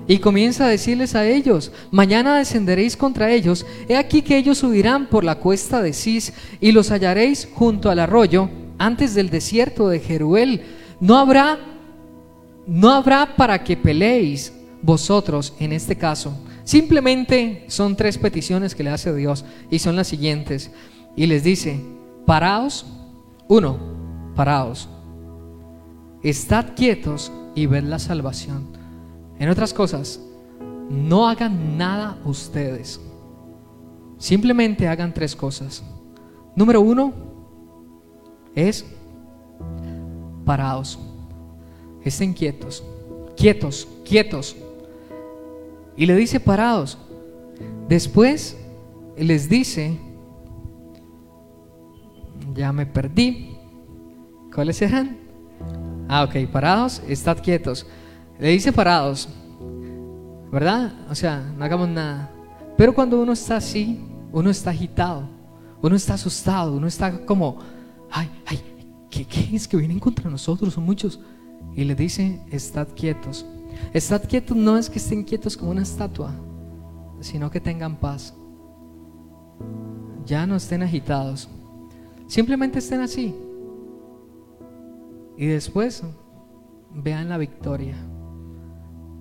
Y 0.08 0.18
comienza 0.20 0.66
a 0.66 0.70
decirles 0.70 1.16
a 1.16 1.28
ellos, 1.28 1.72
mañana 1.92 2.38
descenderéis 2.38 2.96
contra 2.96 3.30
ellos, 3.30 3.66
he 3.90 3.98
aquí 3.98 4.22
que 4.22 4.38
ellos 4.38 4.58
subirán 4.58 5.08
por 5.08 5.26
la 5.26 5.36
cuesta 5.36 5.82
de 5.82 5.92
Cis 5.92 6.34
y 6.62 6.72
los 6.72 6.92
hallaréis 6.92 7.50
junto 7.54 7.90
al 7.90 8.00
arroyo, 8.00 8.50
antes 8.78 9.14
del 9.14 9.30
desierto 9.30 9.90
de 9.90 10.00
Jeruel. 10.00 10.62
No 11.02 11.18
habrá, 11.18 11.60
no 12.68 12.92
habrá 12.92 13.36
para 13.36 13.64
que 13.64 13.78
peleéis 13.78 14.54
vosotros 14.82 15.54
en 15.60 15.72
este 15.72 15.96
caso. 15.96 16.38
Simplemente 16.64 17.66
son 17.68 17.96
tres 17.96 18.18
peticiones 18.18 18.76
que 18.76 18.84
le 18.84 18.90
hace 18.90 19.16
Dios 19.16 19.46
y 19.72 19.80
son 19.80 19.96
las 19.96 20.08
siguientes. 20.08 20.72
Y 21.16 21.26
les 21.26 21.44
dice, 21.44 21.80
paraos, 22.26 22.86
uno, 23.48 23.78
paraos, 24.36 24.90
estad 26.22 26.76
quietos 26.76 27.32
y 27.56 27.66
ved 27.66 27.84
la 27.84 28.00
salvación 28.00 28.78
en 29.40 29.50
otras 29.50 29.74
cosas, 29.74 30.20
no 30.90 31.28
hagan 31.28 31.78
nada 31.78 32.18
ustedes. 32.26 33.00
Simplemente 34.18 34.88
hagan 34.88 35.14
tres 35.14 35.36
cosas. 35.36 35.84
Número 36.56 36.82
uno 36.82 37.14
es 38.56 38.84
parados. 40.44 41.00
Estén 42.08 42.34
quietos, 42.34 42.84
quietos, 43.36 43.86
quietos. 44.06 44.56
Y 45.98 46.06
le 46.06 46.16
dice 46.16 46.40
parados. 46.40 46.98
Después 47.90 48.58
les 49.18 49.50
dice, 49.50 50.00
ya 52.54 52.72
me 52.72 52.86
perdí. 52.86 53.58
¿Cuáles 54.54 54.82
eran? 54.82 55.18
Ah, 56.08 56.24
ok, 56.24 56.50
parados, 56.50 57.02
estad 57.10 57.40
quietos. 57.42 57.86
Le 58.40 58.50
dice 58.52 58.72
parados, 58.72 59.28
¿verdad? 60.50 60.94
O 61.10 61.16
sea, 61.16 61.44
no 61.58 61.66
hagamos 61.66 61.90
nada. 61.90 62.32
Pero 62.78 62.94
cuando 62.94 63.20
uno 63.20 63.34
está 63.34 63.58
así, 63.58 64.00
uno 64.32 64.50
está 64.50 64.70
agitado, 64.70 65.24
uno 65.82 65.96
está 65.96 66.14
asustado, 66.14 66.74
uno 66.74 66.88
está 66.88 67.26
como, 67.26 67.58
ay, 68.10 68.30
ay, 68.46 68.62
¿qué, 69.10 69.26
qué 69.26 69.56
es 69.56 69.68
que 69.68 69.76
vienen 69.76 70.00
contra 70.00 70.30
nosotros? 70.30 70.74
Son 70.74 70.86
muchos. 70.86 71.20
Y 71.76 71.84
le 71.84 71.96
dice, 71.96 72.42
estad 72.52 72.88
quietos. 72.96 73.46
Estad 73.94 74.24
quietos 74.28 74.58
no 74.58 74.78
es 74.78 74.90
que 74.90 75.00
estén 75.00 75.24
quietos 75.24 75.56
como 75.56 75.72
una 75.72 75.84
estatua, 75.84 76.34
sino 77.20 77.52
que 77.52 77.60
tengan 77.60 77.96
paz. 77.96 78.34
Ya 80.26 80.46
no 80.46 80.56
estén 80.56 80.84
agitados. 80.84 81.48
Simplemente 82.28 82.80
estén 82.80 83.02
así. 83.02 83.36
Y 85.38 85.46
después 85.46 86.04
vean 86.94 87.30
la 87.30 87.38
victoria. 87.38 87.96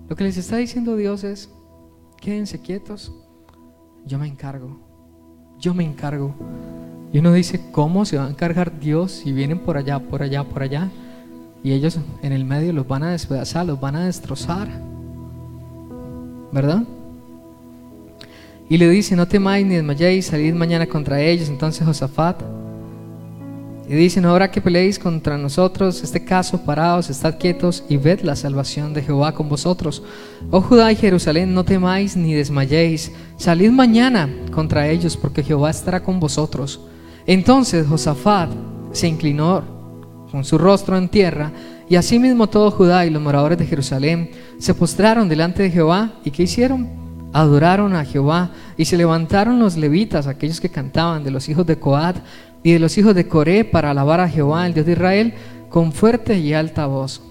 Lo 0.09 0.15
que 0.15 0.23
les 0.23 0.37
está 0.37 0.57
diciendo 0.57 0.95
Dios 0.95 1.23
es, 1.23 1.49
quédense 2.19 2.59
quietos, 2.59 3.13
yo 4.05 4.17
me 4.17 4.27
encargo, 4.27 4.79
yo 5.59 5.73
me 5.73 5.83
encargo. 5.83 6.33
Y 7.11 7.19
uno 7.19 7.31
dice, 7.33 7.61
¿cómo 7.71 8.05
se 8.05 8.17
va 8.17 8.25
a 8.25 8.29
encargar 8.29 8.79
Dios 8.79 9.11
si 9.11 9.31
vienen 9.31 9.59
por 9.59 9.77
allá, 9.77 9.99
por 9.99 10.21
allá, 10.23 10.43
por 10.43 10.63
allá? 10.63 10.89
Y 11.63 11.71
ellos 11.73 11.99
en 12.21 12.31
el 12.31 12.45
medio 12.45 12.73
los 12.73 12.87
van 12.87 13.03
a 13.03 13.11
despedazar, 13.11 13.65
los 13.65 13.79
van 13.79 13.95
a 13.95 14.05
destrozar. 14.05 14.67
¿Verdad? 16.51 16.83
Y 18.69 18.77
le 18.77 18.89
dice, 18.89 19.15
no 19.15 19.27
temáis 19.27 19.65
ni 19.65 19.75
desmayéis, 19.75 20.27
salid 20.27 20.53
mañana 20.53 20.85
contra 20.87 21.21
ellos. 21.21 21.49
Entonces 21.49 21.85
Josafat 21.85 22.41
y 23.89 23.93
dice, 23.93 24.19
no 24.19 24.37
que 24.51 24.59
peleéis 24.59 24.99
contra 24.99 25.37
nosotros, 25.37 26.03
este 26.03 26.25
caso 26.25 26.61
paraos, 26.61 27.09
estad 27.09 27.37
quietos 27.37 27.85
y 27.87 27.95
ved 27.95 28.19
la 28.19 28.35
salvación 28.35 28.93
de 28.93 29.01
Jehová 29.01 29.33
con 29.33 29.47
vosotros. 29.47 30.03
Oh 30.51 30.59
Judá 30.59 30.91
y 30.91 30.97
Jerusalén, 30.97 31.53
no 31.53 31.63
temáis 31.63 32.17
ni 32.17 32.33
desmayéis, 32.33 33.13
salid 33.37 33.71
mañana 33.71 34.29
contra 34.51 34.89
ellos, 34.89 35.15
porque 35.15 35.41
Jehová 35.41 35.69
estará 35.69 36.03
con 36.03 36.19
vosotros. 36.19 36.81
Entonces 37.25 37.87
Josafat 37.87 38.49
se 38.91 39.07
inclinó 39.07 39.63
con 40.31 40.43
su 40.43 40.57
rostro 40.57 40.97
en 40.97 41.09
tierra, 41.09 41.51
y 41.89 41.95
asimismo 41.95 42.47
todo 42.47 42.71
Judá 42.71 43.05
y 43.05 43.09
los 43.09 43.21
moradores 43.21 43.57
de 43.57 43.65
Jerusalén 43.65 44.31
se 44.59 44.73
postraron 44.73 45.29
delante 45.29 45.63
de 45.63 45.71
Jehová, 45.71 46.13
¿y 46.23 46.31
qué 46.31 46.43
hicieron? 46.43 46.89
Adoraron 47.33 47.95
a 47.95 48.05
Jehová, 48.05 48.51
y 48.77 48.85
se 48.85 48.97
levantaron 48.97 49.59
los 49.59 49.77
levitas, 49.77 50.27
aquellos 50.27 50.59
que 50.59 50.69
cantaban 50.69 51.23
de 51.23 51.31
los 51.31 51.47
hijos 51.49 51.65
de 51.65 51.79
Coat, 51.79 52.17
y 52.63 52.73
de 52.73 52.79
los 52.79 52.97
hijos 52.97 53.15
de 53.15 53.27
Coré 53.27 53.63
para 53.63 53.91
alabar 53.91 54.19
a 54.19 54.29
Jehová, 54.29 54.65
el 54.65 54.73
Dios 54.73 54.85
de 54.85 54.93
Israel, 54.93 55.33
con 55.69 55.91
fuerte 55.91 56.37
y 56.39 56.53
alta 56.53 56.85
voz. 56.85 57.21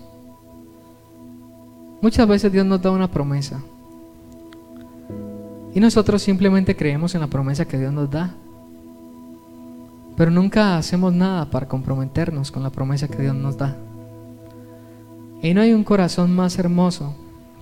Muchas 2.00 2.28
veces 2.28 2.52
Dios 2.52 2.64
nos 2.64 2.80
da 2.80 2.90
una 2.90 3.10
promesa 3.10 3.60
y 5.76 5.80
nosotros 5.80 6.22
simplemente 6.22 6.74
creemos 6.74 7.14
en 7.14 7.20
la 7.20 7.26
promesa 7.26 7.66
que 7.66 7.78
Dios 7.78 7.92
nos 7.92 8.10
da, 8.10 8.34
pero 10.16 10.30
nunca 10.30 10.78
hacemos 10.78 11.12
nada 11.12 11.50
para 11.50 11.68
comprometernos 11.68 12.50
con 12.50 12.62
la 12.62 12.70
promesa 12.70 13.08
que 13.08 13.22
Dios 13.22 13.34
nos 13.34 13.56
da. 13.56 13.76
Y 15.42 15.52
no 15.54 15.60
hay 15.60 15.72
un 15.72 15.84
corazón 15.84 16.34
más 16.34 16.58
hermoso 16.58 17.14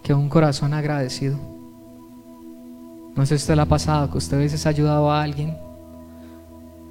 que 0.02 0.14
un 0.14 0.28
corazón 0.28 0.72
agradecido. 0.72 1.36
No 3.16 3.26
sé 3.26 3.36
si 3.38 3.42
usted 3.42 3.56
le 3.56 3.62
ha 3.62 3.66
pasado 3.66 4.10
que 4.10 4.18
usted 4.18 4.36
a 4.36 4.40
veces 4.40 4.66
ha 4.66 4.70
ayudado 4.70 5.10
a 5.10 5.22
alguien 5.22 5.56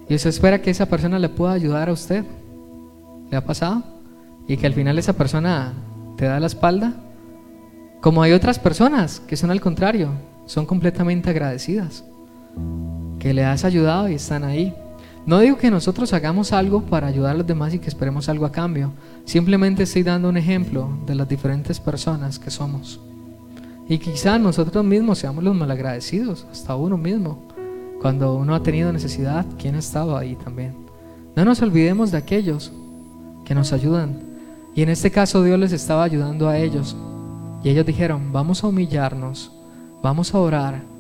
y 0.09 0.15
usted 0.15 0.29
espera 0.29 0.61
que 0.61 0.69
esa 0.69 0.85
persona 0.85 1.17
le 1.17 1.29
pueda 1.29 1.53
ayudar 1.53 1.89
a 1.89 1.93
usted. 1.93 2.25
¿Le 3.29 3.37
ha 3.37 3.45
pasado? 3.45 3.83
Y 4.47 4.57
que 4.57 4.67
al 4.67 4.73
final 4.73 4.99
esa 4.99 5.13
persona 5.13 5.73
te 6.17 6.25
da 6.25 6.39
la 6.39 6.47
espalda. 6.47 6.93
Como 8.01 8.21
hay 8.21 8.33
otras 8.33 8.59
personas 8.59 9.21
que 9.21 9.37
son 9.37 9.49
al 9.49 9.61
contrario, 9.61 10.09
son 10.45 10.65
completamente 10.65 11.29
agradecidas. 11.29 12.03
Que 13.17 13.33
le 13.33 13.45
has 13.45 13.63
ayudado 13.63 14.09
y 14.09 14.15
están 14.15 14.43
ahí. 14.43 14.75
No 15.25 15.39
digo 15.39 15.57
que 15.57 15.71
nosotros 15.71 16.11
hagamos 16.11 16.51
algo 16.51 16.81
para 16.81 17.07
ayudar 17.07 17.31
a 17.31 17.37
los 17.37 17.47
demás 17.47 17.73
y 17.73 17.79
que 17.79 17.87
esperemos 17.87 18.27
algo 18.27 18.45
a 18.45 18.51
cambio. 18.51 18.91
Simplemente 19.23 19.83
estoy 19.83 20.03
dando 20.03 20.27
un 20.27 20.35
ejemplo 20.35 20.89
de 21.05 21.15
las 21.15 21.29
diferentes 21.29 21.79
personas 21.79 22.39
que 22.39 22.51
somos. 22.51 22.99
Y 23.87 23.99
quizá 23.99 24.37
nosotros 24.37 24.83
mismos 24.83 25.19
seamos 25.19 25.43
los 25.43 25.55
malagradecidos, 25.55 26.45
hasta 26.51 26.75
uno 26.75 26.97
mismo. 26.97 27.47
Cuando 28.01 28.35
uno 28.35 28.53
ha 28.53 28.63
tenido 28.63 28.91
necesidad, 28.91 29.45
¿quién 29.57 29.75
ha 29.75 29.79
estado 29.79 30.17
ahí 30.17 30.35
también? 30.35 30.75
No 31.37 31.45
nos 31.45 31.61
olvidemos 31.61 32.11
de 32.11 32.17
aquellos 32.17 32.73
que 33.45 33.55
nos 33.55 33.71
ayudan. 33.71 34.19
Y 34.75 34.81
en 34.81 34.89
este 34.89 35.09
caso 35.09 35.41
Dios 35.41 35.57
les 35.57 35.71
estaba 35.71 36.03
ayudando 36.03 36.49
a 36.49 36.57
ellos. 36.57 36.97
Y 37.63 37.69
ellos 37.69 37.85
dijeron, 37.85 38.33
vamos 38.33 38.61
a 38.61 38.67
humillarnos, 38.67 39.53
vamos 40.01 40.35
a 40.35 40.39
orar 40.39 40.92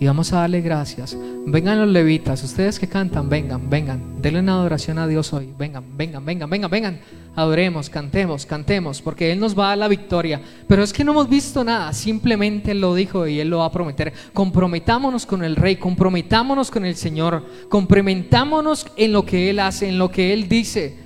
y 0.00 0.06
vamos 0.06 0.32
a 0.32 0.40
darle 0.40 0.60
gracias. 0.60 1.16
Vengan 1.44 1.80
los 1.80 1.88
levitas, 1.88 2.44
ustedes 2.44 2.78
que 2.78 2.86
cantan, 2.86 3.28
vengan, 3.28 3.68
vengan, 3.68 4.22
denle 4.22 4.40
una 4.40 4.52
adoración 4.52 4.96
a 4.98 5.08
Dios 5.08 5.32
hoy. 5.32 5.52
Vengan, 5.58 5.82
vengan, 5.96 6.24
vengan, 6.24 6.48
vengan, 6.48 6.70
vengan. 6.70 7.00
Adoremos, 7.34 7.90
cantemos, 7.90 8.46
cantemos, 8.46 9.02
porque 9.02 9.32
Él 9.32 9.40
nos 9.40 9.58
va 9.58 9.66
a 9.66 9.68
dar 9.70 9.78
la 9.78 9.88
victoria. 9.88 10.40
Pero 10.68 10.84
es 10.84 10.92
que 10.92 11.02
no 11.02 11.10
hemos 11.10 11.28
visto 11.28 11.64
nada, 11.64 11.92
simplemente 11.92 12.70
Él 12.70 12.80
lo 12.80 12.94
dijo 12.94 13.26
y 13.26 13.40
Él 13.40 13.50
lo 13.50 13.58
va 13.58 13.66
a 13.66 13.72
prometer. 13.72 14.12
Comprometámonos 14.32 15.26
con 15.26 15.42
el 15.42 15.56
Rey, 15.56 15.76
comprometámonos 15.76 16.70
con 16.70 16.84
el 16.84 16.94
Señor, 16.94 17.44
comprometámonos 17.68 18.86
en 18.96 19.12
lo 19.12 19.24
que 19.24 19.50
Él 19.50 19.58
hace, 19.58 19.88
en 19.88 19.98
lo 19.98 20.12
que 20.12 20.32
Él 20.32 20.48
dice. 20.48 20.96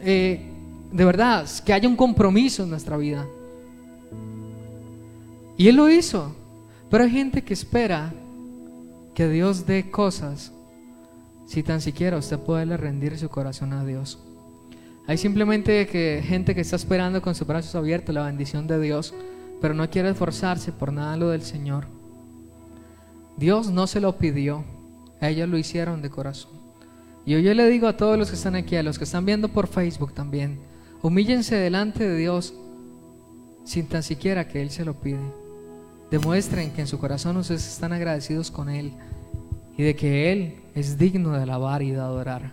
Eh, 0.00 0.40
de 0.90 1.04
verdad, 1.04 1.46
que 1.64 1.72
haya 1.72 1.88
un 1.88 1.96
compromiso 1.96 2.64
en 2.64 2.70
nuestra 2.70 2.96
vida. 2.96 3.24
Y 5.56 5.68
Él 5.68 5.76
lo 5.76 5.88
hizo. 5.88 6.34
Pero 6.90 7.04
hay 7.04 7.10
gente 7.10 7.42
que 7.42 7.54
espera 7.54 8.12
que 9.14 9.28
Dios 9.28 9.66
dé 9.66 9.90
cosas 9.90 10.52
si 11.46 11.62
tan 11.62 11.80
siquiera 11.80 12.18
usted 12.18 12.38
puede 12.38 12.76
rendir 12.76 13.18
su 13.18 13.28
corazón 13.28 13.72
a 13.72 13.84
Dios. 13.84 14.18
Hay 15.06 15.16
simplemente 15.16 15.86
que, 15.86 16.22
gente 16.22 16.54
que 16.54 16.60
está 16.60 16.76
esperando 16.76 17.22
con 17.22 17.34
sus 17.34 17.46
brazos 17.46 17.74
abiertos 17.74 18.14
la 18.14 18.26
bendición 18.26 18.66
de 18.66 18.78
Dios, 18.78 19.14
pero 19.60 19.72
no 19.72 19.88
quiere 19.88 20.10
esforzarse 20.10 20.72
por 20.72 20.92
nada 20.92 21.16
lo 21.16 21.30
del 21.30 21.42
Señor. 21.42 21.86
Dios 23.38 23.70
no 23.70 23.86
se 23.86 24.00
lo 24.00 24.18
pidió, 24.18 24.64
ellos 25.20 25.48
lo 25.48 25.56
hicieron 25.56 26.02
de 26.02 26.10
corazón. 26.10 26.52
Y 27.24 27.34
hoy 27.34 27.42
yo 27.42 27.54
le 27.54 27.68
digo 27.68 27.88
a 27.88 27.96
todos 27.96 28.18
los 28.18 28.28
que 28.28 28.36
están 28.36 28.54
aquí, 28.54 28.76
a 28.76 28.82
los 28.82 28.98
que 28.98 29.04
están 29.04 29.24
viendo 29.24 29.48
por 29.48 29.66
Facebook 29.66 30.12
también, 30.12 30.60
humíllense 31.02 31.56
delante 31.56 32.06
de 32.06 32.16
Dios 32.16 32.54
sin 33.64 33.86
tan 33.86 34.02
siquiera 34.02 34.48
que 34.48 34.60
Él 34.60 34.70
se 34.70 34.84
lo 34.84 34.94
pide. 34.94 35.18
Demuestren 36.10 36.70
que 36.72 36.80
en 36.80 36.86
su 36.86 36.98
corazón 36.98 37.36
ustedes 37.36 37.66
están 37.66 37.92
agradecidos 37.92 38.50
con 38.50 38.68
Él 38.68 38.92
y 39.76 39.82
de 39.82 39.94
que 39.94 40.32
Él 40.32 40.56
es 40.74 40.96
digno 40.96 41.32
de 41.32 41.42
alabar 41.42 41.82
y 41.82 41.90
de 41.90 42.00
adorar. 42.00 42.52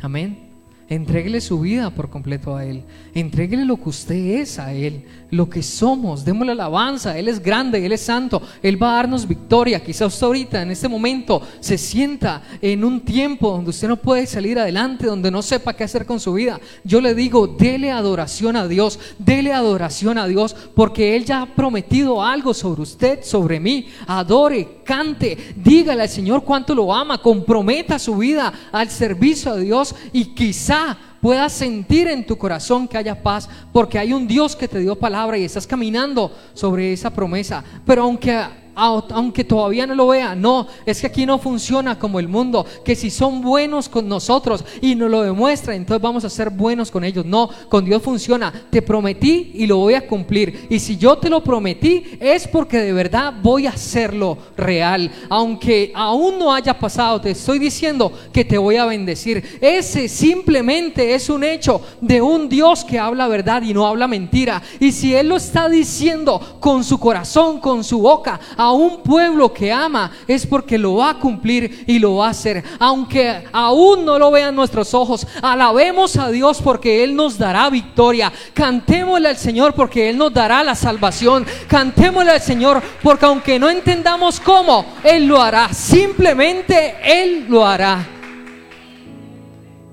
Amén. 0.00 0.51
Entréguele 0.92 1.40
su 1.40 1.58
vida 1.58 1.88
por 1.88 2.10
completo 2.10 2.54
a 2.54 2.66
Él. 2.66 2.82
Entréguele 3.14 3.64
lo 3.64 3.78
que 3.78 3.88
usted 3.88 4.14
es 4.14 4.58
a 4.58 4.74
Él, 4.74 5.06
lo 5.30 5.48
que 5.48 5.62
somos. 5.62 6.22
Démosle 6.22 6.52
alabanza. 6.52 7.16
Él 7.18 7.28
es 7.28 7.42
grande, 7.42 7.86
Él 7.86 7.92
es 7.92 8.02
santo. 8.02 8.42
Él 8.62 8.80
va 8.80 8.92
a 8.92 8.96
darnos 8.96 9.26
victoria. 9.26 9.82
Quizá 9.82 10.04
usted 10.04 10.26
ahorita, 10.26 10.60
en 10.60 10.70
este 10.70 10.88
momento, 10.88 11.40
se 11.60 11.78
sienta 11.78 12.42
en 12.60 12.84
un 12.84 13.00
tiempo 13.00 13.52
donde 13.52 13.70
usted 13.70 13.88
no 13.88 13.96
puede 13.96 14.26
salir 14.26 14.58
adelante, 14.58 15.06
donde 15.06 15.30
no 15.30 15.40
sepa 15.40 15.72
qué 15.72 15.84
hacer 15.84 16.04
con 16.04 16.20
su 16.20 16.34
vida. 16.34 16.60
Yo 16.84 17.00
le 17.00 17.14
digo, 17.14 17.46
dele 17.46 17.90
adoración 17.90 18.54
a 18.56 18.68
Dios. 18.68 18.98
Dele 19.18 19.54
adoración 19.54 20.18
a 20.18 20.26
Dios 20.26 20.54
porque 20.74 21.16
Él 21.16 21.24
ya 21.24 21.40
ha 21.40 21.46
prometido 21.46 22.22
algo 22.22 22.52
sobre 22.52 22.82
usted, 22.82 23.24
sobre 23.24 23.58
mí. 23.58 23.88
Adore, 24.06 24.80
cante, 24.84 25.38
dígale 25.56 26.02
al 26.02 26.10
Señor 26.10 26.44
cuánto 26.44 26.74
lo 26.74 26.94
ama. 26.94 27.16
Comprometa 27.16 27.98
su 27.98 28.16
vida 28.16 28.52
al 28.70 28.90
servicio 28.90 29.54
de 29.54 29.64
Dios 29.64 29.94
y 30.12 30.26
quizá 30.26 30.81
puedas 31.20 31.52
sentir 31.52 32.08
en 32.08 32.26
tu 32.26 32.36
corazón 32.36 32.88
que 32.88 32.98
haya 32.98 33.22
paz, 33.22 33.48
porque 33.72 33.98
hay 33.98 34.12
un 34.12 34.26
Dios 34.26 34.56
que 34.56 34.68
te 34.68 34.78
dio 34.78 34.96
palabra 34.96 35.38
y 35.38 35.44
estás 35.44 35.66
caminando 35.66 36.32
sobre 36.54 36.92
esa 36.92 37.10
promesa. 37.10 37.62
Pero 37.84 38.02
aunque 38.02 38.61
aunque 38.74 39.44
todavía 39.44 39.86
no 39.86 39.94
lo 39.94 40.08
vea. 40.08 40.34
No, 40.34 40.66
es 40.86 41.00
que 41.00 41.06
aquí 41.06 41.26
no 41.26 41.38
funciona 41.38 41.98
como 41.98 42.18
el 42.18 42.28
mundo, 42.28 42.64
que 42.84 42.94
si 42.94 43.10
son 43.10 43.40
buenos 43.40 43.88
con 43.88 44.08
nosotros 44.08 44.64
y 44.80 44.94
nos 44.94 45.10
lo 45.10 45.22
demuestran, 45.22 45.76
entonces 45.76 46.02
vamos 46.02 46.24
a 46.24 46.30
ser 46.30 46.50
buenos 46.50 46.90
con 46.90 47.04
ellos. 47.04 47.24
No, 47.24 47.48
con 47.68 47.84
Dios 47.84 48.02
funciona. 48.02 48.52
Te 48.70 48.82
prometí 48.82 49.52
y 49.54 49.66
lo 49.66 49.78
voy 49.78 49.94
a 49.94 50.06
cumplir. 50.06 50.66
Y 50.70 50.78
si 50.78 50.96
yo 50.96 51.18
te 51.18 51.30
lo 51.30 51.42
prometí, 51.42 52.18
es 52.20 52.46
porque 52.48 52.78
de 52.78 52.92
verdad 52.92 53.34
voy 53.42 53.66
a 53.66 53.70
hacerlo 53.70 54.38
real. 54.56 55.10
Aunque 55.28 55.92
aún 55.94 56.38
no 56.38 56.52
haya 56.52 56.78
pasado, 56.78 57.20
te 57.20 57.30
estoy 57.30 57.58
diciendo 57.58 58.12
que 58.32 58.44
te 58.44 58.58
voy 58.58 58.76
a 58.76 58.86
bendecir. 58.86 59.58
Ese 59.60 60.08
simplemente 60.08 61.14
es 61.14 61.28
un 61.28 61.44
hecho 61.44 61.80
de 62.00 62.20
un 62.20 62.48
Dios 62.48 62.84
que 62.84 62.98
habla 62.98 63.28
verdad 63.28 63.62
y 63.62 63.74
no 63.74 63.86
habla 63.86 64.08
mentira. 64.08 64.62
Y 64.80 64.92
si 64.92 65.14
Él 65.14 65.28
lo 65.28 65.36
está 65.36 65.68
diciendo 65.68 66.58
con 66.60 66.84
su 66.84 66.98
corazón, 66.98 67.60
con 67.60 67.84
su 67.84 68.00
boca, 68.00 68.40
a 68.62 68.70
un 68.70 69.02
pueblo 69.02 69.52
que 69.52 69.72
ama 69.72 70.12
es 70.28 70.46
porque 70.46 70.78
lo 70.78 70.94
va 70.94 71.10
a 71.10 71.18
cumplir 71.18 71.82
y 71.88 71.98
lo 71.98 72.16
va 72.16 72.28
a 72.28 72.30
hacer. 72.30 72.62
Aunque 72.78 73.44
aún 73.50 74.04
no 74.04 74.20
lo 74.20 74.30
vean 74.30 74.54
nuestros 74.54 74.94
ojos, 74.94 75.26
alabemos 75.42 76.16
a 76.16 76.30
Dios 76.30 76.62
porque 76.62 77.02
Él 77.02 77.16
nos 77.16 77.38
dará 77.38 77.68
victoria. 77.70 78.32
Cantémosle 78.54 79.30
al 79.30 79.36
Señor 79.36 79.74
porque 79.74 80.08
Él 80.08 80.16
nos 80.16 80.32
dará 80.32 80.62
la 80.62 80.76
salvación. 80.76 81.44
Cantémosle 81.66 82.30
al 82.30 82.40
Señor 82.40 82.80
porque 83.02 83.26
aunque 83.26 83.58
no 83.58 83.68
entendamos 83.68 84.38
cómo, 84.38 84.86
Él 85.02 85.26
lo 85.26 85.42
hará. 85.42 85.74
Simplemente 85.74 86.94
Él 87.02 87.46
lo 87.48 87.66
hará. 87.66 88.06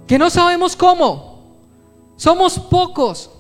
Que 0.06 0.20
no 0.20 0.30
sabemos 0.30 0.76
cómo. 0.76 1.56
Somos 2.18 2.60
pocos. 2.60 3.32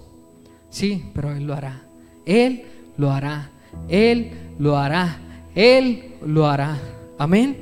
Sí, 0.72 1.06
pero 1.14 1.32
Él 1.32 1.46
lo 1.46 1.54
hará. 1.54 1.84
Él 2.26 2.66
lo 2.98 3.12
hará. 3.12 3.52
Él 3.88 4.49
lo 4.60 4.78
hará. 4.78 5.18
Él 5.56 6.16
lo 6.24 6.46
hará. 6.46 6.78
Amén. 7.18 7.58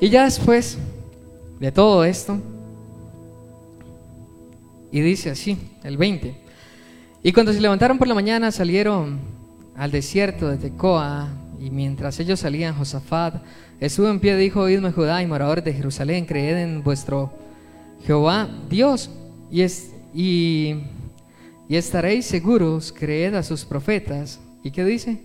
Y 0.00 0.08
ya 0.08 0.24
después 0.24 0.78
de 1.60 1.72
todo 1.72 2.04
esto, 2.04 2.40
y 4.90 5.00
dice 5.00 5.30
así, 5.30 5.58
el 5.82 5.96
20. 5.96 6.34
Y 7.22 7.32
cuando 7.32 7.52
se 7.52 7.60
levantaron 7.60 7.98
por 7.98 8.08
la 8.08 8.14
mañana 8.14 8.50
salieron 8.52 9.18
al 9.76 9.90
desierto 9.90 10.48
de 10.48 10.56
Tecoa, 10.56 11.28
y 11.60 11.70
mientras 11.70 12.18
ellos 12.20 12.40
salían, 12.40 12.76
Josafat 12.76 13.42
estuvo 13.80 14.08
en 14.08 14.20
pie 14.20 14.34
y 14.34 14.44
dijo, 14.44 14.60
oídme 14.60 14.92
Judá 14.92 15.20
y 15.22 15.26
moradores 15.26 15.64
de 15.64 15.74
Jerusalén, 15.74 16.24
creed 16.24 16.56
en 16.56 16.82
vuestro 16.84 17.32
Jehová 18.06 18.48
Dios, 18.70 19.10
y, 19.50 19.62
es, 19.62 19.92
y, 20.14 20.76
y 21.68 21.76
estaréis 21.76 22.26
seguros, 22.26 22.94
creed 22.96 23.34
a 23.34 23.42
sus 23.42 23.64
profetas, 23.64 24.38
¿Y 24.68 24.70
qué 24.70 24.84
dice? 24.84 25.22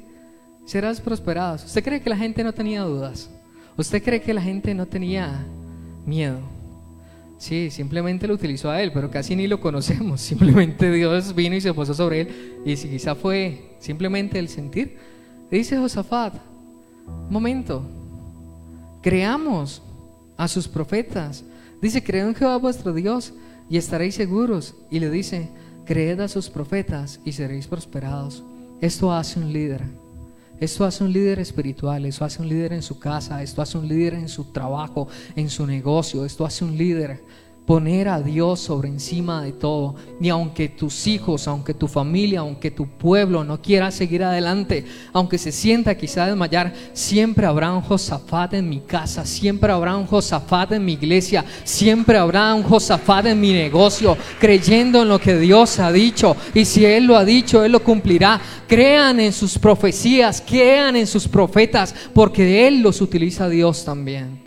Serás 0.65 1.01
prosperado. 1.01 1.55
¿Usted 1.55 1.83
cree 1.83 2.01
que 2.01 2.09
la 2.09 2.15
gente 2.15 2.45
no 2.45 2.53
tenía 2.53 2.83
dudas? 2.83 3.29
¿Usted 3.75 4.01
cree 4.01 4.21
que 4.21 4.33
la 4.33 4.41
gente 4.41 4.73
no 4.73 4.85
tenía 4.85 5.45
miedo? 6.05 6.39
Sí, 7.39 7.69
simplemente 7.69 8.25
lo 8.25 8.35
utilizó 8.35 8.71
a 8.71 8.81
él, 8.81 8.93
pero 8.93 9.11
casi 9.11 9.35
ni 9.35 9.47
lo 9.47 9.59
conocemos. 9.59 10.21
Simplemente 10.31 10.89
Dios 10.89 11.35
vino 11.35 11.57
y 11.57 11.59
se 11.59 11.73
posó 11.73 11.93
sobre 11.93 12.21
él. 12.21 12.27
Y 12.65 12.77
si 12.77 12.87
quizá 12.87 13.15
fue 13.15 13.75
simplemente 13.79 14.39
el 14.39 14.47
sentir. 14.47 14.95
Dice 15.51 15.77
Josafat, 15.77 16.35
momento, 17.29 17.83
creamos 19.01 19.81
a 20.37 20.47
sus 20.47 20.69
profetas. 20.69 21.43
Dice, 21.81 22.01
creo 22.01 22.29
en 22.29 22.35
Jehová 22.35 22.55
vuestro 22.55 22.93
Dios 22.93 23.33
y 23.69 23.75
estaréis 23.75 24.15
seguros. 24.15 24.73
Y 24.89 25.01
le 25.01 25.09
dice, 25.09 25.49
creed 25.85 26.21
a 26.21 26.29
sus 26.29 26.49
profetas 26.49 27.19
y 27.25 27.33
seréis 27.33 27.67
prosperados. 27.67 28.41
Esto 28.83 29.13
hace 29.13 29.39
un 29.39 29.53
líder. 29.53 29.81
Esto 30.59 30.83
hace 30.83 31.05
un 31.05 31.13
líder 31.13 31.39
espiritual, 31.39 32.05
esto 32.05 32.25
hace 32.25 32.41
un 32.41 32.49
líder 32.49 32.73
en 32.73 32.81
su 32.81 32.99
casa, 32.99 33.41
esto 33.41 33.61
hace 33.61 33.77
un 33.77 33.87
líder 33.87 34.13
en 34.13 34.27
su 34.27 34.51
trabajo, 34.51 35.07
en 35.37 35.49
su 35.49 35.65
negocio, 35.65 36.25
esto 36.25 36.45
hace 36.45 36.65
un 36.65 36.77
líder 36.77 37.21
poner 37.65 38.09
a 38.09 38.19
Dios 38.19 38.59
sobre 38.59 38.89
encima 38.89 39.41
de 39.41 39.53
todo. 39.53 39.95
Y 40.19 40.29
aunque 40.29 40.67
tus 40.67 41.07
hijos, 41.07 41.47
aunque 41.47 41.73
tu 41.73 41.87
familia, 41.87 42.41
aunque 42.41 42.71
tu 42.71 42.87
pueblo 42.87 43.43
no 43.43 43.61
quiera 43.61 43.91
seguir 43.91 44.23
adelante, 44.23 44.85
aunque 45.13 45.37
se 45.37 45.51
sienta 45.51 45.95
quizá 45.95 46.27
desmayar, 46.27 46.73
siempre 46.93 47.45
habrá 47.45 47.71
un 47.71 47.81
Josafat 47.81 48.53
en 48.55 48.69
mi 48.69 48.81
casa, 48.81 49.25
siempre 49.25 49.71
habrá 49.71 49.95
un 49.95 50.05
Josafat 50.05 50.73
en 50.73 50.83
mi 50.83 50.93
iglesia, 50.93 51.45
siempre 51.63 52.17
habrá 52.17 52.53
un 52.53 52.63
Josafat 52.63 53.27
en 53.27 53.39
mi 53.39 53.53
negocio, 53.53 54.17
creyendo 54.39 55.03
en 55.03 55.09
lo 55.09 55.19
que 55.19 55.37
Dios 55.37 55.79
ha 55.79 55.91
dicho. 55.91 56.35
Y 56.53 56.65
si 56.65 56.85
Él 56.85 57.05
lo 57.05 57.15
ha 57.15 57.23
dicho, 57.23 57.63
Él 57.63 57.71
lo 57.71 57.83
cumplirá. 57.83 58.41
Crean 58.67 59.19
en 59.19 59.31
sus 59.31 59.57
profecías, 59.57 60.43
crean 60.45 60.95
en 60.95 61.07
sus 61.07 61.27
profetas, 61.27 61.95
porque 62.13 62.43
de 62.43 62.67
Él 62.67 62.81
los 62.81 62.99
utiliza 62.99 63.47
Dios 63.47 63.85
también. 63.85 64.43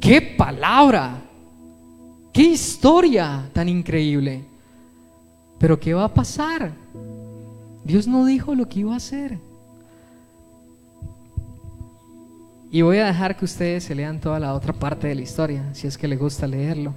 ¡Qué 0.00 0.20
palabra! 0.22 1.29
Qué 2.32 2.42
historia 2.42 3.48
tan 3.52 3.68
increíble. 3.68 4.44
Pero 5.58 5.78
¿qué 5.78 5.92
va 5.92 6.04
a 6.04 6.14
pasar? 6.14 6.72
Dios 7.84 8.06
no 8.06 8.24
dijo 8.24 8.54
lo 8.54 8.68
que 8.68 8.80
iba 8.80 8.94
a 8.94 8.96
hacer. 8.96 9.38
Y 12.70 12.82
voy 12.82 12.98
a 12.98 13.06
dejar 13.06 13.36
que 13.36 13.44
ustedes 13.44 13.84
se 13.84 13.94
lean 13.94 14.20
toda 14.20 14.38
la 14.38 14.54
otra 14.54 14.72
parte 14.72 15.08
de 15.08 15.16
la 15.16 15.22
historia, 15.22 15.74
si 15.74 15.88
es 15.88 15.98
que 15.98 16.06
les 16.06 16.18
gusta 16.18 16.46
leerlo. 16.46 16.94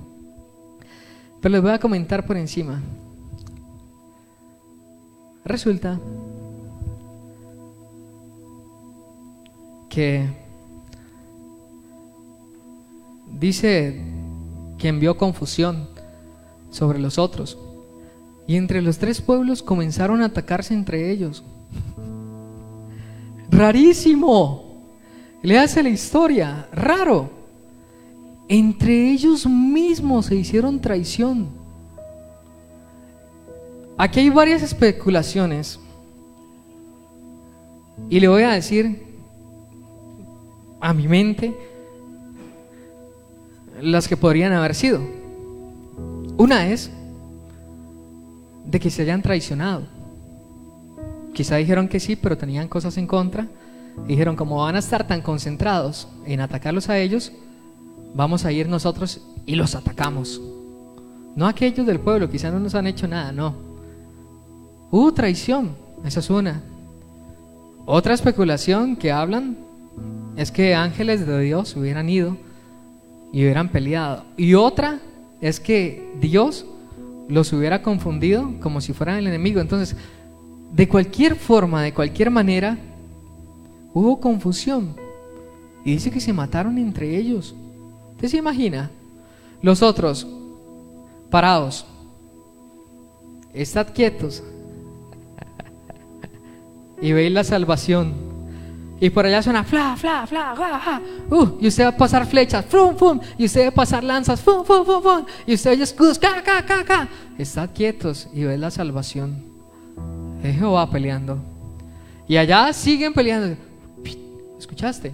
Pero 1.42 1.52
les 1.52 1.62
voy 1.62 1.72
a 1.72 1.80
comentar 1.80 2.26
por 2.26 2.38
encima. 2.38 2.82
Resulta 5.44 6.00
que 9.90 10.30
dice 13.30 14.13
que 14.84 14.90
envió 14.90 15.16
confusión 15.16 15.88
sobre 16.70 17.00
los 17.00 17.18
otros. 17.18 17.58
Y 18.46 18.58
entre 18.58 18.82
los 18.82 18.98
tres 18.98 19.22
pueblos 19.22 19.64
comenzaron 19.64 20.22
a 20.22 20.26
atacarse 20.26 20.74
entre 20.74 21.10
ellos. 21.10 21.42
Rarísimo. 23.50 24.84
Le 25.42 25.58
hace 25.58 25.84
la 25.84 25.88
historia. 25.88 26.68
Raro. 26.74 27.30
Entre 28.50 29.10
ellos 29.10 29.46
mismos 29.46 30.26
se 30.26 30.36
hicieron 30.36 30.82
traición. 30.82 31.48
Aquí 33.98 34.20
hay 34.20 34.30
varias 34.30 34.64
especulaciones. 34.64 35.80
Y 38.10 38.20
le 38.20 38.28
voy 38.28 38.44
a 38.44 38.52
decir 38.52 39.02
a 40.82 40.94
mi 40.94 41.08
mente 41.08 41.56
las 43.82 44.08
que 44.08 44.18
podrían 44.18 44.54
haber 44.54 44.76
sido. 44.76 45.02
Una 46.38 46.68
es 46.68 46.92
de 48.66 48.80
que 48.80 48.90
se 48.90 49.04
hayan 49.04 49.22
traicionado. 49.22 49.84
Quizá 51.34 51.56
dijeron 51.58 51.88
que 51.88 52.00
sí, 52.00 52.16
pero 52.16 52.38
tenían 52.38 52.68
cosas 52.68 52.98
en 52.98 53.08
contra. 53.08 53.48
Dijeron, 54.08 54.36
como 54.36 54.58
van 54.58 54.76
a 54.76 54.80
estar 54.80 55.06
tan 55.08 55.22
concentrados 55.22 56.08
en 56.26 56.42
atacarlos 56.42 56.90
a 56.90 56.98
ellos, 56.98 57.32
vamos 58.14 58.46
a 58.46 58.52
ir 58.52 58.68
nosotros 58.68 59.22
y 59.46 59.56
los 59.56 59.76
atacamos. 59.76 60.42
No 61.36 61.48
aquellos 61.48 61.86
del 61.86 62.00
pueblo, 62.00 62.30
quizá 62.30 62.52
no 62.52 62.60
nos 62.60 62.76
han 62.76 62.88
hecho 62.88 63.08
nada, 63.08 63.32
no. 63.32 63.56
Hubo 64.92 65.14
traición, 65.14 65.76
esa 66.06 66.20
es 66.20 66.30
una. 66.30 66.62
Otra 67.86 68.14
especulación 68.14 68.96
que 68.96 69.12
hablan 69.12 69.58
es 70.36 70.52
que 70.52 70.76
ángeles 70.76 71.26
de 71.26 71.40
Dios 71.42 71.76
hubieran 71.76 72.10
ido 72.10 72.38
y 73.34 73.42
hubieran 73.42 73.70
peleado. 73.70 74.24
Y 74.38 74.54
otra 74.54 75.00
es 75.42 75.60
que 75.60 76.14
Dios 76.22 76.66
los 77.28 77.52
hubiera 77.52 77.82
confundido 77.82 78.54
como 78.62 78.80
si 78.80 78.94
fueran 78.94 79.18
el 79.18 79.28
enemigo. 79.28 79.60
Entonces, 79.60 79.98
de 80.72 80.88
cualquier 80.88 81.36
forma, 81.36 81.82
de 81.82 81.94
cualquier 81.94 82.30
manera, 82.30 82.78
hubo 83.94 84.20
confusión. 84.20 84.96
Y 85.84 85.94
dice 85.94 86.12
que 86.12 86.22
se 86.22 86.32
mataron 86.32 86.78
entre 86.78 87.18
ellos. 87.18 87.56
¿Usted 88.12 88.28
se 88.28 88.38
imagina? 88.38 88.92
Los 89.64 89.82
otros, 89.82 90.28
parados, 91.32 91.86
estad 93.52 93.88
quietos 93.94 94.44
y 97.02 97.12
veis 97.14 97.32
la 97.32 97.44
salvación 97.44 98.33
y 99.00 99.10
por 99.10 99.26
allá 99.26 99.42
suena 99.42 99.64
fla, 99.64 99.96
fla, 99.98 100.26
fla, 100.26 100.56
fla, 100.56 100.80
fla. 100.80 101.02
Uh, 101.30 101.58
y 101.60 101.68
usted 101.68 101.84
va 101.84 101.90
a 101.90 101.98
pasar 101.98 102.26
flechas, 102.26 102.66
fum, 102.66 102.96
fum. 102.96 103.20
Y 103.38 103.46
usted 103.46 103.66
va 103.66 103.68
a 103.70 103.72
pasar 103.72 104.04
lanzas, 104.04 104.40
fum, 104.40 104.64
fum, 104.64 104.86
fum, 104.86 105.02
fum. 105.02 105.26
Y 105.46 105.56
usted 105.56 105.72
oye 105.72 105.84
escudos, 105.84 106.18
ca, 106.18 106.42
ca, 106.42 106.66
ca, 106.66 106.86
ca. 106.86 107.08
Estad 107.38 107.72
quietos 107.74 108.30
y 108.34 108.44
ve 108.44 108.58
la 108.58 108.72
salvación. 108.72 109.44
Es 110.42 110.56
Jehová 110.58 110.90
peleando. 110.90 111.38
Y 112.28 112.38
allá 112.38 112.72
siguen 112.72 113.14
peleando. 113.14 113.58
¿Escuchaste? 114.58 115.14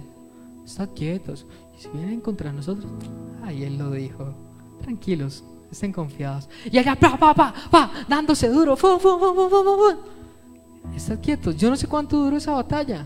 Estad 0.64 0.90
quietos. 0.90 1.46
Y 1.76 1.82
si 1.82 1.88
vienen 1.88 2.20
contra 2.20 2.52
nosotros, 2.52 2.86
ay, 3.44 3.64
él 3.64 3.76
lo 3.76 3.90
dijo. 3.90 4.34
Tranquilos, 4.82 5.42
estén 5.70 5.92
confiados. 5.92 6.48
Y 6.70 6.78
allá, 6.78 6.94
pa, 6.94 7.16
pa, 7.16 7.34
pa, 7.34 7.52
pa, 7.70 7.90
dándose 8.08 8.48
duro. 8.48 8.76
Fum, 8.76 9.00
fum, 9.00 9.18
fum, 9.18 9.34
fum, 9.34 9.50
fum, 9.50 9.64
fum. 9.64 10.94
Estad 10.94 11.18
quietos. 11.20 11.56
Yo 11.56 11.70
no 11.70 11.76
sé 11.76 11.88
cuánto 11.88 12.16
duró 12.16 12.36
esa 12.36 12.52
batalla. 12.52 13.04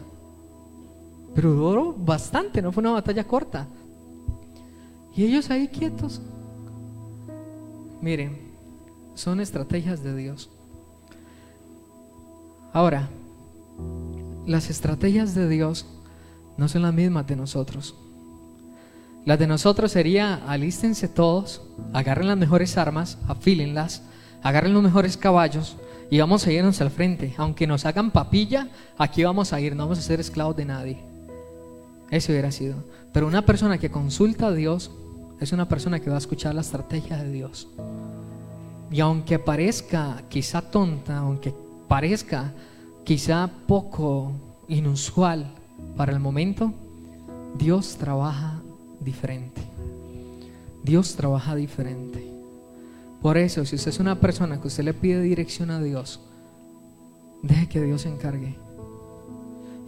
Pero 1.35 1.53
duró 1.53 1.93
bastante, 1.93 2.63
no 2.63 2.73
fue 2.73 2.83
una 2.83 2.93
batalla 2.93 3.25
corta. 3.25 3.67
Y 5.17 5.25
ellos 5.25 5.51
ahí 5.51 5.69
quietos. 5.69 6.21
Miren, 8.01 8.39
son 9.15 9.41
estrategias 9.41 10.03
de 10.03 10.15
Dios. 10.15 10.51
Ahora, 12.73 13.09
las 14.47 14.69
estrategias 14.71 15.35
de 15.35 15.49
Dios 15.49 15.87
no 16.57 16.69
son 16.69 16.83
las 16.83 16.93
mismas 16.93 17.27
de 17.27 17.37
nosotros. 17.37 17.95
Las 19.25 19.39
de 19.39 19.47
nosotros 19.47 19.93
sería, 19.93 20.43
alístense 20.47 21.09
todos, 21.09 21.63
agarren 21.93 22.29
las 22.29 22.37
mejores 22.37 22.77
armas, 22.77 23.17
afílenlas, 23.27 24.03
agarren 24.43 24.75
los 24.75 24.83
mejores 24.83 25.17
caballos 25.17 25.77
y 26.11 26.19
vamos 26.19 26.47
a 26.47 26.53
irnos 26.53 26.81
al 26.81 26.91
frente. 26.91 27.35
Aunque 27.39 27.67
nos 27.67 27.87
hagan 27.87 28.11
papilla, 28.11 28.69
aquí 28.99 29.25
vamos 29.25 29.53
a 29.53 29.61
ir, 29.61 29.75
no 29.75 29.85
vamos 29.85 29.99
a 29.99 30.03
ser 30.03 30.21
esclavos 30.21 30.57
de 30.57 30.65
nadie. 30.67 31.14
Eso 32.15 32.31
hubiera 32.31 32.53
sido. 32.53 32.77
Pero 33.13 33.27
una 33.27 33.45
persona 33.45 33.79
que 33.79 33.91
consulta 33.91 34.47
a 34.47 34.53
Dios 34.53 34.93
es 35.41 35.51
una 35.51 35.69
persona 35.69 35.99
que 35.99 36.11
va 36.11 36.15
a 36.15 36.21
escuchar 36.21 36.55
la 36.55 36.61
estrategia 36.61 37.17
de 37.17 37.33
Dios. 37.33 37.67
Y 38.89 39.01
aunque 39.01 39.41
parezca 39.41 40.23
quizá 40.29 40.63
tonta, 40.63 41.19
aunque 41.19 41.53
parezca 41.89 42.53
quizá 43.03 43.51
poco 43.67 44.31
inusual 44.69 45.53
para 45.97 46.13
el 46.13 46.21
momento, 46.21 46.73
Dios 47.59 47.97
trabaja 47.97 48.63
diferente. 49.01 49.61
Dios 50.85 51.17
trabaja 51.17 51.57
diferente. 51.57 52.25
Por 53.23 53.39
eso, 53.39 53.65
si 53.65 53.75
usted 53.75 53.91
es 53.91 53.99
una 53.99 54.21
persona 54.21 54.61
que 54.61 54.69
usted 54.69 54.85
le 54.85 54.95
pide 54.95 55.21
dirección 55.21 55.73
a 55.73 55.83
Dios, 55.83 56.21
deje 57.43 57.69
que 57.69 57.83
Dios 57.83 58.03
se 58.03 58.09
encargue. 58.09 58.55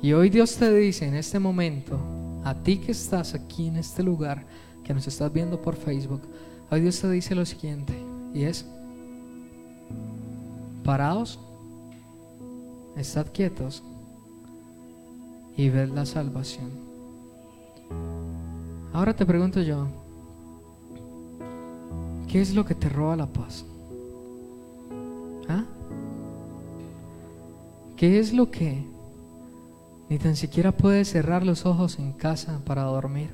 Y 0.03 0.13
hoy 0.13 0.29
Dios 0.29 0.57
te 0.57 0.75
dice 0.75 1.07
en 1.07 1.15
este 1.15 1.39
momento, 1.39 2.16
a 2.47 2.55
ti 2.55 2.79
que 2.79 2.93
estás 2.93 3.35
aquí 3.35 3.67
en 3.67 3.77
este 3.77 4.05
lugar, 4.05 4.47
que 4.85 4.95
nos 4.95 5.05
estás 5.09 5.33
viendo 5.33 5.61
por 5.61 5.75
Facebook, 5.75 6.23
hoy 6.71 6.81
Dios 6.81 7.01
te 7.01 7.11
dice 7.11 7.35
lo 7.35 7.45
siguiente, 7.45 7.93
y 8.33 8.45
es, 8.45 8.65
parados, 10.85 11.41
estad 12.97 13.27
quietos 13.33 13.83
y 15.57 15.71
ved 15.71 15.89
la 15.89 16.07
salvación. 16.07 16.71
Ahora 18.93 19.13
te 19.17 19.27
pregunto 19.27 19.61
yo, 19.61 19.89
¿qué 22.29 22.41
es 22.41 22.55
lo 22.55 22.65
que 22.65 22.77
te 22.77 22.89
roba 22.89 23.17
la 23.17 23.27
paz? 23.27 23.65
¿Ah? 25.49 25.65
¿Qué 27.97 28.21
es 28.21 28.33
lo 28.33 28.53
que 28.53 28.96
ni 30.09 30.19
tan 30.19 30.37
siquiera 30.37 30.73
puedes 30.73 31.11
cerrar 31.11 31.45
los 31.45 31.67
ojos 31.67 31.99
en 31.99 32.13
casa 32.13 32.61
para 32.65 32.83
dormir. 32.83 33.31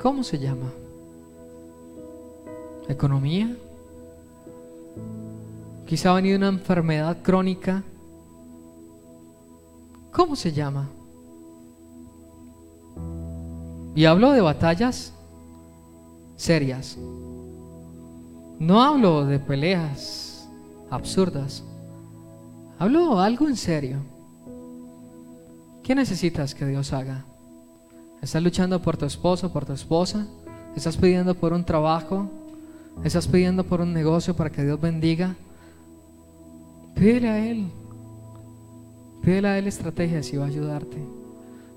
¿Cómo 0.00 0.24
se 0.24 0.38
llama? 0.38 0.72
¿Economía? 2.88 3.54
Quizá 5.86 6.10
ha 6.10 6.14
venido 6.14 6.38
una 6.38 6.48
enfermedad 6.48 7.18
crónica. 7.22 7.82
¿Cómo 10.10 10.34
se 10.34 10.52
llama? 10.52 10.88
Y 13.94 14.06
hablo 14.06 14.32
de 14.32 14.40
batallas 14.40 15.12
serias. 16.36 16.96
No 18.58 18.82
hablo 18.82 19.26
de 19.26 19.38
peleas 19.38 20.48
absurdas. 20.90 21.62
Hablo 22.78 23.20
algo 23.20 23.48
en 23.48 23.56
serio. 23.56 23.98
¿Qué 25.82 25.94
necesitas 25.94 26.54
que 26.54 26.66
Dios 26.66 26.92
haga? 26.92 27.24
¿Estás 28.20 28.42
luchando 28.42 28.80
por 28.80 28.96
tu 28.96 29.04
esposo, 29.04 29.52
por 29.52 29.64
tu 29.64 29.72
esposa? 29.72 30.26
¿Estás 30.76 30.96
pidiendo 30.96 31.34
por 31.34 31.52
un 31.52 31.64
trabajo? 31.64 32.30
¿Estás 33.04 33.26
pidiendo 33.26 33.64
por 33.64 33.80
un 33.80 33.92
negocio 33.92 34.34
para 34.34 34.50
que 34.50 34.64
Dios 34.64 34.80
bendiga? 34.80 35.34
Pídele 36.94 37.28
a 37.28 37.46
Él. 37.46 37.70
Pídele 39.22 39.48
a 39.48 39.58
Él 39.58 39.66
estrategias 39.66 40.32
y 40.32 40.36
va 40.36 40.44
a 40.44 40.48
ayudarte. 40.48 40.98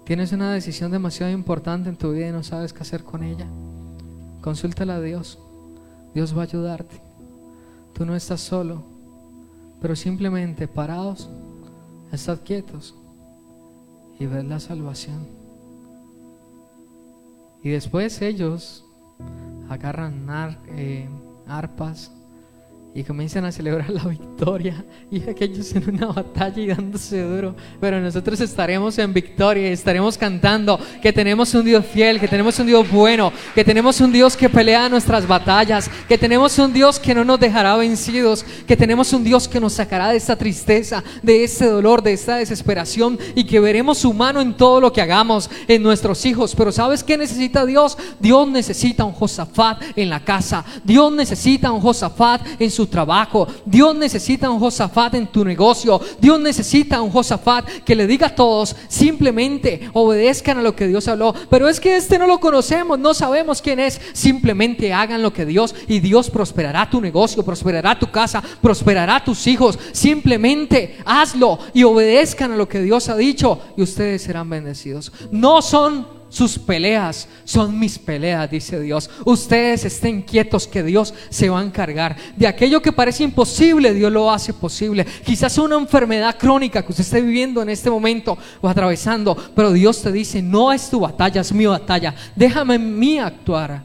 Tienes 0.06 0.32
una 0.32 0.54
decisión 0.54 0.92
demasiado 0.92 1.32
importante 1.32 1.90
en 1.90 1.98
tu 1.98 2.12
vida 2.12 2.30
y 2.30 2.32
no 2.32 2.44
sabes 2.44 2.74
qué 2.74 2.84
hacer 2.84 3.04
con 3.04 3.24
ella. 3.24 3.48
Consúltala 4.42 4.96
a 4.96 5.02
Dios. 5.02 5.40
Dios 6.14 6.36
va 6.38 6.42
a 6.42 6.46
ayudarte. 6.46 7.02
Tú 7.94 8.06
no 8.06 8.16
estás 8.16 8.42
solo 8.42 8.95
pero 9.82 9.96
simplemente 9.96 10.68
parados, 10.68 11.30
estad 12.12 12.40
quietos 12.44 12.96
y 14.20 14.26
ved 14.26 14.44
la 14.44 14.60
salvación. 14.60 15.28
Y 17.64 17.70
después 17.70 18.22
ellos 18.22 18.86
agarran 19.70 20.28
eh, 20.68 21.10
arpas 21.48 22.12
y 22.96 23.04
comienzan 23.04 23.44
a 23.44 23.52
celebrar 23.52 23.90
la 23.90 24.06
victoria 24.06 24.86
y 25.12 25.22
aquellos 25.30 25.76
en 25.76 25.96
una 25.96 26.08
batalla 26.08 26.62
y 26.62 26.68
dándose 26.68 27.22
duro. 27.22 27.54
Pero 27.82 28.00
nosotros 28.00 28.40
estaremos 28.40 28.98
en 28.98 29.14
victoria 29.14 29.70
y 29.70 29.74
estaremos 29.74 30.18
cantando 30.18 30.80
que 31.02 31.12
tenemos 31.12 31.54
un 31.54 31.66
Dios 31.66 31.86
fiel, 31.86 32.22
que 32.22 32.30
tenemos 32.30 32.58
un 32.58 32.68
Dios 32.68 32.90
bueno, 32.90 33.34
que 33.54 33.66
tenemos 33.66 34.00
un 34.00 34.14
Dios 34.14 34.38
que 34.38 34.48
pelea 34.48 34.88
nuestras 34.88 35.28
batallas, 35.28 35.92
que 36.08 36.18
tenemos 36.18 36.58
un 36.58 36.72
Dios 36.72 36.98
que 36.98 37.14
no 37.14 37.26
nos 37.26 37.38
dejará 37.38 37.76
vencidos, 37.76 38.46
que 38.66 38.78
tenemos 38.78 39.12
un 39.12 39.26
Dios 39.26 39.50
que 39.50 39.60
nos 39.60 39.74
sacará 39.74 40.12
de 40.12 40.18
esta 40.18 40.38
tristeza, 40.38 41.04
de 41.22 41.44
este 41.44 41.66
dolor, 41.66 42.02
de 42.02 42.14
esta 42.14 42.38
desesperación 42.38 43.20
y 43.36 43.44
que 43.44 43.60
veremos 43.60 43.98
su 43.98 44.14
mano 44.14 44.40
en 44.40 44.54
todo 44.54 44.80
lo 44.80 44.94
que 44.94 45.02
hagamos 45.02 45.50
en 45.68 45.84
nuestros 45.84 46.26
hijos. 46.26 46.56
Pero 46.56 46.72
¿sabes 46.72 47.04
qué 47.04 47.18
necesita 47.18 47.66
Dios? 47.66 47.98
Dios 48.22 48.48
necesita 48.48 49.04
un 49.04 49.12
Josafat 49.12 49.84
en 49.98 50.10
la 50.10 50.24
casa. 50.24 50.64
Dios 50.86 51.12
necesita 51.12 51.74
un 51.74 51.82
Josafat 51.82 52.42
en 52.58 52.72
su 52.72 52.85
trabajo. 52.88 53.48
Dios 53.66 53.96
necesita 53.96 54.50
un 54.50 54.60
Josafat 54.60 55.16
en 55.16 55.28
tu 55.28 55.44
negocio. 55.44 56.00
Dios 56.20 56.40
necesita 56.40 57.02
un 57.02 57.12
Josafat 57.12 57.68
que 57.84 57.96
le 57.96 58.08
diga 58.08 58.28
a 58.28 58.36
todos, 58.36 58.76
simplemente 58.88 59.90
obedezcan 59.94 60.58
a 60.58 60.62
lo 60.62 60.76
que 60.76 60.88
Dios 60.88 61.08
habló. 61.08 61.34
Pero 61.50 61.68
es 61.68 61.80
que 61.80 61.98
este 61.98 62.20
no 62.20 62.28
lo 62.28 62.40
conocemos, 62.40 63.00
no 63.00 63.14
sabemos 63.14 63.62
quién 63.62 63.80
es. 63.80 64.00
Simplemente 64.14 64.94
hagan 64.94 65.22
lo 65.22 65.34
que 65.34 65.46
Dios 65.46 65.76
y 65.88 66.00
Dios 66.00 66.30
prosperará 66.30 66.90
tu 66.90 67.02
negocio, 67.02 67.44
prosperará 67.44 67.98
tu 67.98 68.10
casa, 68.12 68.44
prosperará 68.62 69.24
tus 69.24 69.48
hijos. 69.48 69.78
Simplemente 69.92 70.98
hazlo 71.06 71.60
y 71.74 71.84
obedezcan 71.84 72.52
a 72.52 72.58
lo 72.58 72.68
que 72.68 72.82
Dios 72.82 73.10
ha 73.10 73.16
dicho 73.16 73.60
y 73.78 73.82
ustedes 73.82 74.22
serán 74.22 74.50
bendecidos. 74.50 75.12
No 75.32 75.62
son 75.62 76.15
sus 76.36 76.60
peleas 76.60 77.30
son 77.46 77.80
mis 77.80 77.98
peleas, 77.98 78.52
dice 78.52 78.78
Dios. 78.82 79.10
Ustedes 79.24 79.86
estén 79.86 80.22
quietos 80.22 80.68
que 80.68 80.84
Dios 80.84 81.14
se 81.30 81.48
va 81.48 81.62
a 81.62 81.64
encargar. 81.64 82.18
De 82.36 82.46
aquello 82.46 82.82
que 82.82 82.92
parece 82.92 83.24
imposible, 83.24 83.94
Dios 83.94 84.12
lo 84.12 84.30
hace 84.30 84.52
posible. 84.52 85.06
Quizás 85.24 85.58
una 85.58 85.78
enfermedad 85.78 86.38
crónica 86.38 86.84
que 86.84 86.92
usted 86.92 87.06
esté 87.06 87.22
viviendo 87.22 87.62
en 87.62 87.70
este 87.70 87.90
momento 87.90 88.38
o 88.60 88.68
atravesando, 88.68 89.34
pero 89.56 89.72
Dios 89.72 90.02
te 90.02 90.12
dice, 90.12 90.42
no 90.42 90.74
es 90.74 90.90
tu 90.90 91.00
batalla, 91.00 91.40
es 91.40 91.54
mi 91.54 91.68
batalla. 91.68 92.14
Déjame 92.36 92.76
en 92.76 93.00
mí 93.00 93.18
actuar. 93.18 93.84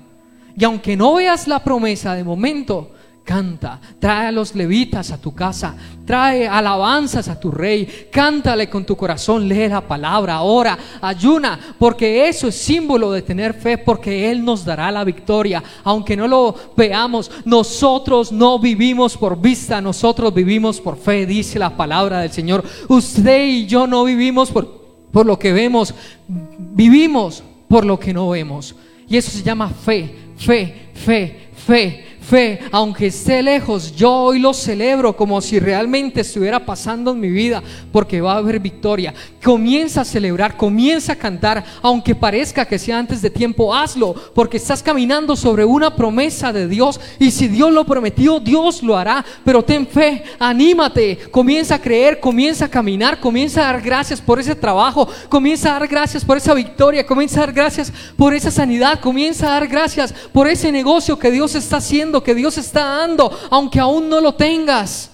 Y 0.57 0.65
aunque 0.65 0.97
no 0.97 1.15
veas 1.15 1.47
la 1.47 1.63
promesa 1.63 2.17
de 2.17 2.25
momento, 2.25 2.91
canta, 3.25 3.81
trae 3.99 4.27
a 4.27 4.33
los 4.33 4.55
levitas 4.55 5.11
a 5.13 5.21
tu 5.21 5.33
casa, 5.35 5.75
trae 6.05 6.49
alabanzas 6.49 7.29
a 7.29 7.39
tu 7.39 7.51
rey, 7.51 8.09
cántale 8.11 8.69
con 8.69 8.85
tu 8.85 8.97
corazón, 8.97 9.47
lee 9.47 9.69
la 9.69 9.81
palabra, 9.81 10.41
ora, 10.41 10.77
ayuna, 11.01 11.59
porque 11.79 12.29
eso 12.29 12.49
es 12.49 12.57
símbolo 12.57 13.13
de 13.13 13.23
tener 13.23 13.55
fe, 13.55 13.79
porque 13.79 14.31
Él 14.31 14.45
nos 14.45 14.65
dará 14.65 14.91
la 14.91 15.05
victoria, 15.05 15.63
aunque 15.85 16.17
no 16.17 16.27
lo 16.27 16.55
veamos, 16.77 17.31
nosotros 17.45 18.33
no 18.33 18.59
vivimos 18.59 19.17
por 19.17 19.41
vista, 19.41 19.81
nosotros 19.81 20.35
vivimos 20.35 20.81
por 20.81 20.97
fe, 20.97 21.27
dice 21.27 21.59
la 21.59 21.77
palabra 21.77 22.21
del 22.21 22.33
Señor. 22.33 22.65
Usted 22.89 23.47
y 23.47 23.67
yo 23.67 23.87
no 23.87 24.05
vivimos 24.05 24.51
por, 24.51 25.07
por 25.13 25.27
lo 25.27 25.39
que 25.39 25.53
vemos, 25.53 25.95
vivimos 26.27 27.45
por 27.69 27.85
lo 27.85 27.99
que 27.99 28.13
no 28.13 28.29
vemos. 28.31 28.75
Y 29.09 29.17
eso 29.17 29.31
se 29.31 29.43
llama 29.43 29.69
fe, 29.69 30.15
fe, 30.37 30.91
fe, 30.95 31.51
fe 31.55 32.10
fe, 32.31 32.61
aunque 32.71 33.09
esté 33.09 33.43
lejos, 33.43 33.97
yo 33.97 34.13
hoy 34.13 34.39
lo 34.39 34.55
celebro 34.55 35.17
como 35.17 35.41
si 35.41 35.59
realmente 35.59 36.21
estuviera 36.21 36.65
pasando 36.65 37.11
en 37.11 37.19
mi 37.19 37.29
vida, 37.29 37.61
porque 37.91 38.21
va 38.21 38.35
a 38.35 38.37
haber 38.37 38.61
victoria. 38.61 39.13
Comienza 39.43 40.03
a 40.03 40.05
celebrar, 40.05 40.57
comienza 40.57 41.15
a 41.15 41.17
cantar, 41.17 41.65
aunque 41.83 42.15
parezca 42.15 42.65
que 42.65 42.79
sea 42.79 43.01
antes 43.01 43.21
de 43.21 43.31
tiempo, 43.31 43.75
hazlo, 43.75 44.15
porque 44.33 44.59
estás 44.59 44.81
caminando 44.81 45.35
sobre 45.35 45.65
una 45.65 45.97
promesa 45.97 46.53
de 46.53 46.69
Dios 46.69 47.01
y 47.19 47.33
si 47.33 47.49
Dios 47.49 47.73
lo 47.73 47.85
prometió, 47.85 48.39
Dios 48.39 48.81
lo 48.85 48.97
hará, 48.97 49.25
pero 49.45 49.65
ten 49.65 49.85
fe, 49.85 50.23
anímate, 50.39 51.19
comienza 51.33 51.75
a 51.75 51.81
creer, 51.81 52.21
comienza 52.21 52.67
a 52.67 52.71
caminar, 52.71 53.19
comienza 53.19 53.63
a 53.63 53.73
dar 53.73 53.83
gracias 53.83 54.21
por 54.21 54.39
ese 54.39 54.55
trabajo, 54.55 55.09
comienza 55.29 55.71
a 55.71 55.81
dar 55.81 55.89
gracias 55.89 56.25
por 56.25 56.37
esa 56.37 56.55
victoria, 56.55 57.05
comienza 57.05 57.39
a 57.39 57.47
dar 57.47 57.53
gracias 57.53 57.93
por 58.17 58.35
esa 58.35 58.53
sanidad, 58.53 59.01
comienza 59.01 59.49
a 59.49 59.55
dar 59.55 59.67
gracias 59.67 60.15
por 60.33 60.47
ese 60.47 60.71
negocio 60.71 61.19
que 61.19 61.33
Dios 61.33 61.57
está 61.57 61.79
haciendo 61.79 62.20
que 62.23 62.35
Dios 62.35 62.59
está 62.59 62.85
dando, 62.85 63.31
aunque 63.51 63.81
aún 63.81 64.09
no 64.09 64.21
lo 64.21 64.35
tengas. 64.35 65.11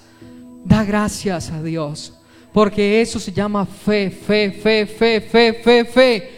Da 0.64 0.84
gracias 0.84 1.50
a 1.50 1.62
Dios, 1.62 2.12
porque 2.52 3.00
eso 3.00 3.20
se 3.20 3.32
llama 3.32 3.64
fe, 3.64 4.10
fe, 4.10 4.50
fe, 4.50 4.86
fe, 4.86 5.20
fe, 5.20 5.54
fe, 5.54 5.84
fe. 5.84 6.30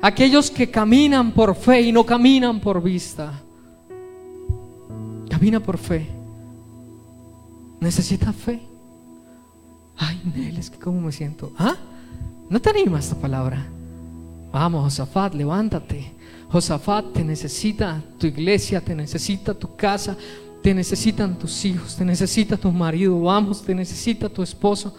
Aquellos 0.00 0.50
que 0.50 0.70
caminan 0.70 1.32
por 1.32 1.56
fe 1.56 1.80
y 1.80 1.92
no 1.92 2.04
caminan 2.04 2.60
por 2.60 2.82
vista. 2.82 3.40
Camina 5.28 5.60
por 5.60 5.78
fe. 5.78 6.06
Necesita 7.80 8.32
fe. 8.32 8.60
Ay, 9.96 10.20
Nel, 10.34 10.56
es 10.58 10.70
que 10.70 10.78
cómo 10.78 11.00
me 11.00 11.12
siento. 11.12 11.52
¿Ah? 11.58 11.76
¿No 12.48 12.60
te 12.60 12.70
anima 12.70 12.98
esta 12.98 13.16
palabra? 13.16 13.66
Vamos, 14.52 14.84
Josafat, 14.84 15.34
levántate. 15.34 16.13
Josafat 16.54 17.12
te 17.12 17.24
necesita 17.24 18.00
tu 18.16 18.28
iglesia, 18.28 18.80
te 18.80 18.94
necesita 18.94 19.54
tu 19.54 19.74
casa, 19.74 20.16
te 20.62 20.72
necesitan 20.72 21.36
tus 21.36 21.64
hijos, 21.64 21.96
te 21.96 22.04
necesita 22.04 22.56
tu 22.56 22.70
marido, 22.70 23.20
vamos, 23.20 23.60
te 23.60 23.74
necesita 23.74 24.28
tu 24.28 24.40
esposo. 24.40 24.94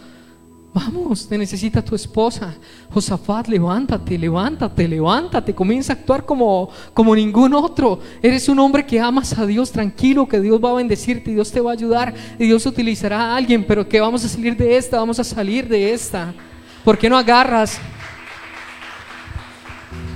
Vamos, 0.73 1.25
te 1.29 1.37
necesita 1.37 1.81
tu 1.81 1.95
esposa. 1.95 2.53
Josafat, 2.93 3.47
levántate, 3.47 4.17
levántate, 4.17 4.85
levántate. 4.85 5.55
Comienza 5.55 5.93
a 5.93 5.95
actuar 5.95 6.25
como, 6.25 6.69
como 6.93 7.15
ningún 7.15 7.53
otro. 7.53 8.01
Eres 8.21 8.49
un 8.49 8.59
hombre 8.59 8.85
que 8.85 8.99
amas 8.99 9.39
a 9.39 9.45
Dios, 9.45 9.71
tranquilo, 9.71 10.27
que 10.27 10.41
Dios 10.41 10.59
va 10.61 10.71
a 10.71 10.73
bendecirte, 10.73 11.31
Dios 11.31 11.53
te 11.53 11.61
va 11.61 11.69
a 11.69 11.73
ayudar, 11.75 12.13
y 12.37 12.47
Dios 12.47 12.65
utilizará 12.65 13.31
a 13.31 13.37
alguien, 13.37 13.65
pero 13.65 13.87
que 13.87 14.01
vamos 14.01 14.25
a 14.25 14.27
salir 14.27 14.57
de 14.57 14.75
esta, 14.75 14.99
vamos 14.99 15.17
a 15.21 15.23
salir 15.23 15.69
de 15.69 15.93
esta. 15.93 16.33
¿Por 16.83 16.97
qué 16.97 17.09
no 17.09 17.17
agarras 17.17 17.79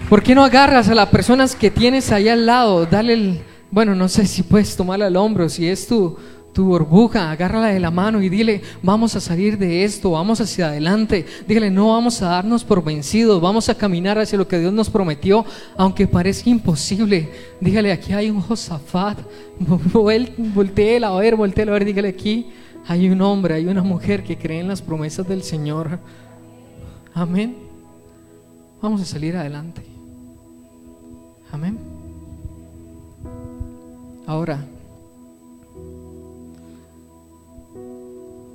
¿Por 0.09 0.23
qué 0.23 0.33
no 0.33 0.43
agarras 0.43 0.89
a 0.89 0.95
las 0.95 1.09
personas 1.09 1.55
que 1.55 1.69
tienes 1.69 2.11
ahí 2.11 2.27
al 2.29 2.47
lado? 2.47 2.87
Dale 2.87 3.13
el, 3.13 3.41
bueno, 3.69 3.93
no 3.93 4.07
sé 4.07 4.25
si 4.25 4.41
puedes 4.41 4.75
tomarla 4.75 5.05
al 5.05 5.15
hombro, 5.15 5.47
si 5.49 5.67
es 5.67 5.85
tu, 5.85 6.17
tu 6.51 6.65
burbuja, 6.65 7.29
agárrala 7.29 7.67
de 7.67 7.79
la 7.79 7.91
mano 7.91 8.19
y 8.19 8.27
dile, 8.27 8.63
vamos 8.81 9.15
a 9.15 9.19
salir 9.19 9.59
de 9.59 9.83
esto, 9.83 10.09
vamos 10.09 10.41
hacia 10.41 10.69
adelante. 10.69 11.27
Dígale, 11.47 11.69
no 11.69 11.89
vamos 11.89 12.23
a 12.23 12.29
darnos 12.29 12.63
por 12.63 12.83
vencidos, 12.83 13.39
vamos 13.39 13.69
a 13.69 13.75
caminar 13.75 14.17
hacia 14.17 14.39
lo 14.39 14.47
que 14.47 14.57
Dios 14.57 14.73
nos 14.73 14.89
prometió, 14.89 15.45
aunque 15.77 16.07
parezca 16.07 16.49
imposible. 16.49 17.29
Dígale, 17.61 17.91
aquí 17.91 18.11
hay 18.11 18.31
un 18.31 18.41
Josafat, 18.41 19.19
volteela 19.59 21.09
a 21.09 21.19
ver, 21.19 21.35
volteela 21.35 21.71
a 21.71 21.73
ver, 21.73 21.85
dígale 21.85 22.07
aquí, 22.07 22.47
hay 22.87 23.07
un 23.09 23.21
hombre, 23.21 23.53
hay 23.53 23.67
una 23.67 23.83
mujer 23.83 24.23
que 24.23 24.39
cree 24.39 24.59
en 24.59 24.69
las 24.69 24.81
promesas 24.81 25.27
del 25.27 25.43
Señor. 25.43 25.99
Amén. 27.13 27.57
Vamos 28.81 29.01
a 29.01 29.05
salir 29.05 29.37
adelante. 29.37 29.98
Amén. 31.51 31.77
Ahora, 34.27 34.59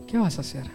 ¿qué 0.07 0.19
vas 0.19 0.39
a 0.39 0.43
hacer? 0.43 0.71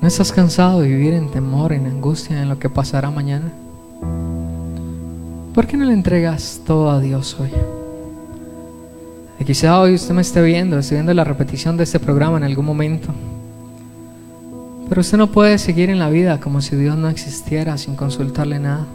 ¿No 0.00 0.08
estás 0.08 0.32
cansado 0.32 0.80
de 0.80 0.88
vivir 0.88 1.14
en 1.14 1.30
temor, 1.30 1.72
en 1.72 1.86
angustia, 1.86 2.40
en 2.40 2.48
lo 2.48 2.58
que 2.58 2.70
pasará 2.70 3.10
mañana? 3.10 3.52
¿Por 5.54 5.66
qué 5.66 5.76
no 5.76 5.84
le 5.84 5.92
entregas 5.92 6.60
todo 6.66 6.90
a 6.90 7.00
Dios 7.00 7.36
hoy? 7.40 7.50
Quizá 9.46 9.80
hoy 9.80 9.94
usted 9.94 10.12
me 10.12 10.22
esté 10.22 10.42
viendo, 10.42 10.76
esté 10.76 10.96
viendo 10.96 11.14
la 11.14 11.22
repetición 11.22 11.76
de 11.76 11.84
este 11.84 12.00
programa 12.00 12.36
en 12.36 12.42
algún 12.42 12.66
momento. 12.66 13.14
Pero 14.88 15.00
usted 15.00 15.18
no 15.18 15.26
puede 15.28 15.58
seguir 15.58 15.90
en 15.90 15.98
la 15.98 16.10
vida 16.10 16.40
como 16.40 16.60
si 16.60 16.76
Dios 16.76 16.96
no 16.96 17.08
existiera 17.08 17.76
sin 17.76 17.96
consultarle 17.96 18.58
nada. 18.58 18.86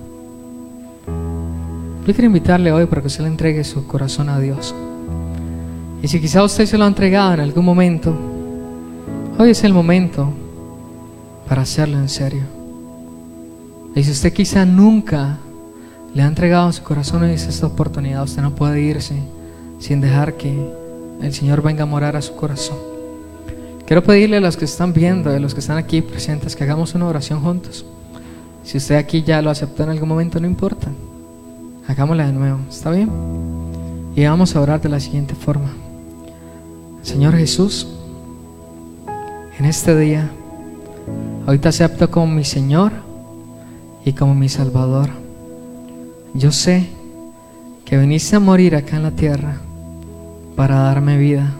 Yo 2.08 2.14
quiero 2.14 2.26
invitarle 2.26 2.72
hoy 2.72 2.86
para 2.86 3.02
que 3.02 3.08
usted 3.08 3.24
le 3.24 3.30
entregue 3.30 3.64
su 3.64 3.86
corazón 3.86 4.30
a 4.30 4.40
Dios. 4.40 4.74
Y 6.02 6.08
si 6.08 6.20
quizá 6.20 6.44
usted 6.44 6.66
se 6.66 6.78
lo 6.78 6.86
ha 6.86 6.88
entregado 6.88 7.34
en 7.34 7.42
algún 7.42 7.66
momento, 7.66 8.16
hoy 9.38 9.52
es 9.52 9.64
el 9.64 9.74
momento 9.74 10.34
para 11.48 11.62
hacerlo 11.62 11.98
en 11.98 12.10
serio. 12.10 12.42
Y 13.94 14.04
si 14.04 14.12
usted 14.12 14.34
quizá 14.34 14.66
nunca 14.66 15.38
le 16.14 16.24
ha 16.24 16.28
entregado 16.28 16.72
su 16.72 16.82
corazón, 16.82 17.24
hoy 17.24 17.32
es 17.32 17.46
esta 17.46 17.68
oportunidad. 17.68 18.24
Usted 18.24 18.42
no 18.42 18.56
puede 18.56 18.82
irse 18.82 19.16
sin 19.80 20.02
dejar 20.02 20.38
que 20.38 20.58
el 21.22 21.34
Señor 21.34 21.62
venga 21.62 21.84
a 21.84 21.88
morar 21.88 22.16
a 22.16 22.22
su 22.22 22.36
corazón. 22.36 22.91
Quiero 23.92 24.06
pedirle 24.06 24.38
a 24.38 24.40
los 24.40 24.56
que 24.56 24.64
están 24.64 24.94
viendo, 24.94 25.32
a 25.32 25.38
los 25.38 25.54
que 25.54 25.60
están 25.60 25.78
aquí 25.78 26.02
presentes, 26.02 26.56
que 26.56 26.64
hagamos 26.64 26.96
una 26.96 27.08
oración 27.08 27.42
juntos. 27.42 27.86
Si 28.64 28.78
usted 28.78 28.96
aquí 28.96 29.22
ya 29.22 29.42
lo 29.42 29.50
aceptó 29.50 29.84
en 29.84 29.90
algún 29.90 30.08
momento, 30.08 30.40
no 30.40 30.48
importa. 30.48 30.88
Hagámosla 31.90 32.28
de 32.28 32.32
nuevo, 32.32 32.60
¿está 32.70 32.90
bien? 32.92 33.10
Y 34.16 34.24
vamos 34.24 34.56
a 34.56 34.62
orar 34.62 34.80
de 34.80 34.88
la 34.88 35.02
siguiente 35.02 35.36
forma. 35.36 35.74
Señor 37.02 37.36
Jesús, 37.36 37.86
en 39.60 39.66
este 39.66 40.00
día, 40.00 40.32
hoy 41.46 41.60
te 41.60 41.68
acepto 41.68 42.10
como 42.10 42.28
mi 42.28 42.46
Señor 42.46 42.94
y 44.06 44.14
como 44.14 44.34
mi 44.34 44.48
Salvador. 44.48 45.10
Yo 46.34 46.54
sé 46.54 46.88
que 47.84 47.98
viniste 47.98 48.38
a 48.38 48.40
morir 48.40 48.74
acá 48.74 48.96
en 48.96 49.04
la 49.04 49.12
tierra 49.12 49.58
para 50.56 50.78
darme 50.78 51.18
vida 51.18 51.56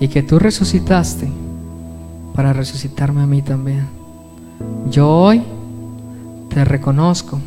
y 0.00 0.08
que 0.08 0.22
tú 0.22 0.38
resucitaste 0.38 1.28
para 2.34 2.52
resucitarme 2.52 3.22
a 3.22 3.26
mí 3.26 3.42
también. 3.42 3.86
Yo 4.90 5.08
hoy 5.08 5.42
te 6.48 6.64
reconozco 6.64 7.38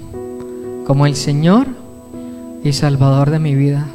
como 0.85 1.05
el 1.05 1.15
Señor 1.15 1.67
y 2.63 2.73
Salvador 2.73 3.29
de 3.29 3.39
mi 3.39 3.55
vida. 3.55 3.85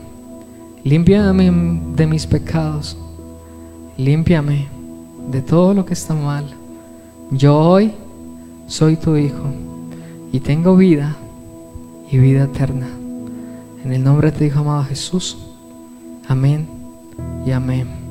Límpiame 0.84 1.80
de 1.96 2.06
mis 2.06 2.26
pecados. 2.26 2.96
Límpiame 3.96 4.68
de 5.30 5.42
todo 5.42 5.74
lo 5.74 5.84
que 5.84 5.94
está 5.94 6.14
mal. 6.14 6.44
Yo 7.30 7.58
hoy 7.58 7.92
soy 8.66 8.96
tu 8.96 9.16
Hijo 9.16 9.46
y 10.32 10.40
tengo 10.40 10.76
vida 10.76 11.16
y 12.10 12.18
vida 12.18 12.44
eterna. 12.44 12.88
En 13.84 13.92
el 13.92 14.02
nombre 14.02 14.30
de 14.30 14.38
tu 14.38 14.44
Hijo 14.44 14.60
amado 14.60 14.84
Jesús. 14.84 15.38
Amén 16.28 16.66
y 17.46 17.50
amén. 17.50 18.01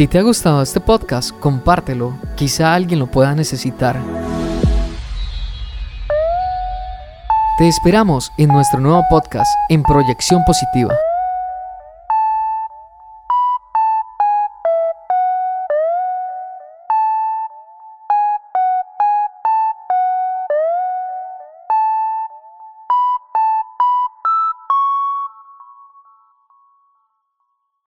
Si 0.00 0.08
te 0.08 0.18
ha 0.18 0.22
gustado 0.22 0.62
este 0.62 0.80
podcast, 0.80 1.30
compártelo, 1.40 2.16
quizá 2.34 2.72
alguien 2.72 3.00
lo 3.00 3.06
pueda 3.06 3.34
necesitar. 3.34 4.00
Te 7.58 7.68
esperamos 7.68 8.32
en 8.38 8.48
nuestro 8.48 8.80
nuevo 8.80 9.04
podcast 9.10 9.50
en 9.68 9.82
Proyección 9.82 10.42
Positiva. 10.46 10.94